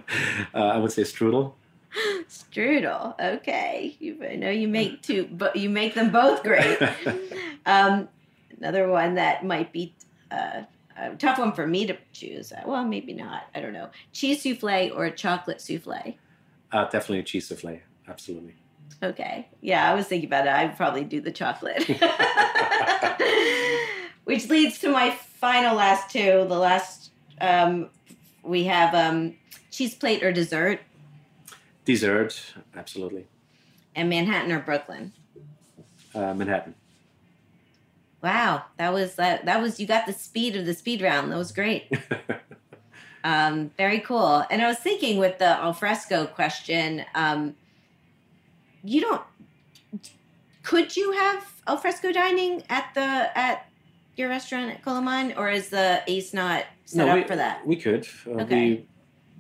I 0.55 0.79
would 0.79 0.93
say 0.93 1.03
strudel. 1.03 1.55
strudel. 2.29 3.19
Okay, 3.19 3.97
you, 3.99 4.19
I 4.25 4.37
know 4.37 4.51
you 4.51 4.69
make 4.69 5.03
two, 5.03 5.29
but 5.31 5.57
you 5.57 5.71
make 5.71 5.95
them 5.95 6.11
both 6.11 6.43
great. 6.43 6.79
um, 7.67 8.09
another 8.57 8.89
one 8.89 9.15
that 9.15 9.45
might 9.45 9.73
be 9.73 9.95
uh, 10.31 10.63
a 10.97 11.15
tough 11.17 11.39
one 11.39 11.53
for 11.53 11.67
me 11.67 11.87
to 11.87 11.97
choose. 12.13 12.53
Well, 12.67 12.85
maybe 12.85 13.15
not. 13.15 13.45
I 13.55 13.61
don't 13.61 13.73
know. 13.73 13.91
Cheese 14.13 14.43
souffle 14.43 14.93
or 14.95 15.11
chocolate 15.11 15.61
souffle? 15.61 16.17
Uh, 16.73 16.85
definitely 16.85 17.21
a 17.21 17.23
cheese 17.23 17.49
souffle. 17.49 17.81
Absolutely. 18.07 18.57
Okay. 19.03 19.49
Yeah, 19.61 19.91
I 19.91 19.95
was 19.95 20.07
thinking 20.07 20.29
about 20.29 20.47
it. 20.47 20.53
I'd 20.53 20.77
probably 20.77 21.05
do 21.05 21.21
the 21.21 21.31
chocolate. 21.31 21.85
Which 24.25 24.49
leads 24.49 24.79
to 24.81 24.91
my 24.91 25.11
final 25.11 25.77
last 25.77 26.11
two. 26.11 26.45
The 26.49 26.59
last 26.59 27.13
um, 27.41 27.91
we 28.43 28.65
have 28.65 28.95
um, 28.95 29.37
cheese 29.71 29.95
plate 29.95 30.23
or 30.23 30.33
dessert. 30.33 30.81
Dessert, 31.85 32.55
absolutely. 32.77 33.27
And 33.95 34.11
Manhattan 34.11 34.53
or 34.53 34.61
Brooklyn. 34.61 35.13
Uh, 36.15 36.35
Manhattan. 36.35 36.75
Wow, 38.23 38.65
that 38.79 38.93
was 38.93 39.15
that. 39.15 39.45
That 39.45 39.61
was 39.61 39.79
you 39.79 39.87
got 39.87 40.07
the 40.07 40.13
speed 40.13 40.57
of 40.57 40.67
the 40.67 40.75
speed 40.75 41.03
round. 41.03 41.31
That 41.31 41.39
was 41.39 41.53
great. 41.53 41.89
um, 43.25 43.71
very 43.77 44.01
cool. 44.01 44.45
And 44.51 44.61
I 44.61 44.67
was 44.67 44.79
thinking 44.79 45.19
with 45.19 45.39
the 45.39 45.47
alfresco 45.47 46.27
question, 46.27 47.05
um, 47.15 47.55
you 48.83 49.01
don't. 49.01 49.23
Could 50.63 50.97
you 50.97 51.13
have 51.13 51.45
alfresco 51.67 52.13
dining 52.13 52.63
at 52.69 52.91
the 52.95 53.01
at 53.39 53.69
your 54.17 54.29
restaurant 54.29 54.71
at 54.71 54.83
Koloman, 54.85 55.37
or 55.39 55.49
is 55.49 55.69
the 55.71 56.03
Ace 56.07 56.35
not 56.35 56.65
set 56.85 57.07
no, 57.07 57.13
up 57.13 57.17
we, 57.17 57.25
for 57.25 57.37
that? 57.37 57.67
We 57.67 57.77
could. 57.77 58.07
Uh, 58.27 58.43
Okay. 58.43 58.71
We, 58.71 58.89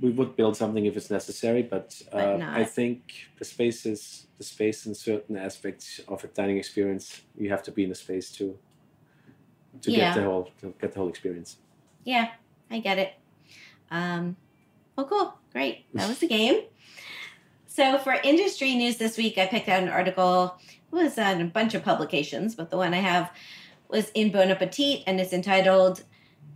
we 0.00 0.10
would 0.10 0.36
build 0.36 0.56
something 0.56 0.86
if 0.86 0.96
it's 0.96 1.10
necessary, 1.10 1.62
but, 1.62 2.00
But 2.12 2.28
uh, 2.34 2.36
not. 2.36 2.56
I 2.56 2.64
think 2.64 3.12
the 3.38 3.44
space 3.44 3.84
is 3.84 4.28
the 4.38 4.44
space 4.44 4.86
in 4.86 4.94
certain 4.94 5.36
aspects 5.36 6.00
of 6.06 6.22
a 6.22 6.28
dining 6.28 6.56
experience. 6.56 7.22
You 7.36 7.50
have 7.50 7.64
to 7.64 7.72
be 7.72 7.82
in 7.82 7.88
the 7.88 7.96
space 7.96 8.30
to 8.32 8.56
to 9.82 9.90
Yeah. 9.90 9.98
get 9.98 10.14
the 10.14 10.22
whole 10.22 10.50
to 10.60 10.74
get 10.80 10.92
the 10.92 10.98
whole 11.00 11.08
experience. 11.08 11.56
Yeah, 12.04 12.30
I 12.70 12.78
get 12.78 12.98
it. 12.98 13.14
Um, 13.90 14.36
well, 14.96 15.06
cool, 15.06 15.34
great. 15.52 15.86
That 15.94 16.08
was 16.08 16.18
the 16.18 16.28
game. 16.28 16.62
So 17.78 17.96
for 17.96 18.14
industry 18.24 18.74
news 18.74 18.96
this 18.96 19.16
week, 19.16 19.38
I 19.38 19.46
picked 19.46 19.68
out 19.68 19.84
an 19.84 19.88
article. 19.88 20.58
It 20.66 20.96
was 20.96 21.16
on 21.16 21.40
a 21.40 21.44
bunch 21.44 21.74
of 21.74 21.84
publications, 21.84 22.56
but 22.56 22.70
the 22.70 22.76
one 22.76 22.92
I 22.92 22.96
have 22.96 23.30
was 23.86 24.10
in 24.16 24.32
Bon 24.32 24.50
Appetit, 24.50 25.04
and 25.06 25.20
it's 25.20 25.32
entitled 25.32 26.02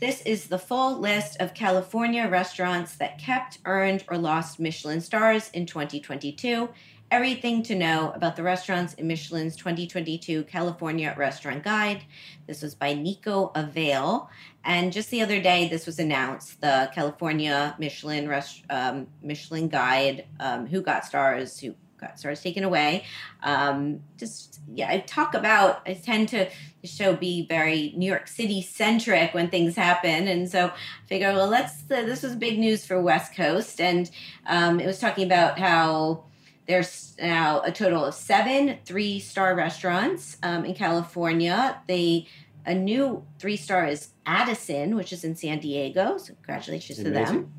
"This 0.00 0.22
is 0.22 0.48
the 0.48 0.58
full 0.58 0.98
list 0.98 1.40
of 1.40 1.54
California 1.54 2.26
restaurants 2.28 2.96
that 2.96 3.20
kept, 3.20 3.58
earned, 3.64 4.02
or 4.08 4.18
lost 4.18 4.58
Michelin 4.58 5.00
stars 5.00 5.48
in 5.54 5.64
2022." 5.64 6.70
Everything 7.12 7.62
to 7.64 7.76
know 7.76 8.10
about 8.16 8.34
the 8.34 8.42
restaurants 8.42 8.94
in 8.94 9.06
Michelin's 9.06 9.54
2022 9.54 10.42
California 10.42 11.14
Restaurant 11.16 11.62
Guide. 11.62 12.02
This 12.48 12.62
was 12.62 12.74
by 12.74 12.94
Nico 12.94 13.52
Avail. 13.54 14.28
And 14.64 14.92
just 14.92 15.10
the 15.10 15.22
other 15.22 15.40
day, 15.40 15.68
this 15.68 15.86
was 15.86 15.98
announced 15.98 16.60
the 16.60 16.90
California 16.94 17.74
Michelin 17.78 18.28
rest, 18.28 18.62
um, 18.70 19.08
Michelin 19.22 19.68
Guide, 19.68 20.26
um, 20.38 20.66
who 20.66 20.80
got 20.80 21.04
stars, 21.04 21.58
who 21.58 21.74
got 22.02 22.18
stars 22.18 22.42
taken 22.42 22.64
away. 22.64 23.04
Um, 23.42 24.02
just 24.18 24.60
yeah, 24.74 24.88
I 24.90 24.98
talk 24.98 25.34
about. 25.34 25.82
I 25.86 25.94
tend 25.94 26.28
to 26.30 26.48
the 26.82 26.88
show 26.88 27.16
be 27.16 27.46
very 27.46 27.92
New 27.96 28.06
York 28.06 28.28
City 28.28 28.60
centric 28.60 29.34
when 29.34 29.48
things 29.48 29.74
happen, 29.76 30.28
and 30.28 30.50
so 30.50 30.66
I 30.66 31.06
figure, 31.06 31.32
well, 31.32 31.48
let's. 31.48 31.82
Uh, 31.90 32.02
this 32.02 32.22
was 32.22 32.36
big 32.36 32.58
news 32.58 32.84
for 32.86 33.00
West 33.00 33.34
Coast, 33.34 33.80
and 33.80 34.10
um, 34.46 34.80
it 34.80 34.86
was 34.86 34.98
talking 34.98 35.24
about 35.24 35.58
how 35.58 36.24
there's 36.66 37.16
now 37.20 37.62
a 37.62 37.72
total 37.72 38.04
of 38.04 38.14
seven 38.14 38.78
three 38.84 39.18
star 39.18 39.54
restaurants 39.54 40.36
um, 40.42 40.64
in 40.64 40.74
California. 40.74 41.80
They 41.88 42.26
a 42.66 42.74
new 42.74 43.24
three 43.38 43.56
star 43.56 43.86
is 43.86 44.10
Addison, 44.26 44.96
which 44.96 45.12
is 45.12 45.24
in 45.24 45.36
San 45.36 45.58
Diego. 45.58 46.18
So 46.18 46.34
congratulations 46.34 46.98
to 46.98 47.10
them. 47.10 47.52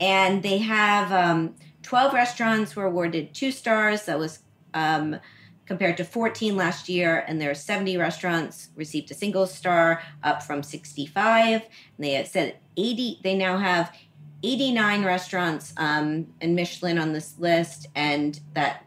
And 0.00 0.42
they 0.42 0.58
have 0.58 1.12
um, 1.12 1.54
12 1.82 2.12
restaurants 2.12 2.74
were 2.74 2.86
awarded 2.86 3.34
two 3.34 3.52
stars. 3.52 4.06
That 4.06 4.18
was 4.18 4.40
um, 4.74 5.16
compared 5.66 5.96
to 5.98 6.04
14 6.04 6.56
last 6.56 6.88
year. 6.88 7.24
And 7.28 7.40
there 7.40 7.50
are 7.50 7.54
70 7.54 7.96
restaurants 7.96 8.70
received 8.74 9.10
a 9.10 9.14
single 9.14 9.46
star, 9.46 10.02
up 10.22 10.42
from 10.42 10.62
65. 10.62 11.62
And 11.62 11.62
they 11.98 12.24
said 12.24 12.56
80. 12.76 13.20
They 13.22 13.36
now 13.36 13.58
have 13.58 13.94
89 14.42 15.04
restaurants 15.04 15.72
um, 15.76 16.26
in 16.40 16.54
Michelin 16.54 16.98
on 16.98 17.12
this 17.12 17.38
list, 17.38 17.86
and 17.94 18.40
that 18.54 18.86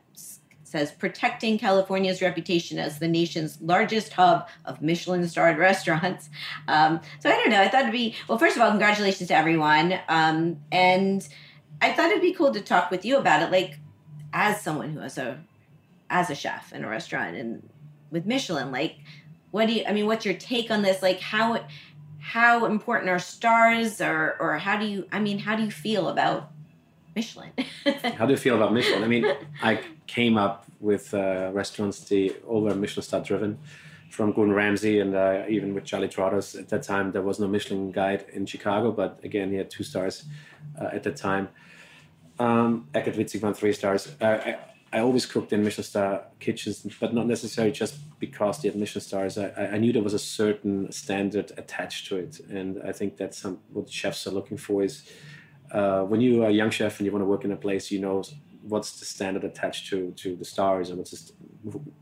says 0.75 0.91
protecting 0.91 1.57
California's 1.57 2.21
reputation 2.21 2.77
as 2.77 2.99
the 2.99 3.07
nation's 3.07 3.61
largest 3.61 4.13
hub 4.13 4.47
of 4.65 4.81
Michelin 4.81 5.27
starred 5.27 5.57
restaurants. 5.57 6.29
Um, 6.67 6.99
so 7.19 7.29
I 7.29 7.33
don't 7.33 7.49
know. 7.49 7.61
I 7.61 7.67
thought 7.67 7.81
it'd 7.81 7.91
be 7.91 8.15
well. 8.27 8.37
First 8.37 8.55
of 8.55 8.61
all, 8.61 8.69
congratulations 8.69 9.29
to 9.29 9.35
everyone, 9.35 9.99
um, 10.09 10.57
and 10.71 11.27
I 11.81 11.93
thought 11.93 12.09
it'd 12.09 12.21
be 12.21 12.33
cool 12.33 12.51
to 12.51 12.61
talk 12.61 12.91
with 12.91 13.05
you 13.05 13.17
about 13.17 13.43
it, 13.43 13.51
like 13.51 13.79
as 14.33 14.61
someone 14.61 14.91
who 14.91 14.99
has 14.99 15.17
a 15.17 15.39
as 16.09 16.29
a 16.29 16.35
chef 16.35 16.73
in 16.73 16.83
a 16.83 16.89
restaurant 16.89 17.35
and 17.35 17.67
with 18.11 18.25
Michelin, 18.25 18.71
like 18.71 18.97
what 19.51 19.67
do 19.67 19.73
you? 19.73 19.83
I 19.87 19.93
mean, 19.93 20.05
what's 20.05 20.25
your 20.25 20.33
take 20.33 20.69
on 20.69 20.81
this? 20.81 21.01
Like 21.01 21.21
how 21.21 21.65
how 22.19 22.65
important 22.65 23.09
are 23.09 23.19
stars, 23.19 24.01
or 24.01 24.35
or 24.39 24.57
how 24.57 24.77
do 24.77 24.85
you? 24.85 25.07
I 25.11 25.19
mean, 25.19 25.39
how 25.39 25.55
do 25.55 25.63
you 25.63 25.71
feel 25.71 26.09
about 26.09 26.51
Michelin? 27.15 27.51
how 28.15 28.25
do 28.25 28.33
you 28.33 28.37
feel 28.37 28.55
about 28.55 28.73
Michelin? 28.73 29.03
I 29.03 29.07
mean, 29.07 29.25
I 29.63 29.79
came 30.05 30.37
up 30.37 30.65
with 30.79 31.13
uh, 31.13 31.51
restaurants 31.53 32.01
the 32.05 32.35
over 32.47 32.75
Michelin 32.75 33.03
star 33.03 33.21
driven 33.21 33.59
from 34.09 34.31
Gordon 34.33 34.53
Ramsay 34.53 34.99
and 34.99 35.15
uh, 35.15 35.43
even 35.47 35.73
with 35.73 35.85
Charlie 35.85 36.07
Trotters. 36.07 36.55
At 36.55 36.69
that 36.69 36.83
time, 36.83 37.11
there 37.11 37.21
was 37.21 37.39
no 37.39 37.47
Michelin 37.47 37.91
guide 37.91 38.25
in 38.33 38.45
Chicago, 38.45 38.91
but 38.91 39.19
again, 39.23 39.49
he 39.49 39.57
had 39.57 39.69
two 39.69 39.83
stars 39.83 40.25
uh, 40.79 40.89
at 40.91 41.03
that 41.03 41.15
time. 41.15 41.49
Um, 42.37 42.87
Eckart 42.93 43.15
Witzigmann 43.15 43.55
three 43.55 43.73
stars. 43.73 44.13
Uh, 44.21 44.25
I, 44.25 44.57
I 44.91 44.99
always 44.99 45.25
cooked 45.25 45.51
in 45.51 45.63
Michelin 45.63 45.83
star 45.83 46.23
kitchens, 46.39 46.85
but 46.99 47.13
not 47.13 47.27
necessarily 47.27 47.71
just 47.71 47.95
because 48.19 48.61
they 48.61 48.69
had 48.69 48.77
Michelin 48.77 49.01
stars. 49.01 49.37
I, 49.37 49.51
I 49.73 49.77
knew 49.77 49.91
there 49.91 50.03
was 50.03 50.13
a 50.13 50.19
certain 50.19 50.91
standard 50.91 51.51
attached 51.57 52.07
to 52.07 52.17
it, 52.17 52.39
and 52.49 52.81
I 52.83 52.91
think 52.91 53.17
that's 53.17 53.37
some, 53.37 53.59
what 53.71 53.89
chefs 53.89 54.27
are 54.27 54.31
looking 54.31 54.57
for. 54.57 54.83
Is 54.83 55.09
uh, 55.75 56.03
when 56.03 56.21
you 56.21 56.43
are 56.43 56.49
a 56.49 56.57
young 56.61 56.71
chef 56.71 56.99
and 56.99 57.05
you 57.05 57.11
want 57.11 57.21
to 57.21 57.27
work 57.33 57.43
in 57.43 57.51
a 57.51 57.57
place, 57.57 57.91
you 57.91 57.99
know 57.99 58.23
what's 58.67 58.99
the 58.99 59.05
standard 59.05 59.43
attached 59.43 59.89
to 59.89 60.11
to 60.23 60.35
the 60.35 60.45
stars 60.45 60.89
and 60.89 60.97
what's 60.97 61.11
the, 61.11 61.33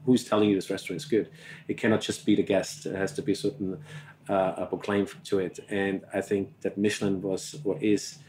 who's 0.05 0.23
telling 0.23 0.47
you 0.49 0.55
this 0.55 0.69
restaurant 0.69 1.01
is 1.01 1.05
good. 1.05 1.29
It 1.67 1.77
cannot 1.77 2.01
just 2.01 2.25
be 2.25 2.35
the 2.35 2.43
guest. 2.43 2.85
It 2.85 2.95
has 2.95 3.11
to 3.13 3.21
be 3.21 3.33
a 3.33 3.35
certain 3.35 3.83
uh, 4.29 4.65
proclaim 4.65 5.07
to 5.25 5.39
it. 5.39 5.59
And 5.69 6.03
I 6.13 6.21
think 6.21 6.61
that 6.61 6.77
Michelin 6.77 7.21
was 7.21 7.55
or 7.63 7.77
is, 7.81 8.19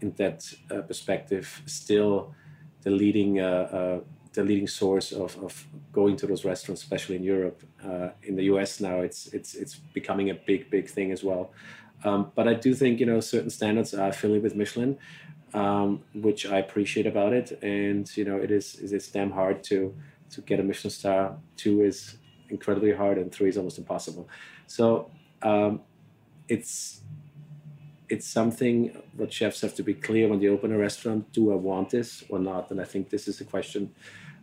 in 0.00 0.12
that 0.12 0.52
uh, 0.70 0.82
perspective, 0.82 1.62
still 1.66 2.34
the 2.82 2.90
leading 2.90 3.40
uh, 3.40 3.68
uh, 3.78 4.00
the 4.32 4.44
leading 4.44 4.68
source 4.68 5.10
of, 5.12 5.36
of 5.42 5.66
going 5.92 6.16
to 6.16 6.26
those 6.26 6.44
restaurants, 6.44 6.82
especially 6.82 7.16
in 7.16 7.24
Europe. 7.24 7.62
Uh, 7.84 8.10
in 8.22 8.36
the 8.36 8.44
US 8.44 8.80
now, 8.80 9.00
it's 9.00 9.26
it's 9.28 9.54
it's 9.54 9.76
becoming 9.94 10.30
a 10.30 10.34
big 10.34 10.70
big 10.70 10.88
thing 10.88 11.10
as 11.10 11.24
well. 11.24 11.52
Um, 12.04 12.32
but 12.34 12.48
I 12.48 12.54
do 12.54 12.74
think 12.74 13.00
you 13.00 13.06
know 13.06 13.20
certain 13.20 13.50
standards 13.50 13.94
are 13.94 14.08
affiliated 14.08 14.42
with 14.44 14.56
Michelin, 14.56 14.98
um, 15.54 16.02
which 16.14 16.46
I 16.46 16.58
appreciate 16.58 17.06
about 17.06 17.32
it. 17.32 17.58
And 17.62 18.14
you 18.16 18.24
know 18.24 18.36
it 18.36 18.50
is 18.50 18.76
it's 18.80 19.08
damn 19.08 19.32
hard 19.32 19.62
to 19.64 19.94
to 20.30 20.40
get 20.42 20.60
a 20.60 20.62
Michelin 20.62 20.90
star. 20.90 21.36
Two 21.56 21.82
is 21.82 22.16
incredibly 22.48 22.92
hard, 22.92 23.18
and 23.18 23.30
three 23.30 23.48
is 23.48 23.56
almost 23.56 23.78
impossible. 23.78 24.28
So 24.66 25.10
um, 25.42 25.80
it's 26.48 27.00
it's 28.10 28.26
something 28.26 28.90
what 29.16 29.32
chefs 29.32 29.60
have 29.60 29.74
to 29.76 29.82
be 29.82 29.94
clear 29.94 30.28
when 30.28 30.40
they 30.40 30.48
open 30.48 30.72
a 30.72 30.78
restaurant 30.78 31.32
do 31.32 31.52
i 31.52 31.54
want 31.54 31.90
this 31.90 32.24
or 32.28 32.38
not 32.38 32.70
and 32.70 32.80
i 32.80 32.84
think 32.84 33.08
this 33.08 33.28
is 33.28 33.40
a 33.40 33.44
question 33.44 33.94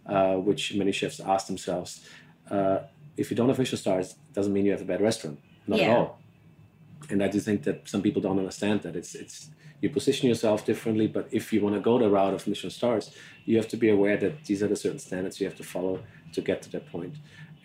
uh, 0.05 0.35
which 0.35 0.73
many 0.73 0.91
chefs 0.91 1.19
ask 1.19 1.47
themselves 1.47 2.07
uh, 2.49 2.79
if 3.17 3.29
you 3.29 3.35
don't 3.35 3.49
have 3.49 3.59
michelin 3.59 3.77
stars 3.77 4.15
doesn't 4.33 4.53
mean 4.53 4.65
you 4.65 4.71
have 4.71 4.81
a 4.81 4.85
bad 4.85 5.01
restaurant 5.01 5.37
not 5.67 5.79
yeah. 5.79 5.91
at 5.91 5.97
all 5.97 6.19
and 7.09 7.23
i 7.23 7.27
do 7.27 7.39
think 7.39 7.63
that 7.63 7.87
some 7.87 8.01
people 8.01 8.21
don't 8.21 8.39
understand 8.39 8.81
that 8.81 8.95
it's 8.95 9.15
it's 9.15 9.49
you 9.81 9.89
position 9.89 10.27
yourself 10.27 10.65
differently 10.65 11.07
but 11.07 11.27
if 11.31 11.53
you 11.53 11.61
want 11.61 11.75
to 11.75 11.81
go 11.81 11.99
the 11.99 12.09
route 12.09 12.33
of 12.33 12.47
Michelin 12.47 12.71
stars 12.71 13.11
you 13.45 13.57
have 13.57 13.67
to 13.67 13.77
be 13.77 13.89
aware 13.89 14.17
that 14.17 14.43
these 14.45 14.63
are 14.63 14.67
the 14.67 14.75
certain 14.75 14.99
standards 14.99 15.39
you 15.39 15.45
have 15.45 15.55
to 15.57 15.63
follow 15.63 15.99
to 16.33 16.41
get 16.41 16.61
to 16.63 16.69
that 16.71 16.85
point. 16.91 17.15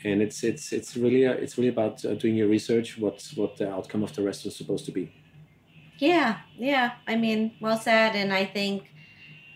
and 0.05 0.21
it's 0.21 0.45
it's 0.45 0.73
it's 0.73 0.97
really 0.97 1.27
uh, 1.27 1.33
it's 1.33 1.57
really 1.57 1.71
about 1.71 2.05
uh, 2.05 2.15
doing 2.15 2.37
your 2.37 2.49
research 2.49 2.99
what's 2.99 3.35
what 3.35 3.57
the 3.57 3.69
outcome 3.71 4.03
of 4.03 4.15
the 4.15 4.23
restaurant 4.23 4.53
is 4.53 4.57
supposed 4.57 4.85
to 4.85 4.93
be 4.93 5.11
yeah, 6.03 6.39
yeah. 6.59 6.95
I 7.07 7.15
mean, 7.15 7.53
well 7.61 7.79
said. 7.79 8.17
And 8.17 8.33
I 8.33 8.45
think, 8.45 8.93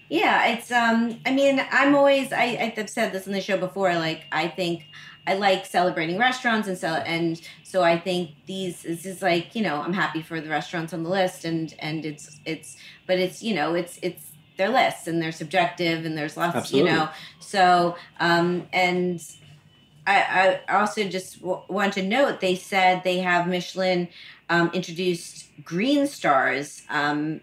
yeah, 0.09 0.47
it's. 0.47 0.71
um 0.71 1.19
I 1.27 1.33
mean, 1.33 1.61
I'm 1.73 1.97
always. 1.97 2.33
I 2.33 2.73
I've 2.77 2.89
said 2.89 3.13
this 3.13 3.27
in 3.27 3.33
the 3.33 3.41
show 3.41 3.59
before. 3.59 3.93
Like, 3.95 4.23
I 4.31 4.47
think 4.47 4.85
I 5.27 5.35
like 5.35 5.67
celebrating 5.67 6.19
restaurants, 6.19 6.69
and 6.69 6.79
so 6.79 6.89
and 6.89 7.41
so 7.65 7.83
I 7.83 7.99
think 7.99 8.31
these 8.47 8.83
this 8.83 9.05
is 9.05 9.23
like 9.23 9.55
you 9.55 9.63
know 9.63 9.77
I'm 9.77 9.93
happy 9.93 10.23
for 10.23 10.41
the 10.41 10.49
restaurants 10.49 10.93
on 10.93 11.03
the 11.03 11.11
list, 11.11 11.45
and 11.45 11.75
and 11.79 12.05
it's 12.05 12.39
it's 12.45 12.77
but 13.07 13.19
it's 13.19 13.43
you 13.43 13.55
know 13.55 13.75
it's 13.75 13.99
it's 14.03 14.33
their 14.57 14.69
lists 14.71 15.07
and 15.07 15.21
they're 15.21 15.33
subjective 15.33 16.07
and 16.07 16.17
there's 16.17 16.35
lots 16.35 16.57
Absolutely. 16.57 16.91
you 16.91 16.97
know 16.97 17.11
so 17.41 17.95
um 18.21 18.67
and 18.73 19.21
I, 20.07 20.61
I 20.69 20.79
also 20.79 21.05
just 21.09 21.41
w- 21.41 21.63
want 21.69 21.95
to 21.95 22.03
note 22.03 22.41
they 22.41 22.55
said 22.55 23.03
they 23.03 23.19
have 23.19 23.49
Michelin 23.49 24.09
um, 24.49 24.71
introduced 24.73 25.49
Green 25.65 26.07
Stars, 26.07 26.83
um, 26.89 27.41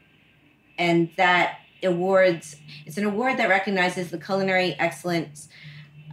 and 0.77 1.09
that 1.17 1.59
awards 1.83 2.55
it's 2.85 2.97
an 2.97 3.03
award 3.03 3.37
that 3.37 3.49
recognizes 3.49 4.09
the 4.09 4.17
culinary 4.17 4.73
excellence 4.79 5.49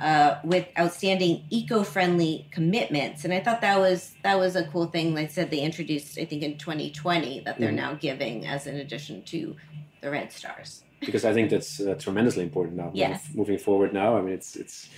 uh, 0.01 0.38
with 0.44 0.66
outstanding 0.78 1.44
eco-friendly 1.51 2.46
commitments 2.51 3.24
and 3.24 3.32
i 3.32 3.40
thought 3.40 3.61
that 3.61 3.78
was 3.78 4.14
that 4.22 4.38
was 4.38 4.57
a 4.57 4.64
cool 4.68 4.86
thing 4.86 5.14
they 5.14 5.28
said 5.28 5.51
they 5.51 5.61
introduced 5.61 6.18
i 6.18 6.24
think 6.24 6.42
in 6.42 6.57
2020 6.57 7.40
that 7.40 7.59
they're 7.59 7.70
mm. 7.70 7.74
now 7.74 7.94
giving 7.94 8.46
as 8.46 8.66
an 8.66 8.76
addition 8.76 9.22
to 9.22 9.55
the 10.01 10.11
red 10.11 10.32
stars 10.32 10.82
because 11.01 11.24
i 11.24 11.32
think 11.32 11.51
that's 11.51 11.80
uh, 11.80 11.94
tremendously 11.98 12.42
important 12.42 12.76
now 12.76 12.90
yes. 12.94 13.28
moving 13.34 13.59
forward 13.59 13.92
now 13.92 14.16
i 14.16 14.20
mean 14.20 14.32
it's 14.32 14.57
it's 14.57 14.88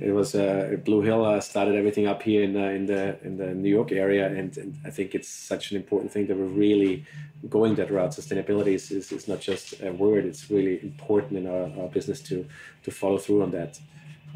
it 0.00 0.12
was 0.12 0.34
uh, 0.34 0.76
Blue 0.84 1.02
Hill 1.02 1.24
uh, 1.24 1.40
started 1.40 1.74
everything 1.74 2.06
up 2.06 2.22
here 2.22 2.42
in, 2.42 2.56
uh, 2.56 2.68
in 2.68 2.86
the 2.86 3.22
in 3.22 3.36
the 3.36 3.52
New 3.54 3.68
York 3.68 3.92
area, 3.92 4.26
and, 4.26 4.56
and, 4.56 4.78
I 4.84 4.90
think 4.90 5.14
it's 5.14 5.28
such 5.28 5.72
an 5.72 5.76
important 5.76 6.10
thing 6.10 6.26
that 6.28 6.36
we're 6.38 6.44
really 6.44 7.04
going 7.48 7.74
that 7.74 7.90
route. 7.90 8.12
Sustainability 8.12 8.74
is, 8.74 8.90
is, 8.90 9.12
is 9.12 9.28
not 9.28 9.40
just 9.40 9.74
a 9.82 9.92
word; 9.92 10.24
it's 10.24 10.50
really 10.50 10.82
important 10.82 11.38
in 11.40 11.46
our, 11.46 11.82
our 11.82 11.88
business 11.88 12.22
to 12.22 12.46
to 12.84 12.90
follow 12.90 13.18
through 13.18 13.42
on 13.42 13.50
that. 13.50 13.78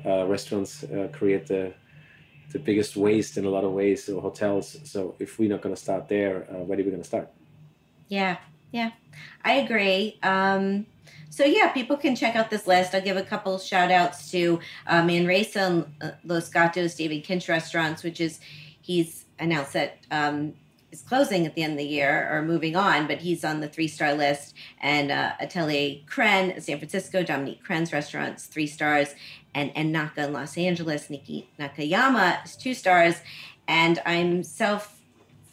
Uh, 0.05 0.26
restaurants 0.26 0.84
uh, 0.84 1.09
create 1.12 1.47
the 1.47 1.72
the 2.53 2.59
biggest 2.59 2.95
waste 2.97 3.36
in 3.36 3.45
a 3.45 3.51
lot 3.51 3.64
of 3.64 3.72
ways, 3.72 4.09
or 4.09 4.22
hotels. 4.22 4.78
So 4.84 5.14
if 5.18 5.38
we're 5.38 5.49
not 5.49 5.61
going 5.61 5.74
to 5.74 5.80
start 5.80 6.09
there, 6.09 6.47
uh, 6.51 6.62
where 6.62 6.78
are 6.78 6.82
we 6.82 6.90
going 6.90 7.03
to 7.03 7.05
start? 7.05 7.28
Yeah, 8.09 8.36
yeah, 8.70 8.90
I 9.45 9.55
agree. 9.55 10.18
Um, 10.22 10.86
so 11.30 11.45
yeah, 11.45 11.72
people 11.72 11.97
can 11.97 12.14
check 12.14 12.36
out 12.36 12.51
this 12.51 12.66
list. 12.66 12.95
I'll 12.95 13.03
give 13.03 13.16
a 13.16 13.22
couple 13.24 13.59
shout 13.59 13.90
outs 13.90 14.30
to 14.30 14.61
uh, 14.86 15.03
Manresa 15.03 15.61
and 15.66 15.86
uh, 16.01 16.11
Los 16.24 16.49
Gatos 16.49 16.95
David 16.95 17.24
Kinch 17.24 17.49
restaurants, 17.49 18.05
which 18.05 18.20
is 18.20 18.38
he's 18.80 19.24
announced 19.40 19.72
that 19.72 19.99
um, 20.12 20.55
is 20.92 21.03
closing 21.03 21.45
at 21.45 21.57
the 21.57 21.62
end 21.64 21.72
of 21.72 21.78
the 21.78 21.84
year 21.84 22.28
or 22.30 22.42
moving 22.42 22.76
on, 22.76 23.09
but 23.09 23.18
he's 23.18 23.45
on 23.45 23.61
the 23.61 23.68
three 23.68 23.88
star 23.88 24.14
list. 24.14 24.55
And 24.80 25.11
uh, 25.11 25.32
Atelier 25.40 26.03
Crenn, 26.07 26.61
San 26.62 26.78
Francisco, 26.78 27.24
Dominique 27.24 27.64
Crenn's 27.64 27.92
restaurants, 27.92 28.47
three 28.47 28.68
stars, 28.68 29.14
and 29.55 29.73
and 29.75 29.93
Naka 29.93 30.25
in 30.25 30.33
Los 30.33 30.59
Angeles, 30.59 31.09
Niki 31.09 31.47
Nakayama 31.59 32.45
is 32.45 32.57
two 32.57 32.75
stars. 32.75 33.17
And 33.67 34.01
I'm 34.05 34.43
self 34.43 34.95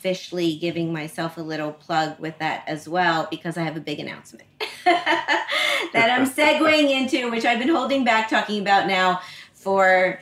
officially 0.02 0.56
giving 0.56 0.92
myself 0.92 1.38
a 1.38 1.42
little 1.42 1.72
plug 1.72 2.20
with 2.20 2.36
that 2.40 2.64
as 2.66 2.90
well 2.90 3.28
because 3.30 3.56
I 3.56 3.62
have 3.62 3.78
a 3.78 3.80
big 3.80 4.00
announcement 4.00 4.48
that 4.84 5.48
I'm 5.96 6.28
segueing 6.28 6.90
into, 6.90 7.30
which 7.30 7.46
I've 7.46 7.60
been 7.60 7.70
holding 7.70 8.04
back 8.04 8.28
talking 8.28 8.60
about 8.60 8.88
now 8.88 9.22
for 9.54 10.20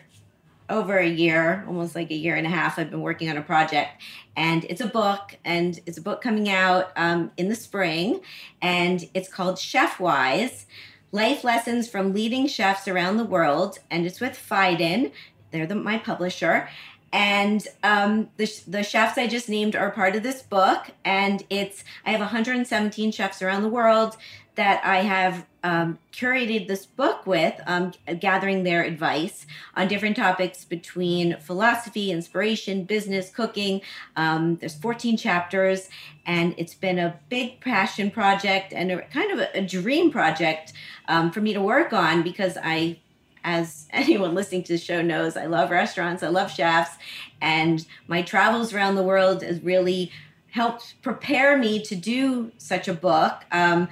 over 0.69 0.97
a 0.97 1.07
year, 1.07 1.63
almost 1.65 1.95
like 1.95 2.11
a 2.11 2.15
year 2.15 2.35
and 2.35 2.45
a 2.45 2.49
half. 2.49 2.77
I've 2.77 2.91
been 2.91 2.99
working 2.99 3.29
on 3.29 3.37
a 3.37 3.41
project, 3.41 4.01
and 4.35 4.65
it's 4.65 4.81
a 4.81 4.87
book, 4.87 5.37
and 5.45 5.79
it's 5.85 5.97
a 5.97 6.01
book 6.01 6.21
coming 6.21 6.49
out 6.49 6.91
um, 6.97 7.31
in 7.37 7.47
the 7.47 7.55
spring, 7.55 8.19
and 8.61 9.09
it's 9.13 9.29
called 9.29 9.57
Chef 9.57 9.97
Wise. 9.97 10.65
Life 11.11 11.43
lessons 11.43 11.89
from 11.89 12.13
leading 12.13 12.47
chefs 12.47 12.87
around 12.87 13.17
the 13.17 13.25
world, 13.25 13.79
and 13.89 14.05
it's 14.05 14.19
with 14.19 14.33
Phaidon. 14.33 15.11
They're 15.51 15.65
the, 15.65 15.75
my 15.75 15.97
publisher, 15.97 16.69
and 17.11 17.67
um, 17.83 18.29
the, 18.37 18.51
the 18.67 18.83
chefs 18.83 19.17
I 19.17 19.27
just 19.27 19.49
named 19.49 19.75
are 19.75 19.89
part 19.91 20.15
of 20.15 20.23
this 20.23 20.41
book. 20.43 20.91
And 21.03 21.43
it's, 21.49 21.83
I 22.05 22.11
have 22.11 22.19
117 22.19 23.11
chefs 23.11 23.41
around 23.41 23.63
the 23.63 23.69
world 23.69 24.15
that 24.55 24.83
I 24.83 24.97
have 24.97 25.45
um, 25.63 25.99
curated 26.13 26.67
this 26.67 26.85
book 26.85 27.25
with, 27.25 27.59
um, 27.67 27.93
gathering 28.19 28.63
their 28.63 28.83
advice 28.83 29.45
on 29.75 29.87
different 29.87 30.15
topics 30.15 30.63
between 30.63 31.37
philosophy, 31.39 32.11
inspiration, 32.11 32.83
business, 32.83 33.29
cooking. 33.29 33.81
Um, 34.15 34.55
there's 34.57 34.75
14 34.75 35.17
chapters, 35.17 35.89
and 36.25 36.55
it's 36.57 36.73
been 36.73 36.99
a 36.99 37.19
big 37.29 37.59
passion 37.59 38.11
project 38.11 38.73
and 38.73 38.91
a 38.91 39.01
kind 39.03 39.31
of 39.31 39.39
a, 39.39 39.57
a 39.57 39.61
dream 39.61 40.11
project 40.11 40.73
um, 41.07 41.31
for 41.31 41.41
me 41.41 41.53
to 41.53 41.61
work 41.61 41.93
on 41.93 42.23
because 42.23 42.57
I 42.61 42.99
as 43.43 43.87
anyone 43.93 44.35
listening 44.35 44.63
to 44.63 44.73
the 44.73 44.77
show 44.77 45.01
knows, 45.01 45.37
I 45.37 45.45
love 45.45 45.71
restaurants, 45.71 46.23
I 46.23 46.27
love 46.29 46.51
chefs, 46.51 46.95
and 47.41 47.85
my 48.07 48.21
travels 48.21 48.73
around 48.73 48.95
the 48.95 49.03
world 49.03 49.43
has 49.43 49.61
really 49.61 50.11
helped 50.51 50.95
prepare 51.01 51.57
me 51.57 51.81
to 51.83 51.95
do 51.95 52.51
such 52.57 52.87
a 52.87 52.93
book. 52.93 53.43
Um, 53.51 53.87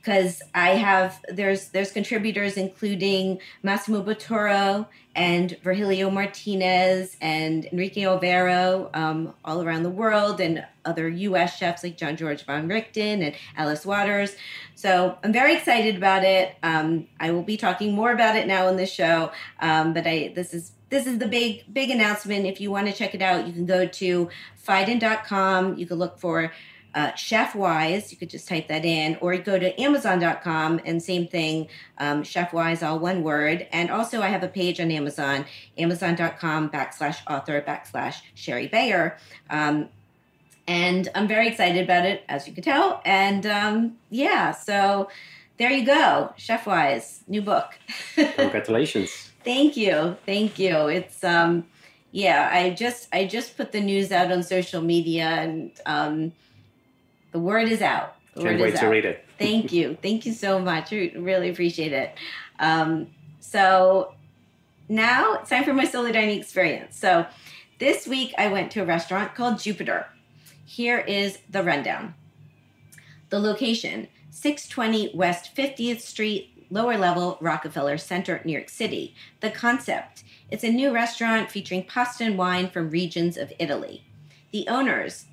because 0.00 0.42
I 0.54 0.70
have 0.70 1.22
there's 1.28 1.68
there's 1.68 1.92
contributors 1.92 2.56
including 2.56 3.40
Massimo 3.62 4.02
Bottura 4.02 4.86
and 5.14 5.58
Virgilio 5.62 6.08
Martinez 6.08 7.16
and 7.20 7.66
Enrique 7.66 8.02
Olvera 8.02 8.94
um, 8.96 9.34
all 9.44 9.62
around 9.62 9.82
the 9.82 9.90
world 9.90 10.40
and 10.40 10.64
other 10.84 11.08
U.S. 11.08 11.56
chefs 11.58 11.82
like 11.82 11.96
Jean-Georges 11.96 12.46
Vongerichten 12.46 13.22
and 13.22 13.34
Alice 13.56 13.84
Waters. 13.84 14.36
So 14.76 15.18
I'm 15.22 15.32
very 15.32 15.54
excited 15.54 15.96
about 15.96 16.24
it. 16.24 16.54
Um, 16.62 17.08
I 17.18 17.32
will 17.32 17.42
be 17.42 17.56
talking 17.56 17.92
more 17.92 18.12
about 18.12 18.36
it 18.36 18.46
now 18.46 18.68
in 18.68 18.76
this 18.76 18.92
show, 18.92 19.32
um, 19.60 19.92
but 19.92 20.06
I 20.06 20.32
this 20.34 20.54
is 20.54 20.72
this 20.88 21.06
is 21.06 21.18
the 21.18 21.28
big 21.28 21.64
big 21.72 21.90
announcement. 21.90 22.46
If 22.46 22.60
you 22.60 22.70
want 22.70 22.86
to 22.86 22.92
check 22.92 23.14
it 23.14 23.22
out, 23.22 23.46
you 23.46 23.52
can 23.52 23.66
go 23.66 23.86
to 23.86 24.28
Phaidon.com. 24.66 25.76
You 25.76 25.86
can 25.86 25.98
look 25.98 26.18
for 26.18 26.52
uh, 26.94 27.14
Chef 27.14 27.54
Wise. 27.54 28.10
You 28.10 28.18
could 28.18 28.30
just 28.30 28.48
type 28.48 28.68
that 28.68 28.84
in, 28.84 29.16
or 29.20 29.36
go 29.38 29.58
to 29.58 29.80
Amazon.com 29.80 30.80
and 30.84 31.02
same 31.02 31.26
thing, 31.26 31.68
um, 31.98 32.22
Chef 32.22 32.52
Wise, 32.52 32.82
all 32.82 32.98
one 32.98 33.22
word. 33.22 33.66
And 33.72 33.90
also, 33.90 34.22
I 34.22 34.28
have 34.28 34.42
a 34.42 34.48
page 34.48 34.80
on 34.80 34.90
Amazon, 34.90 35.44
Amazon.com 35.78 36.70
backslash 36.70 37.18
author 37.28 37.60
backslash 37.62 38.16
Shari 38.34 38.68
Bayer. 38.68 39.16
Um, 39.48 39.88
and 40.66 41.08
I'm 41.14 41.26
very 41.26 41.48
excited 41.48 41.82
about 41.82 42.06
it, 42.06 42.22
as 42.28 42.46
you 42.46 42.52
can 42.52 42.62
tell. 42.62 43.00
And 43.04 43.44
um, 43.46 43.96
yeah, 44.08 44.52
so 44.52 45.08
there 45.58 45.70
you 45.70 45.84
go, 45.84 46.32
Chef 46.36 46.66
Wise, 46.66 47.22
new 47.26 47.42
book. 47.42 47.74
Congratulations. 48.14 49.30
Thank 49.44 49.76
you, 49.76 50.16
thank 50.26 50.58
you. 50.58 50.86
It's 50.88 51.24
um, 51.24 51.66
yeah, 52.12 52.50
I 52.52 52.70
just 52.70 53.08
I 53.12 53.24
just 53.24 53.56
put 53.56 53.72
the 53.72 53.80
news 53.80 54.12
out 54.12 54.30
on 54.30 54.42
social 54.42 54.82
media 54.82 55.24
and 55.24 55.72
um 55.86 56.32
the 57.32 57.38
word 57.38 57.68
is 57.68 57.82
out. 57.82 58.16
The 58.34 58.42
Can't 58.42 58.60
wait 58.60 58.76
to 58.76 58.86
out. 58.86 58.90
read 58.90 59.04
it. 59.04 59.24
Thank 59.38 59.72
you. 59.72 59.96
Thank 60.02 60.26
you 60.26 60.32
so 60.32 60.58
much. 60.58 60.92
I 60.92 61.12
really 61.16 61.48
appreciate 61.50 61.92
it. 61.92 62.14
Um, 62.58 63.08
so 63.40 64.14
now 64.88 65.34
it's 65.34 65.50
time 65.50 65.64
for 65.64 65.72
my 65.72 65.84
solo 65.84 66.12
dining 66.12 66.38
experience. 66.38 66.96
So 66.98 67.26
this 67.78 68.06
week 68.06 68.34
I 68.36 68.48
went 68.48 68.70
to 68.72 68.80
a 68.82 68.84
restaurant 68.84 69.34
called 69.34 69.58
Jupiter. 69.58 70.06
Here 70.64 70.98
is 70.98 71.38
the 71.48 71.62
rundown. 71.62 72.14
The 73.30 73.40
location 73.40 74.08
620 74.30 75.16
West 75.16 75.56
50th 75.56 76.00
Street, 76.00 76.66
lower 76.70 76.96
level, 76.96 77.38
Rockefeller 77.40 77.98
Center, 77.98 78.40
New 78.44 78.52
York 78.52 78.68
City. 78.68 79.14
The 79.40 79.50
concept 79.50 80.24
it's 80.50 80.64
a 80.64 80.70
new 80.70 80.92
restaurant 80.92 81.48
featuring 81.50 81.84
pasta 81.84 82.24
and 82.24 82.36
wine 82.36 82.70
from 82.70 82.90
regions 82.90 83.36
of 83.36 83.52
Italy. 83.60 84.02
The 84.50 84.66
owners 84.66 85.26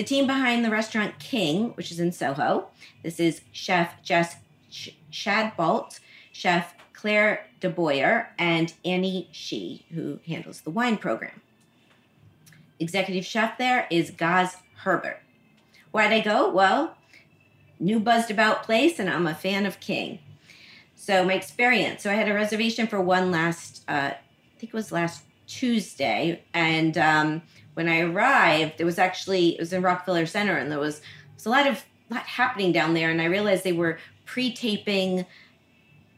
the 0.00 0.06
team 0.06 0.26
behind 0.26 0.64
the 0.64 0.70
restaurant 0.70 1.18
King, 1.18 1.72
which 1.72 1.90
is 1.90 2.00
in 2.00 2.10
Soho, 2.10 2.68
this 3.02 3.20
is 3.20 3.42
Chef 3.52 4.02
Jess 4.02 4.36
Shadbolt, 5.12 6.00
Chef 6.32 6.72
Claire 6.94 7.46
DeBoyer, 7.60 8.28
and 8.38 8.72
Annie 8.82 9.28
Shi, 9.30 9.84
who 9.92 10.18
handles 10.26 10.62
the 10.62 10.70
wine 10.70 10.96
program. 10.96 11.42
Executive 12.78 13.26
chef 13.26 13.58
there 13.58 13.86
is 13.90 14.10
Gaz 14.10 14.56
Herbert. 14.84 15.20
Why'd 15.90 16.14
I 16.14 16.20
go? 16.20 16.48
Well, 16.48 16.96
new 17.78 18.00
buzzed 18.00 18.30
about 18.30 18.62
place, 18.62 18.98
and 18.98 19.10
I'm 19.10 19.26
a 19.26 19.34
fan 19.34 19.66
of 19.66 19.80
King. 19.80 20.20
So 20.94 21.26
my 21.26 21.34
experience. 21.34 22.04
So 22.04 22.10
I 22.10 22.14
had 22.14 22.26
a 22.26 22.32
reservation 22.32 22.86
for 22.86 23.02
one 23.02 23.30
last, 23.30 23.84
uh, 23.86 24.12
I 24.12 24.18
think 24.56 24.72
it 24.72 24.72
was 24.72 24.92
last 24.92 25.24
Tuesday, 25.46 26.42
and 26.54 26.96
um, 26.96 27.42
when 27.74 27.88
I 27.88 28.00
arrived, 28.00 28.80
it 28.80 28.84
was 28.84 28.98
actually 28.98 29.54
it 29.54 29.60
was 29.60 29.72
in 29.72 29.82
Rockefeller 29.82 30.26
Center, 30.26 30.56
and 30.56 30.70
there 30.70 30.78
was, 30.78 31.00
there 31.00 31.06
was 31.34 31.46
a 31.46 31.50
lot 31.50 31.66
of 31.66 31.84
lot 32.10 32.22
happening 32.22 32.72
down 32.72 32.94
there, 32.94 33.10
and 33.10 33.22
I 33.22 33.26
realized 33.26 33.64
they 33.64 33.72
were 33.72 33.98
pre-taping 34.24 35.26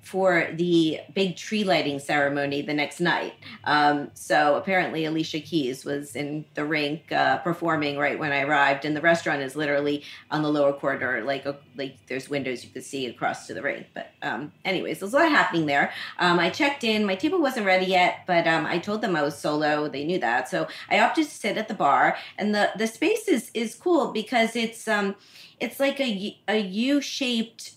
for 0.03 0.49
the 0.53 1.01
big 1.15 1.37
tree 1.37 1.63
lighting 1.63 2.01
ceremony 2.01 2.61
the 2.61 2.75
next 2.75 3.01
night. 3.01 3.35
Um, 3.65 4.11
so 4.15 4.57
apparently, 4.57 5.05
Alicia 5.05 5.41
Keys 5.41 5.85
was 5.85 6.17
in 6.17 6.45
the 6.55 6.65
rink 6.65 7.13
uh, 7.13 7.39
performing 7.39 7.97
right 7.97 8.19
when 8.19 8.33
I 8.33 8.43
arrived, 8.43 8.85
and 8.85 8.97
the 8.97 9.01
restaurant 9.01 9.43
is 9.43 9.55
literally 9.55 10.03
on 10.31 10.43
the 10.43 10.51
lower 10.51 10.73
corridor, 10.73 11.23
like 11.23 11.47
a, 11.47 11.57
like 11.77 11.97
there's 12.09 12.29
windows 12.29 12.65
you 12.65 12.71
could 12.71 12.83
see 12.83 13.07
across 13.07 13.47
to 13.47 13.55
the 13.55 13.63
rink. 13.63 13.87
But 13.95 14.11
um, 14.23 14.53
anyways, 14.65 14.99
there's 14.99 15.15
a 15.15 15.19
lot 15.19 15.31
happening 15.31 15.67
there. 15.67 15.93
Um, 16.19 16.41
I 16.41 16.51
checked 16.51 16.83
in. 16.83 17.07
My 17.07 17.15
table 17.15 17.41
wasn't 17.41 17.67
ready 17.67 17.87
yet, 17.87 18.25
but 18.27 18.47
um, 18.49 18.67
I 18.67 18.79
told 18.79 19.03
them 19.03 19.15
I 19.15 19.23
was 19.23 19.39
solo. 19.39 19.89
They 19.89 20.05
knew 20.05 20.19
that, 20.19 20.49
so 20.49 20.67
I 20.91 20.99
opted 20.99 21.27
to 21.27 21.31
sit 21.31 21.57
at 21.57 21.69
the 21.69 21.75
bar. 21.75 22.17
And 22.37 22.53
the 22.53 22.71
the 22.77 22.89
space 22.89 23.29
is 23.29 23.53
is 23.55 23.77
cool 23.77 24.13
because 24.13 24.57
it's 24.57 24.89
um 24.89 25.15
it's 25.61 25.79
like 25.79 26.01
a 26.01 26.37
a 26.49 26.59
U 26.59 27.01
shaped 27.01 27.75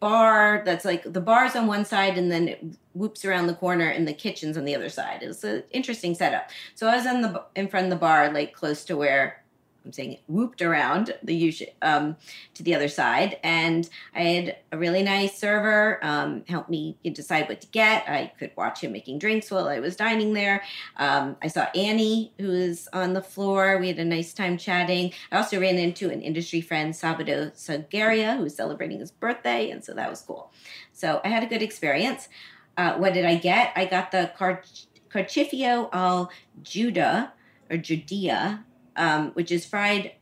bar 0.00 0.62
that's 0.64 0.84
like 0.84 1.10
the 1.10 1.20
bar's 1.20 1.56
on 1.56 1.66
one 1.66 1.84
side 1.84 2.18
and 2.18 2.30
then 2.30 2.48
it 2.48 2.64
whoops 2.94 3.24
around 3.24 3.46
the 3.46 3.54
corner 3.54 3.88
and 3.88 4.06
the 4.06 4.12
kitchen's 4.12 4.56
on 4.56 4.64
the 4.64 4.74
other 4.74 4.88
side. 4.88 5.22
It 5.22 5.28
was 5.28 5.42
an 5.44 5.62
interesting 5.70 6.14
setup. 6.14 6.50
So 6.74 6.86
I 6.86 6.96
was 6.96 7.06
in 7.06 7.22
the 7.22 7.44
in 7.54 7.68
front 7.68 7.86
of 7.86 7.90
the 7.90 7.96
bar, 7.96 8.32
like 8.32 8.52
close 8.52 8.84
to 8.84 8.96
where 8.96 9.42
I'm 9.86 9.92
saying 9.92 10.18
whooped 10.26 10.60
around 10.60 11.14
the 11.22 11.34
U 11.34 11.52
um, 11.80 12.16
to 12.54 12.62
the 12.64 12.74
other 12.74 12.88
side. 12.88 13.38
And 13.44 13.88
I 14.14 14.22
had 14.22 14.56
a 14.72 14.76
really 14.76 15.02
nice 15.02 15.38
server 15.38 16.00
um, 16.02 16.42
help 16.48 16.68
me 16.68 16.98
decide 17.04 17.48
what 17.48 17.60
to 17.60 17.68
get. 17.68 18.08
I 18.08 18.32
could 18.38 18.50
watch 18.56 18.82
him 18.82 18.92
making 18.92 19.20
drinks 19.20 19.50
while 19.50 19.68
I 19.68 19.78
was 19.78 19.94
dining 19.94 20.32
there. 20.32 20.64
Um, 20.96 21.36
I 21.40 21.46
saw 21.46 21.68
Annie, 21.74 22.32
who 22.38 22.48
was 22.48 22.88
on 22.92 23.12
the 23.12 23.22
floor. 23.22 23.78
We 23.78 23.88
had 23.88 23.98
a 23.98 24.04
nice 24.04 24.34
time 24.34 24.58
chatting. 24.58 25.12
I 25.30 25.36
also 25.36 25.60
ran 25.60 25.78
into 25.78 26.10
an 26.10 26.20
industry 26.20 26.60
friend, 26.60 26.92
Sabato 26.92 27.52
Sagaria, 27.52 28.36
who 28.36 28.42
was 28.42 28.56
celebrating 28.56 28.98
his 28.98 29.12
birthday. 29.12 29.70
And 29.70 29.84
so 29.84 29.94
that 29.94 30.10
was 30.10 30.20
cool. 30.20 30.50
So 30.92 31.20
I 31.24 31.28
had 31.28 31.44
a 31.44 31.46
good 31.46 31.62
experience. 31.62 32.28
Uh, 32.76 32.94
what 32.94 33.14
did 33.14 33.24
I 33.24 33.36
get? 33.36 33.72
I 33.76 33.84
got 33.86 34.10
the 34.10 34.32
Car- 34.36 34.64
Carcifio 35.10 35.88
al 35.92 36.30
Judah 36.62 37.32
or 37.70 37.76
Judea 37.76 38.64
um, 38.96 39.30
which 39.32 39.52
is 39.52 39.64
fried 39.64 40.12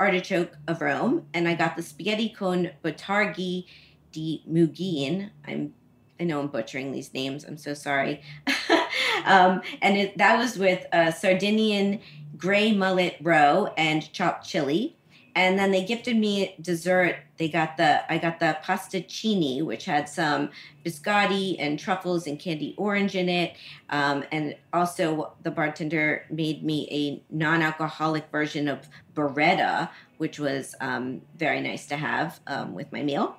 artichoke 0.00 0.56
of 0.66 0.80
Rome, 0.80 1.26
and 1.34 1.48
I 1.48 1.54
got 1.54 1.76
the 1.76 1.82
spaghetti 1.82 2.28
con 2.28 2.70
botarghi 2.84 3.66
di 4.12 4.42
Mugin. 4.48 5.30
I'm 5.46 5.74
I 6.20 6.24
know 6.24 6.40
I'm 6.40 6.48
butchering 6.48 6.92
these 6.92 7.14
names. 7.14 7.44
I'm 7.44 7.56
so 7.56 7.74
sorry. 7.74 8.22
um, 9.24 9.62
and 9.80 9.96
it, 9.96 10.18
that 10.18 10.36
was 10.36 10.58
with 10.58 10.84
a 10.92 11.12
Sardinian 11.12 12.00
gray 12.36 12.72
mullet 12.72 13.16
roe 13.20 13.72
and 13.76 14.12
chopped 14.12 14.46
chili 14.46 14.97
and 15.38 15.56
then 15.56 15.70
they 15.70 15.84
gifted 15.84 16.16
me 16.16 16.56
dessert. 16.60 17.14
They 17.36 17.48
got 17.48 17.76
the 17.76 18.12
I 18.12 18.18
got 18.18 18.40
the 18.40 18.58
pasticcini, 18.64 19.64
which 19.64 19.84
had 19.84 20.08
some 20.08 20.50
biscotti 20.84 21.54
and 21.60 21.78
truffles 21.78 22.26
and 22.26 22.40
candy 22.40 22.74
orange 22.76 23.14
in 23.14 23.28
it, 23.28 23.54
um, 23.88 24.24
and 24.32 24.56
also 24.72 25.34
the 25.44 25.52
bartender 25.52 26.24
made 26.28 26.64
me 26.64 26.88
a 26.90 27.22
non-alcoholic 27.32 28.28
version 28.32 28.66
of 28.66 28.88
Beretta, 29.14 29.90
which 30.16 30.40
was 30.40 30.74
um, 30.80 31.22
very 31.36 31.60
nice 31.60 31.86
to 31.86 31.96
have 31.96 32.40
um, 32.48 32.74
with 32.74 32.90
my 32.90 33.04
meal. 33.04 33.36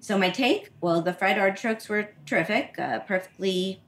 So 0.00 0.16
my 0.16 0.30
take, 0.30 0.70
well, 0.80 1.02
the 1.02 1.12
fried 1.12 1.38
artichokes 1.38 1.86
were 1.90 2.08
terrific, 2.24 2.78
uh, 2.78 3.00
perfectly 3.00 3.82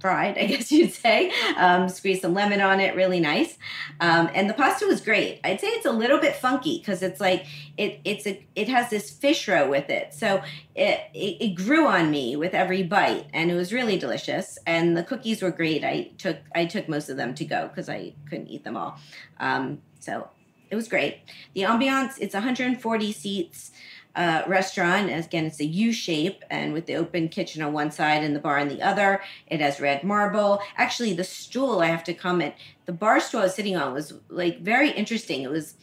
fried, 0.00 0.38
I 0.38 0.46
guess 0.46 0.72
you'd 0.72 0.92
say. 0.92 1.30
Um, 1.56 1.88
squeeze 1.88 2.20
some 2.20 2.34
lemon 2.34 2.60
on 2.60 2.80
it, 2.80 2.94
really 2.94 3.20
nice. 3.20 3.58
Um, 4.00 4.30
and 4.34 4.48
the 4.48 4.54
pasta 4.54 4.86
was 4.86 5.00
great. 5.00 5.40
I'd 5.44 5.60
say 5.60 5.68
it's 5.68 5.86
a 5.86 5.92
little 5.92 6.18
bit 6.18 6.36
funky 6.36 6.78
because 6.78 7.02
it's 7.02 7.20
like 7.20 7.46
it 7.76 8.00
it's 8.04 8.26
a 8.26 8.46
it 8.54 8.68
has 8.68 8.90
this 8.90 9.10
fish 9.10 9.46
roe 9.48 9.68
with 9.68 9.90
it, 9.90 10.14
so 10.14 10.42
it, 10.74 11.00
it, 11.14 11.36
it 11.40 11.54
grew 11.54 11.86
on 11.86 12.10
me 12.10 12.36
with 12.36 12.54
every 12.54 12.82
bite, 12.82 13.26
and 13.32 13.50
it 13.50 13.54
was 13.54 13.72
really 13.72 13.98
delicious. 13.98 14.58
And 14.66 14.96
the 14.96 15.02
cookies 15.02 15.42
were 15.42 15.50
great. 15.50 15.84
I 15.84 16.10
took 16.18 16.38
I 16.54 16.66
took 16.66 16.88
most 16.88 17.08
of 17.08 17.16
them 17.16 17.34
to 17.34 17.44
go 17.44 17.68
because 17.68 17.88
I 17.88 18.14
couldn't 18.28 18.48
eat 18.48 18.64
them 18.64 18.76
all. 18.76 18.98
Um, 19.38 19.82
so 19.98 20.28
it 20.70 20.76
was 20.76 20.88
great. 20.88 21.20
The 21.54 21.62
ambiance 21.62 22.14
it's 22.18 22.34
140 22.34 23.12
seats 23.12 23.72
uh, 24.16 24.42
restaurant. 24.46 25.10
Again, 25.10 25.46
it's 25.46 25.60
a 25.60 25.64
U 25.64 25.92
shape 25.92 26.44
and 26.50 26.72
with 26.72 26.86
the 26.86 26.96
open 26.96 27.28
kitchen 27.28 27.62
on 27.62 27.72
one 27.72 27.90
side 27.90 28.22
and 28.22 28.34
the 28.34 28.40
bar 28.40 28.58
on 28.58 28.68
the 28.68 28.82
other. 28.82 29.22
It 29.46 29.60
has 29.60 29.80
red 29.80 30.02
marble. 30.02 30.60
Actually, 30.76 31.14
the 31.14 31.24
stool, 31.24 31.80
I 31.80 31.86
have 31.86 32.04
to 32.04 32.14
comment, 32.14 32.54
the 32.86 32.92
bar 32.92 33.20
stool 33.20 33.40
I 33.40 33.44
was 33.44 33.54
sitting 33.54 33.76
on 33.76 33.92
was 33.92 34.14
like 34.28 34.60
very 34.60 34.90
interesting. 34.90 35.42
It 35.42 35.50
was, 35.50 35.74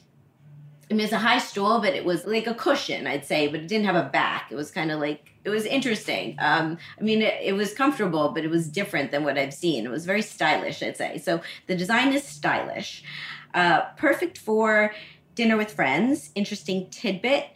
I 0.90 0.94
mean, 0.94 1.04
it's 1.04 1.14
a 1.14 1.20
high 1.20 1.40
stool, 1.40 1.80
but 1.80 1.94
it 1.94 2.06
was 2.06 2.26
like 2.26 2.48
a 2.48 2.54
cushion, 2.54 3.08
I'd 3.08 3.26
say, 3.26 3.48
but 3.48 3.62
it 3.62 3.68
didn't 3.68 3.86
have 3.86 3.96
a 3.96 4.10
back. 4.10 4.52
It 4.52 4.56
was 4.56 4.72
kind 4.72 4.92
of 4.92 5.00
like, 5.00 5.32
it 5.44 5.50
was 5.50 5.66
interesting. 5.66 6.36
Um, 6.40 6.78
I 7.00 7.04
mean, 7.04 7.22
it, 7.22 7.36
it 7.42 7.54
was 7.54 7.74
comfortable, 7.74 8.30
but 8.34 8.44
it 8.44 8.50
was 8.50 8.68
different 8.68 9.12
than 9.12 9.24
what 9.24 9.38
I've 9.38 9.54
seen. 9.54 9.86
It 9.86 9.90
was 9.90 10.06
very 10.06 10.22
stylish, 10.22 10.84
I'd 10.84 10.98
say. 10.98 11.18
So 11.18 11.42
the 11.68 11.76
design 11.76 12.14
is 12.14 12.24
stylish. 12.24 13.04
Uh, 13.54 13.84
perfect 13.96 14.38
for 14.38 14.94
dinner 15.36 15.56
with 15.56 15.72
friends. 15.72 16.32
Interesting 16.36 16.90
tidbit 16.90 17.48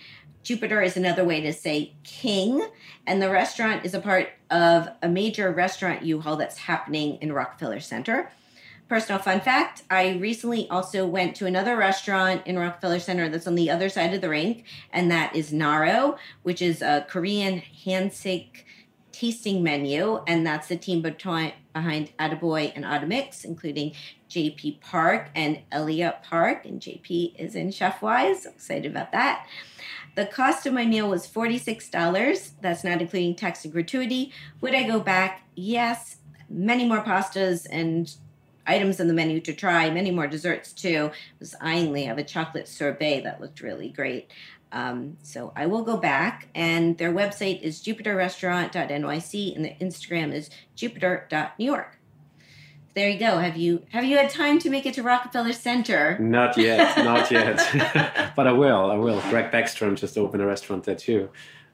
Jupiter 0.43 0.81
is 0.81 0.97
another 0.97 1.23
way 1.23 1.41
to 1.41 1.53
say 1.53 1.93
king, 2.03 2.67
and 3.05 3.21
the 3.21 3.29
restaurant 3.29 3.85
is 3.85 3.93
a 3.93 3.99
part 3.99 4.29
of 4.49 4.89
a 5.01 5.07
major 5.07 5.51
restaurant 5.51 6.03
U-Haul 6.03 6.35
that's 6.35 6.57
happening 6.57 7.17
in 7.21 7.31
Rockefeller 7.31 7.79
Center. 7.79 8.31
personal 8.91 9.21
fun 9.21 9.39
fact 9.39 9.83
I 9.89 10.17
recently 10.17 10.67
also 10.69 11.07
went 11.07 11.35
to 11.37 11.45
another 11.45 11.77
restaurant 11.77 12.45
in 12.45 12.59
Rockefeller 12.59 12.99
Center 12.99 13.29
that's 13.29 13.47
on 13.47 13.55
the 13.55 13.69
other 13.69 13.87
side 13.87 14.13
of 14.13 14.19
the 14.19 14.27
rink, 14.27 14.65
and 14.91 15.09
that 15.09 15.33
is 15.33 15.53
Naro, 15.53 16.17
which 16.43 16.61
is 16.61 16.81
a 16.81 17.05
Korean 17.07 17.61
hansik 17.85 18.65
tasting 19.13 19.63
menu. 19.63 20.21
And 20.27 20.45
that's 20.45 20.67
the 20.67 20.75
team 20.75 21.01
behind 21.01 21.53
Atoboy 21.73 22.73
and 22.75 22.83
Atomix, 22.83 23.45
including 23.45 23.93
JP 24.31 24.79
Park 24.81 25.29
and 25.35 25.59
Ellia 25.71 26.23
Park. 26.23 26.65
And 26.65 26.81
JP 26.81 27.35
is 27.37 27.55
in 27.55 27.69
ChefWise. 27.69 28.45
Excited 28.45 28.89
about 28.89 29.11
that. 29.11 29.45
The 30.15 30.25
cost 30.25 30.65
of 30.65 30.73
my 30.73 30.85
meal 30.85 31.09
was 31.09 31.27
$46. 31.27 32.51
That's 32.61 32.83
not 32.83 33.01
including 33.01 33.35
tax 33.35 33.63
and 33.65 33.73
gratuity. 33.73 34.31
Would 34.61 34.73
I 34.73 34.83
go 34.83 34.99
back? 34.99 35.43
Yes. 35.55 36.17
Many 36.49 36.87
more 36.87 37.03
pastas 37.03 37.67
and 37.69 38.13
items 38.65 38.99
on 38.99 39.07
the 39.07 39.13
menu 39.13 39.39
to 39.41 39.53
try, 39.53 39.89
many 39.89 40.11
more 40.11 40.27
desserts 40.27 40.71
too. 40.71 41.11
I 41.11 41.35
was 41.39 41.55
eyeing 41.59 41.93
they 41.93 42.03
have 42.03 42.17
a 42.17 42.23
chocolate 42.23 42.67
sorbet 42.67 43.21
that 43.21 43.41
looked 43.41 43.61
really 43.61 43.89
great. 43.89 44.31
Um, 44.71 45.17
so 45.21 45.51
I 45.55 45.65
will 45.65 45.83
go 45.83 45.97
back, 45.97 46.47
and 46.55 46.97
their 46.97 47.11
website 47.11 47.61
is 47.61 47.81
jupiterrestaurant.nyc, 47.81 49.55
and 49.55 49.65
their 49.65 49.75
Instagram 49.81 50.33
is 50.33 50.49
jupiter.newyork. 50.75 51.97
There 52.93 53.09
you 53.09 53.17
go. 53.17 53.37
Have 53.37 53.55
you 53.55 53.83
have 53.91 54.03
you 54.03 54.17
had 54.17 54.29
time 54.29 54.59
to 54.59 54.69
make 54.69 54.85
it 54.85 54.95
to 54.95 55.03
Rockefeller 55.03 55.53
Center? 55.53 56.17
Not 56.19 56.57
yet, 56.57 56.97
not 56.97 57.31
yet. 57.31 58.33
but 58.35 58.47
I 58.47 58.51
will. 58.51 58.91
I 58.91 58.95
will. 58.95 59.21
Greg 59.29 59.51
Baxtrom 59.51 59.95
just 59.95 60.17
opened 60.17 60.43
a 60.43 60.45
restaurant 60.45 60.83
there 60.83 60.95
too. 60.95 61.29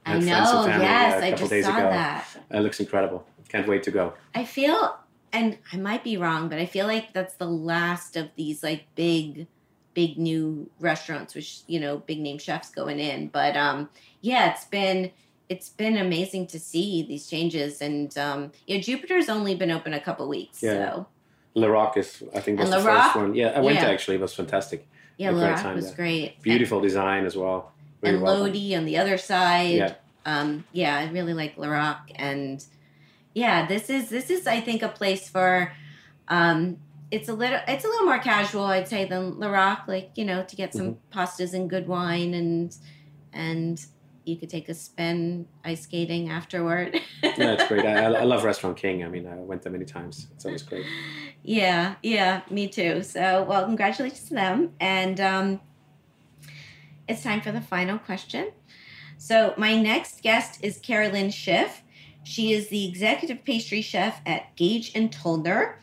I, 0.05 0.19
know. 0.19 0.65
Yes, 0.67 1.21
I 1.21 1.31
just 1.31 1.49
saw 1.49 1.55
ago. 1.55 1.89
that. 1.89 2.25
It 2.51 2.59
looks 2.59 2.79
incredible. 2.79 3.27
Can't 3.49 3.67
wait 3.67 3.83
to 3.83 3.91
go. 3.91 4.13
I 4.33 4.45
feel, 4.45 4.97
and 5.33 5.57
I 5.73 5.77
might 5.77 6.03
be 6.03 6.17
wrong, 6.17 6.49
but 6.49 6.59
I 6.59 6.65
feel 6.65 6.87
like 6.87 7.13
that's 7.13 7.35
the 7.35 7.47
last 7.47 8.15
of 8.15 8.29
these 8.35 8.63
like 8.63 8.85
big 8.95 9.47
big 9.93 10.19
new 10.19 10.69
restaurants, 10.79 11.33
which 11.33 11.61
you 11.65 11.79
know, 11.79 11.97
big 11.97 12.19
name 12.19 12.37
chefs 12.37 12.69
going 12.69 12.99
in. 12.99 13.27
But 13.29 13.57
um, 13.57 13.89
yeah, 14.21 14.51
it's 14.51 14.65
been 14.65 15.11
it's 15.49 15.69
been 15.69 15.97
amazing 15.97 16.47
to 16.47 16.59
see 16.59 17.03
these 17.03 17.27
changes, 17.27 17.81
and 17.81 18.15
um, 18.17 18.51
yeah, 18.65 18.79
Jupiter's 18.79 19.29
only 19.29 19.55
been 19.55 19.71
open 19.71 19.93
a 19.93 19.99
couple 19.99 20.27
weeks. 20.27 20.61
Yeah. 20.61 20.91
So. 20.91 21.07
Le 21.55 21.69
Rock 21.69 21.97
is, 21.97 22.23
I 22.35 22.39
think, 22.39 22.59
was 22.59 22.69
and 22.69 22.79
the 22.79 22.85
first 22.85 23.15
one. 23.15 23.33
Yeah, 23.33 23.47
I 23.47 23.61
went 23.61 23.75
yeah. 23.75 23.85
to 23.85 23.91
actually. 23.91 24.17
It 24.17 24.21
was 24.21 24.33
fantastic. 24.33 24.87
Yeah, 25.17 25.31
Le 25.31 25.49
Rock 25.49 25.75
was 25.75 25.87
there. 25.87 25.95
great. 25.95 26.41
Beautiful 26.41 26.77
and, 26.77 26.87
design 26.87 27.25
as 27.25 27.35
well. 27.35 27.71
and 28.03 28.21
Lodi 28.21 28.75
on 28.75 28.85
the 28.85 28.97
other 28.97 29.17
side. 29.17 29.75
Yeah. 29.75 29.93
Um, 30.25 30.65
yeah, 30.71 30.97
I 30.97 31.09
really 31.09 31.33
like 31.33 31.57
Le 31.57 31.69
Rock, 31.69 32.11
and 32.15 32.63
yeah, 33.33 33.65
this 33.65 33.89
is 33.89 34.09
this 34.09 34.29
is 34.29 34.45
I 34.45 34.61
think 34.61 34.83
a 34.83 34.89
place 34.89 35.29
for 35.29 35.71
um, 36.27 36.77
it's 37.11 37.29
a 37.29 37.33
little 37.33 37.59
it's 37.67 37.85
a 37.85 37.87
little 37.87 38.05
more 38.05 38.19
casual 38.19 38.65
i'd 38.65 38.87
say 38.87 39.05
than 39.05 39.39
Le 39.39 39.49
Rock 39.49 39.83
like 39.87 40.11
you 40.15 40.25
know 40.25 40.43
to 40.43 40.55
get 40.55 40.73
some 40.73 40.95
mm-hmm. 40.95 41.19
pastas 41.19 41.53
and 41.53 41.69
good 41.69 41.87
wine 41.87 42.33
and 42.33 42.75
and 43.33 43.85
you 44.27 44.37
could 44.37 44.49
take 44.49 44.69
a 44.69 44.73
spin 44.73 45.47
ice 45.63 45.83
skating 45.83 46.29
afterward. 46.29 46.99
Yeah 47.23 47.53
it's 47.53 47.67
great. 47.67 47.85
I, 47.85 48.05
I 48.05 48.23
love 48.23 48.43
restaurant 48.51 48.77
king. 48.77 49.03
I 49.03 49.07
mean 49.07 49.27
i 49.27 49.35
went 49.35 49.61
there 49.61 49.71
many 49.71 49.85
times. 49.85 50.27
It's 50.35 50.45
always 50.45 50.63
great. 50.63 50.85
Yeah 51.43 51.95
yeah 52.03 52.41
me 52.49 52.67
too. 52.67 53.03
So 53.03 53.43
well 53.43 53.65
congratulations 53.65 54.27
to 54.29 54.33
them. 54.33 54.71
And 54.79 55.19
um, 55.19 55.61
it's 57.07 57.23
time 57.23 57.41
for 57.41 57.51
the 57.51 57.61
final 57.61 57.97
question. 57.97 58.51
So 59.17 59.53
my 59.57 59.79
next 59.79 60.21
guest 60.21 60.63
is 60.63 60.77
carolyn 60.77 61.31
schiff. 61.31 61.81
She 62.23 62.51
is 62.51 62.67
the 62.67 62.87
executive 62.87 63.45
pastry 63.45 63.81
chef 63.81 64.21
at 64.25 64.55
gage 64.55 64.91
and 64.93 65.11
tollner 65.11 65.75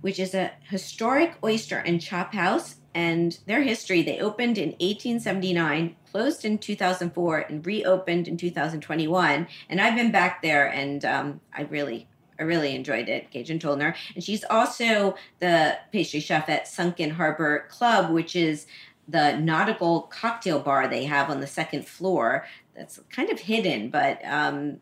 which 0.00 0.18
is 0.18 0.34
a 0.34 0.52
historic 0.68 1.34
oyster 1.42 1.78
and 1.78 2.00
chop 2.00 2.34
house. 2.34 2.76
And 2.94 3.38
their 3.46 3.62
history, 3.62 4.02
they 4.02 4.18
opened 4.18 4.58
in 4.58 4.70
1879, 4.70 5.94
closed 6.10 6.44
in 6.44 6.58
2004, 6.58 7.38
and 7.38 7.66
reopened 7.66 8.28
in 8.28 8.36
2021. 8.36 9.46
And 9.68 9.80
I've 9.80 9.94
been 9.94 10.10
back 10.10 10.42
there, 10.42 10.66
and 10.66 11.04
um, 11.04 11.40
I 11.54 11.62
really, 11.62 12.08
I 12.38 12.42
really 12.42 12.74
enjoyed 12.74 13.08
it, 13.08 13.30
Gage 13.30 13.50
and 13.50 13.60
Tollner. 13.60 13.94
And 14.14 14.22
she's 14.22 14.44
also 14.48 15.14
the 15.40 15.78
pastry 15.92 16.20
chef 16.20 16.48
at 16.48 16.68
Sunken 16.68 17.10
Harbor 17.10 17.66
Club, 17.68 18.12
which 18.12 18.36
is 18.36 18.66
the 19.08 19.38
nautical 19.38 20.02
cocktail 20.02 20.60
bar 20.60 20.86
they 20.86 21.04
have 21.04 21.30
on 21.30 21.40
the 21.40 21.46
second 21.46 21.86
floor. 21.86 22.46
That's 22.76 23.00
kind 23.10 23.30
of 23.30 23.40
hidden, 23.40 23.90
but 23.90 24.24
um, 24.24 24.80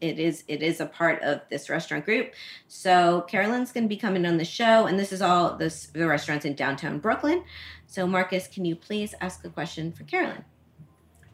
it 0.00 0.18
is 0.18 0.44
it 0.48 0.62
is 0.62 0.80
a 0.80 0.86
part 0.86 1.22
of 1.22 1.40
this 1.50 1.70
restaurant 1.70 2.04
group. 2.04 2.32
So 2.68 3.22
Carolyn's 3.22 3.72
going 3.72 3.84
to 3.84 3.88
be 3.88 3.96
coming 3.96 4.26
on 4.26 4.38
the 4.38 4.44
show, 4.44 4.86
and 4.86 4.98
this 4.98 5.12
is 5.12 5.22
all 5.22 5.56
this 5.56 5.86
the 5.86 6.06
restaurants 6.06 6.44
in 6.44 6.54
downtown 6.54 6.98
Brooklyn. 6.98 7.44
So 7.86 8.06
Markus, 8.06 8.48
can 8.48 8.64
you 8.64 8.76
please 8.76 9.14
ask 9.20 9.44
a 9.44 9.50
question 9.50 9.92
for 9.92 10.04
Carolyn? 10.04 10.44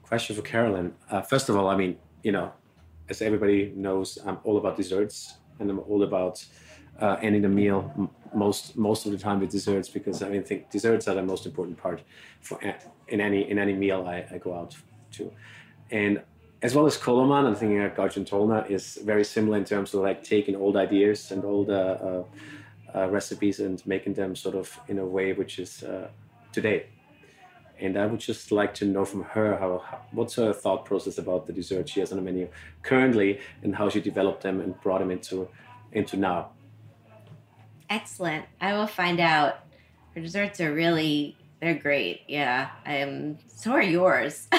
Question 0.09 0.37
for 0.37 0.43
Carolyn. 0.43 0.95
Uh, 1.11 1.21
first 1.21 1.49
of 1.49 1.57
all, 1.57 1.69
I 1.69 1.77
mean, 1.77 1.99
you 2.23 2.31
know, 2.31 2.53
as 3.09 3.23
everybody 3.23 3.73
knows, 3.75 4.19
I'm 4.25 4.39
all 4.45 4.57
about 4.57 4.77
desserts, 4.77 5.39
and 5.59 5.69
I'm 5.69 5.81
all 5.81 6.05
about 6.05 6.45
uh, 7.01 7.17
ending 7.23 7.43
the 7.43 7.49
meal 7.49 8.11
most 8.35 8.77
most 8.77 9.07
of 9.07 9.13
the 9.13 9.19
time 9.19 9.41
with 9.41 9.51
desserts 9.51 9.89
because 9.89 10.23
I 10.23 10.29
mean, 10.29 10.45
think 10.45 10.71
desserts 10.71 11.09
are 11.09 11.15
the 11.15 11.23
most 11.23 11.45
important 11.45 11.77
part 11.79 12.03
for 12.41 12.61
in 13.09 13.21
any 13.21 13.51
in 13.51 13.59
any 13.59 13.73
meal 13.73 14.07
I, 14.07 14.27
I 14.33 14.39
go 14.39 14.55
out 14.55 14.77
to, 15.13 15.33
and 15.91 16.23
as 16.63 16.75
well 16.75 16.87
as 16.87 16.97
Koloman, 16.97 17.45
I'm 17.47 17.55
thinking 17.55 17.79
that 17.79 17.97
Tollner 17.97 18.71
is 18.71 18.99
very 19.05 19.25
similar 19.25 19.59
in 19.59 19.65
terms 19.65 19.93
of 19.93 20.01
like 20.03 20.23
taking 20.23 20.57
old 20.57 20.77
ideas 20.77 21.31
and 21.31 21.45
old 21.45 21.69
uh, 21.69 21.73
uh, 21.75 22.25
uh, 22.95 23.09
recipes 23.09 23.61
and 23.61 23.85
making 23.87 24.15
them 24.15 24.35
sort 24.35 24.55
of 24.55 24.79
in 24.89 24.99
a 24.99 25.05
way 25.05 25.33
which 25.33 25.59
is 25.59 25.83
uh, 25.83 26.09
today. 26.53 26.87
And 27.79 27.99
I 27.99 28.07
would 28.07 28.21
just 28.21 28.53
like 28.53 28.73
to 28.75 28.87
know 28.87 29.05
from 29.05 29.23
her 29.23 29.57
how, 29.59 29.83
how, 29.85 30.01
what's 30.13 30.35
her 30.37 30.53
thought 30.53 30.85
process 30.85 31.19
about 31.19 31.47
the 31.47 31.53
desserts 31.53 31.93
she 31.93 32.01
has 32.01 32.11
on 32.11 32.17
the 32.17 32.23
menu 32.23 32.49
currently 32.83 33.41
and 33.63 33.77
how 33.77 33.89
she 33.89 34.01
developed 34.01 34.43
them 34.43 34.61
and 34.61 34.81
brought 34.81 35.01
them 35.01 35.11
into 35.11 35.49
into 35.93 36.17
now. 36.17 36.51
Excellent. 37.89 38.45
I 38.61 38.75
will 38.75 38.87
find 38.87 39.21
out. 39.21 39.61
Her 40.15 40.23
desserts 40.23 40.61
are 40.61 40.73
really 40.73 41.37
they're 41.61 41.75
great. 41.75 42.23
Yeah. 42.29 42.71
Um, 42.85 43.39
so 43.49 43.73
are 43.73 43.83
yours. 43.83 44.47
I 44.53 44.59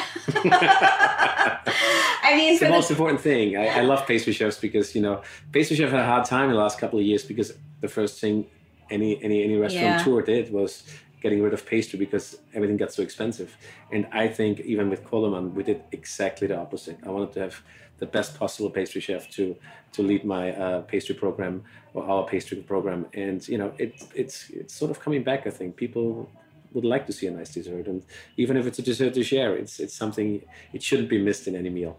mean, 2.36 2.52
it's 2.54 2.60
the, 2.60 2.66
the 2.66 2.72
most 2.72 2.90
important 2.90 3.22
thing. 3.22 3.56
I, 3.56 3.68
I, 3.68 3.82
love 3.82 4.08
pastry 4.08 4.34
chefs 4.34 4.58
because, 4.60 4.96
you 4.96 5.02
know, 5.02 5.22
pastry 5.52 5.76
chef 5.76 5.92
had 5.92 6.00
a 6.00 6.06
hard 6.06 6.26
time 6.26 6.46
in 6.46 6.52
the 6.52 6.58
last 6.58 6.80
couple 6.80 6.98
of 7.00 7.06
years 7.06 7.24
because 7.24 7.54
the 7.82 7.88
first 7.88 8.20
thing 8.20 8.48
any 8.90 9.22
any 9.24 9.44
any 9.44 9.58
restaurateur 9.58 10.20
yeah. 10.20 10.26
did 10.26 10.52
was 10.52 10.84
getting 11.22 11.42
rid 11.42 11.54
of 11.54 11.66
pastry 11.66 11.98
because 11.98 12.38
everything 12.54 12.78
got 12.78 12.94
so 12.94 13.02
expensive. 13.02 13.58
And 13.92 14.08
I 14.12 14.28
think 14.28 14.60
even 14.62 14.90
with 14.90 15.04
Koloman, 15.04 15.54
we 15.54 15.64
did 15.64 15.84
exactly 15.92 16.48
the 16.48 16.58
opposite. 16.58 17.00
I 17.06 17.10
wanted 17.10 17.34
to 17.34 17.40
have 17.42 17.62
the 17.98 18.06
best 18.06 18.38
possible 18.38 18.70
pastry 18.70 19.02
chef 19.02 19.30
to 19.32 19.56
to 19.94 20.04
lead 20.04 20.24
my 20.24 20.52
uh, 20.52 20.82
pastry 20.82 21.16
program 21.16 21.64
or 21.94 22.08
our 22.08 22.26
pastry 22.26 22.58
program. 22.58 23.08
And 23.14 23.48
you 23.48 23.58
know, 23.58 23.74
it, 23.78 24.04
it's 24.14 24.50
it's 24.50 24.74
sort 24.74 24.92
of 24.92 25.00
coming 25.00 25.24
back. 25.24 25.48
I 25.48 25.50
think 25.50 25.76
people 25.76 26.30
would 26.74 26.86
like 26.86 27.08
to 27.08 27.14
see 27.14 27.28
a 27.28 27.32
nice 27.32 27.54
dessert, 27.54 27.88
and 27.88 28.04
even 28.36 28.58
if 28.58 28.68
it's 28.68 28.80
a 28.80 28.82
dessert 28.82 29.14
to 29.16 29.24
share, 29.24 29.56
it's 29.56 29.80
it's 29.80 29.96
something 29.96 30.44
it 30.74 30.84
shouldn't 30.84 31.10
be 31.10 31.22
missed 31.22 31.48
in 31.48 31.56
any 31.56 31.70
meal. 31.70 31.98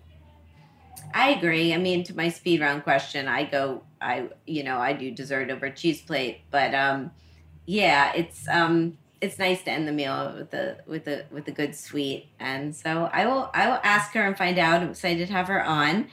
I 1.14 1.30
agree. 1.30 1.72
I 1.72 1.78
mean, 1.78 2.04
to 2.04 2.16
my 2.16 2.28
speed 2.28 2.60
round 2.60 2.84
question, 2.84 3.28
I 3.28 3.44
go, 3.44 3.82
I 4.00 4.28
you 4.46 4.62
know, 4.62 4.78
I 4.78 4.92
do 4.92 5.10
dessert 5.10 5.50
over 5.50 5.70
cheese 5.70 6.00
plate, 6.02 6.42
but 6.50 6.74
um, 6.74 7.10
yeah, 7.66 8.12
it's 8.14 8.46
um, 8.48 8.98
it's 9.20 9.38
nice 9.38 9.62
to 9.64 9.70
end 9.70 9.88
the 9.88 9.92
meal 9.92 10.34
with 10.36 10.50
the 10.50 10.78
with 10.86 11.04
the 11.04 11.24
with 11.30 11.44
the 11.44 11.52
good 11.52 11.74
sweet, 11.74 12.28
and 12.38 12.74
so 12.74 13.10
I 13.12 13.26
will 13.26 13.50
I 13.52 13.68
will 13.68 13.80
ask 13.82 14.12
her 14.12 14.22
and 14.22 14.36
find 14.36 14.58
out. 14.58 14.82
I'm 14.82 14.90
excited 14.90 15.26
to 15.26 15.32
have 15.32 15.48
her 15.48 15.64
on, 15.64 16.08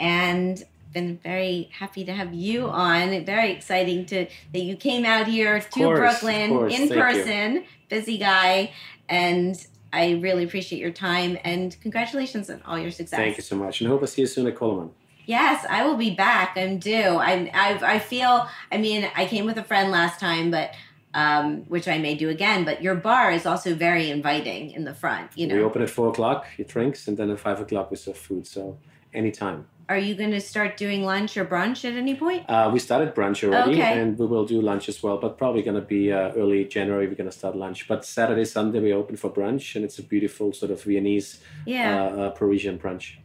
and 0.00 0.64
been 0.92 1.18
very 1.18 1.68
happy 1.72 2.04
to 2.04 2.12
have 2.12 2.32
you 2.32 2.68
on. 2.68 3.24
Very 3.24 3.52
exciting 3.52 4.06
to 4.06 4.26
that 4.52 4.60
you 4.60 4.76
came 4.76 5.04
out 5.04 5.26
here 5.26 5.60
to 5.60 5.68
course, 5.68 6.20
Brooklyn 6.20 6.70
in 6.70 6.88
Thank 6.88 6.92
person. 6.92 7.54
You. 7.54 7.64
Busy 7.88 8.18
guy, 8.18 8.72
and 9.08 9.66
I 9.92 10.12
really 10.12 10.44
appreciate 10.44 10.78
your 10.78 10.90
time 10.90 11.38
and 11.44 11.76
congratulations 11.80 12.50
on 12.50 12.62
all 12.66 12.78
your 12.78 12.90
success. 12.90 13.18
Thank 13.18 13.36
you 13.36 13.42
so 13.42 13.56
much, 13.56 13.80
and 13.80 13.88
hope 13.88 14.02
I 14.02 14.06
see 14.06 14.22
you 14.22 14.26
soon 14.26 14.46
at 14.46 14.54
Koloman. 14.54 14.90
Yes, 15.26 15.66
I 15.68 15.86
will 15.86 15.96
be 15.96 16.14
back. 16.14 16.56
I'm 16.56 16.78
due. 16.78 17.18
I, 17.18 17.50
I 17.52 17.94
I 17.96 17.98
feel. 17.98 18.48
I 18.72 18.78
mean, 18.78 19.10
I 19.14 19.26
came 19.26 19.44
with 19.44 19.58
a 19.58 19.64
friend 19.64 19.90
last 19.90 20.18
time, 20.18 20.50
but 20.50 20.72
um, 21.14 21.62
which 21.68 21.88
I 21.88 21.98
may 21.98 22.14
do 22.14 22.28
again. 22.28 22.64
But 22.64 22.82
your 22.82 22.94
bar 22.94 23.30
is 23.32 23.46
also 23.46 23.74
very 23.74 24.10
inviting 24.10 24.70
in 24.72 24.84
the 24.84 24.94
front. 24.94 25.30
You 25.36 25.46
know, 25.46 25.56
we 25.56 25.62
open 25.62 25.82
at 25.82 25.90
four 25.90 26.08
o'clock. 26.08 26.46
You 26.56 26.64
drinks, 26.64 27.08
and 27.08 27.16
then 27.16 27.30
at 27.30 27.40
five 27.40 27.60
o'clock 27.60 27.90
we 27.90 27.96
serve 27.96 28.16
food. 28.16 28.46
So 28.46 28.78
anytime. 29.12 29.66
Are 29.88 29.96
you 29.96 30.14
going 30.14 30.32
to 30.32 30.40
start 30.40 30.76
doing 30.76 31.02
lunch 31.02 31.38
or 31.38 31.46
brunch 31.46 31.82
at 31.86 31.94
any 31.94 32.14
point? 32.14 32.44
Uh, 32.46 32.68
we 32.70 32.78
started 32.78 33.14
brunch 33.14 33.42
already, 33.42 33.72
okay. 33.72 33.98
and 33.98 34.18
we 34.18 34.26
will 34.26 34.44
do 34.44 34.60
lunch 34.60 34.86
as 34.90 35.02
well. 35.02 35.16
But 35.16 35.38
probably 35.38 35.62
going 35.62 35.80
to 35.80 35.86
be 35.86 36.12
uh, 36.12 36.32
early 36.32 36.66
January. 36.66 37.08
We're 37.08 37.14
going 37.14 37.30
to 37.30 37.36
start 37.36 37.56
lunch. 37.56 37.88
But 37.88 38.04
Saturday, 38.04 38.44
Sunday, 38.44 38.80
we 38.80 38.92
open 38.92 39.16
for 39.16 39.30
brunch, 39.30 39.76
and 39.76 39.86
it's 39.86 39.98
a 39.98 40.02
beautiful 40.02 40.52
sort 40.52 40.72
of 40.72 40.82
Viennese, 40.82 41.40
yeah. 41.64 42.04
Uh, 42.04 42.16
uh, 42.16 42.30
Parisian 42.30 42.78
brunch. 42.78 43.16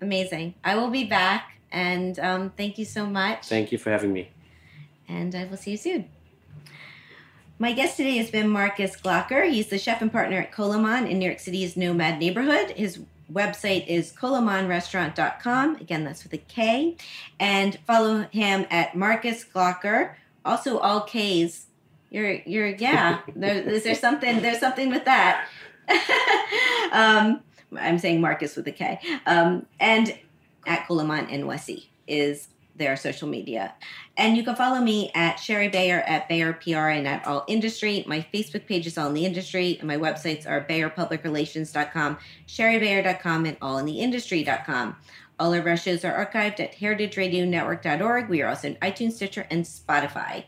Amazing. 0.00 0.54
I 0.64 0.74
will 0.74 0.90
be 0.90 1.04
back, 1.04 1.60
and 1.70 2.18
um, 2.18 2.50
thank 2.56 2.76
you 2.76 2.84
so 2.84 3.06
much. 3.06 3.46
Thank 3.46 3.70
you 3.70 3.78
for 3.78 3.90
having 3.90 4.12
me. 4.12 4.32
And 5.08 5.32
I 5.36 5.44
will 5.44 5.56
see 5.56 5.72
you 5.72 5.76
soon. 5.76 6.08
My 7.60 7.72
guest 7.72 7.96
today 7.96 8.18
has 8.18 8.30
been 8.30 8.48
Markus 8.48 8.96
Glocker. 8.96 9.50
He's 9.50 9.66
the 9.66 9.78
chef 9.78 10.00
and 10.00 10.12
partner 10.12 10.38
at 10.38 10.52
Koloman 10.52 11.10
in 11.10 11.18
New 11.18 11.26
York 11.26 11.40
City's 11.40 11.76
Nomad 11.76 12.20
neighborhood. 12.20 12.70
His 12.70 13.00
website 13.32 13.84
is 13.88 14.12
kolomanrestaurant.com. 14.12 15.76
Again, 15.76 16.04
that's 16.04 16.22
with 16.22 16.32
a 16.34 16.38
K. 16.38 16.96
And 17.40 17.76
follow 17.84 18.28
him 18.30 18.64
at 18.70 18.94
Markus 18.94 19.44
Glocker. 19.44 20.14
Also, 20.44 20.78
all 20.78 21.00
K's. 21.00 21.66
You're, 22.10 22.34
you're, 22.46 22.68
yeah. 22.68 23.22
there, 23.34 23.56
is 23.56 23.82
there 23.82 23.96
something? 23.96 24.40
There's 24.40 24.60
something 24.60 24.90
with 24.90 25.04
that. 25.06 25.48
um, 26.92 27.40
I'm 27.76 27.98
saying 27.98 28.20
Markus 28.20 28.54
with 28.54 28.68
a 28.68 28.72
K. 28.72 29.00
Um, 29.26 29.66
and 29.80 30.16
at 30.64 30.86
Koloman 30.86 31.28
NYC 31.28 31.86
is 32.06 32.46
their 32.78 32.96
social 32.96 33.28
media. 33.28 33.74
And 34.16 34.36
you 34.36 34.42
can 34.42 34.56
follow 34.56 34.80
me 34.80 35.10
at 35.14 35.36
Shari 35.36 35.68
Bayer 35.68 36.00
at 36.00 36.28
Bayer 36.28 36.52
PR 36.52 36.88
and 36.88 37.06
at 37.06 37.26
All 37.26 37.44
Industry. 37.48 38.04
My 38.06 38.26
Facebook 38.32 38.66
page 38.66 38.86
is 38.86 38.96
All 38.96 39.08
in 39.08 39.14
the 39.14 39.26
Industry, 39.26 39.76
and 39.78 39.88
my 39.88 39.96
websites 39.96 40.48
are 40.48 40.64
BayerPublicRelations.com, 40.68 42.18
ShariBayer.com, 42.46 43.46
and 43.46 43.60
AllInTheIndustry.com. 43.60 44.96
All 45.40 45.54
of 45.54 45.66
our 45.66 45.76
shows 45.76 46.04
are 46.04 46.26
archived 46.26 46.58
at 46.58 46.74
heritageradionetwork.org. 46.74 48.28
We 48.28 48.42
are 48.42 48.48
also 48.48 48.68
in 48.68 48.74
iTunes, 48.76 49.12
Stitcher, 49.12 49.46
and 49.50 49.64
Spotify. 49.64 50.44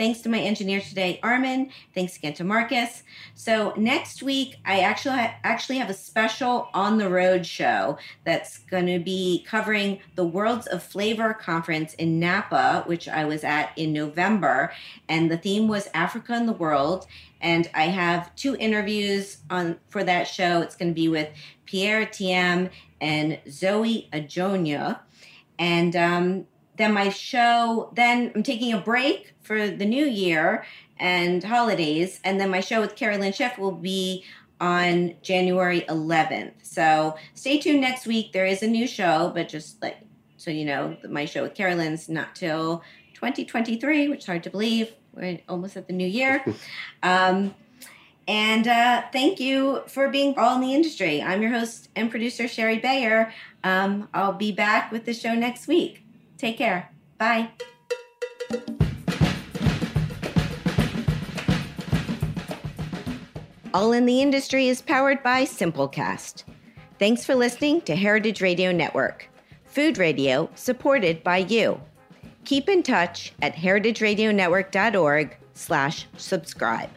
Thanks 0.00 0.22
to 0.22 0.30
my 0.30 0.38
engineer 0.38 0.80
today, 0.80 1.20
Armin. 1.22 1.72
Thanks 1.94 2.16
again 2.16 2.32
to 2.36 2.42
Markus. 2.42 3.02
So 3.34 3.74
next 3.76 4.22
week, 4.22 4.56
I 4.64 4.80
actually 4.80 5.18
actually 5.44 5.76
have 5.76 5.90
a 5.90 5.94
special 5.94 6.70
on 6.72 6.96
the 6.96 7.10
road 7.10 7.44
show 7.44 7.98
that's 8.24 8.60
going 8.60 8.86
to 8.86 8.98
be 8.98 9.44
covering 9.46 10.00
the 10.14 10.24
Worlds 10.24 10.66
of 10.68 10.82
Flavor 10.82 11.34
conference 11.34 11.92
in 11.92 12.18
Napa, 12.18 12.84
which 12.86 13.08
I 13.10 13.26
was 13.26 13.44
at 13.44 13.76
in 13.76 13.92
November, 13.92 14.72
and 15.10 15.30
the 15.30 15.36
theme 15.36 15.68
was 15.68 15.86
Africa 15.92 16.32
and 16.32 16.48
the 16.48 16.54
World. 16.54 17.06
And 17.42 17.68
I 17.74 17.88
have 17.88 18.34
two 18.36 18.56
interviews 18.56 19.42
on 19.50 19.78
for 19.90 20.02
that 20.02 20.26
show. 20.26 20.62
It's 20.62 20.76
going 20.76 20.92
to 20.92 20.94
be 20.94 21.08
with 21.08 21.28
Pierre 21.66 22.06
Thiam 22.06 22.70
and 23.02 23.38
Zoe 23.50 24.08
Adjonyoh. 24.14 24.98
And 25.58 25.94
um, 25.94 26.46
then 26.80 26.94
my 26.94 27.08
show, 27.08 27.90
then 27.94 28.32
I'm 28.34 28.42
taking 28.42 28.72
a 28.72 28.80
break 28.80 29.34
for 29.42 29.68
the 29.68 29.84
new 29.84 30.06
year 30.06 30.64
and 30.98 31.42
holidays. 31.42 32.20
And 32.24 32.40
then 32.40 32.50
my 32.50 32.60
show 32.60 32.80
with 32.80 32.96
Carolyn 32.96 33.32
Schiff 33.32 33.58
will 33.58 33.72
be 33.72 34.24
on 34.60 35.14
January 35.22 35.82
11th. 35.82 36.52
So 36.62 37.16
stay 37.34 37.58
tuned 37.58 37.80
next 37.80 38.06
week. 38.06 38.32
There 38.32 38.46
is 38.46 38.62
a 38.62 38.66
new 38.66 38.86
show, 38.86 39.32
but 39.34 39.48
just 39.48 39.82
like 39.82 39.98
so 40.36 40.50
you 40.50 40.64
know, 40.64 40.96
my 41.06 41.26
show 41.26 41.42
with 41.42 41.54
Carolyn's 41.54 42.08
not 42.08 42.34
till 42.34 42.82
2023, 43.14 44.08
which 44.08 44.20
is 44.20 44.26
hard 44.26 44.42
to 44.44 44.50
believe. 44.50 44.90
We're 45.12 45.40
almost 45.48 45.76
at 45.76 45.86
the 45.86 45.92
new 45.92 46.06
year. 46.06 46.44
Um, 47.02 47.54
and 48.28 48.68
uh, 48.68 49.02
thank 49.12 49.40
you 49.40 49.82
for 49.88 50.08
being 50.08 50.38
all 50.38 50.54
in 50.54 50.60
the 50.60 50.74
industry. 50.74 51.20
I'm 51.20 51.42
your 51.42 51.50
host 51.50 51.88
and 51.96 52.10
producer, 52.10 52.46
Shari 52.46 52.78
Bayer. 52.78 53.32
Um, 53.64 54.08
I'll 54.14 54.34
be 54.34 54.52
back 54.52 54.92
with 54.92 55.04
the 55.04 55.14
show 55.14 55.34
next 55.34 55.66
week. 55.66 55.99
Take 56.40 56.56
care. 56.56 56.90
Bye. 57.18 57.50
All 63.74 63.92
in 63.92 64.06
the 64.06 64.22
Industry 64.22 64.68
is 64.68 64.80
powered 64.80 65.22
by 65.22 65.44
Simplecast. 65.44 66.44
Thanks 66.98 67.26
for 67.26 67.34
listening 67.34 67.82
to 67.82 67.94
Heritage 67.94 68.40
Radio 68.40 68.72
Network, 68.72 69.28
food 69.66 69.98
radio 69.98 70.48
supported 70.54 71.22
by 71.22 71.38
you. 71.38 71.78
Keep 72.46 72.70
in 72.70 72.82
touch 72.82 73.34
at 73.42 73.54
heritageradionetwork.org 73.54 75.36
slash 75.52 76.06
subscribe. 76.16 76.88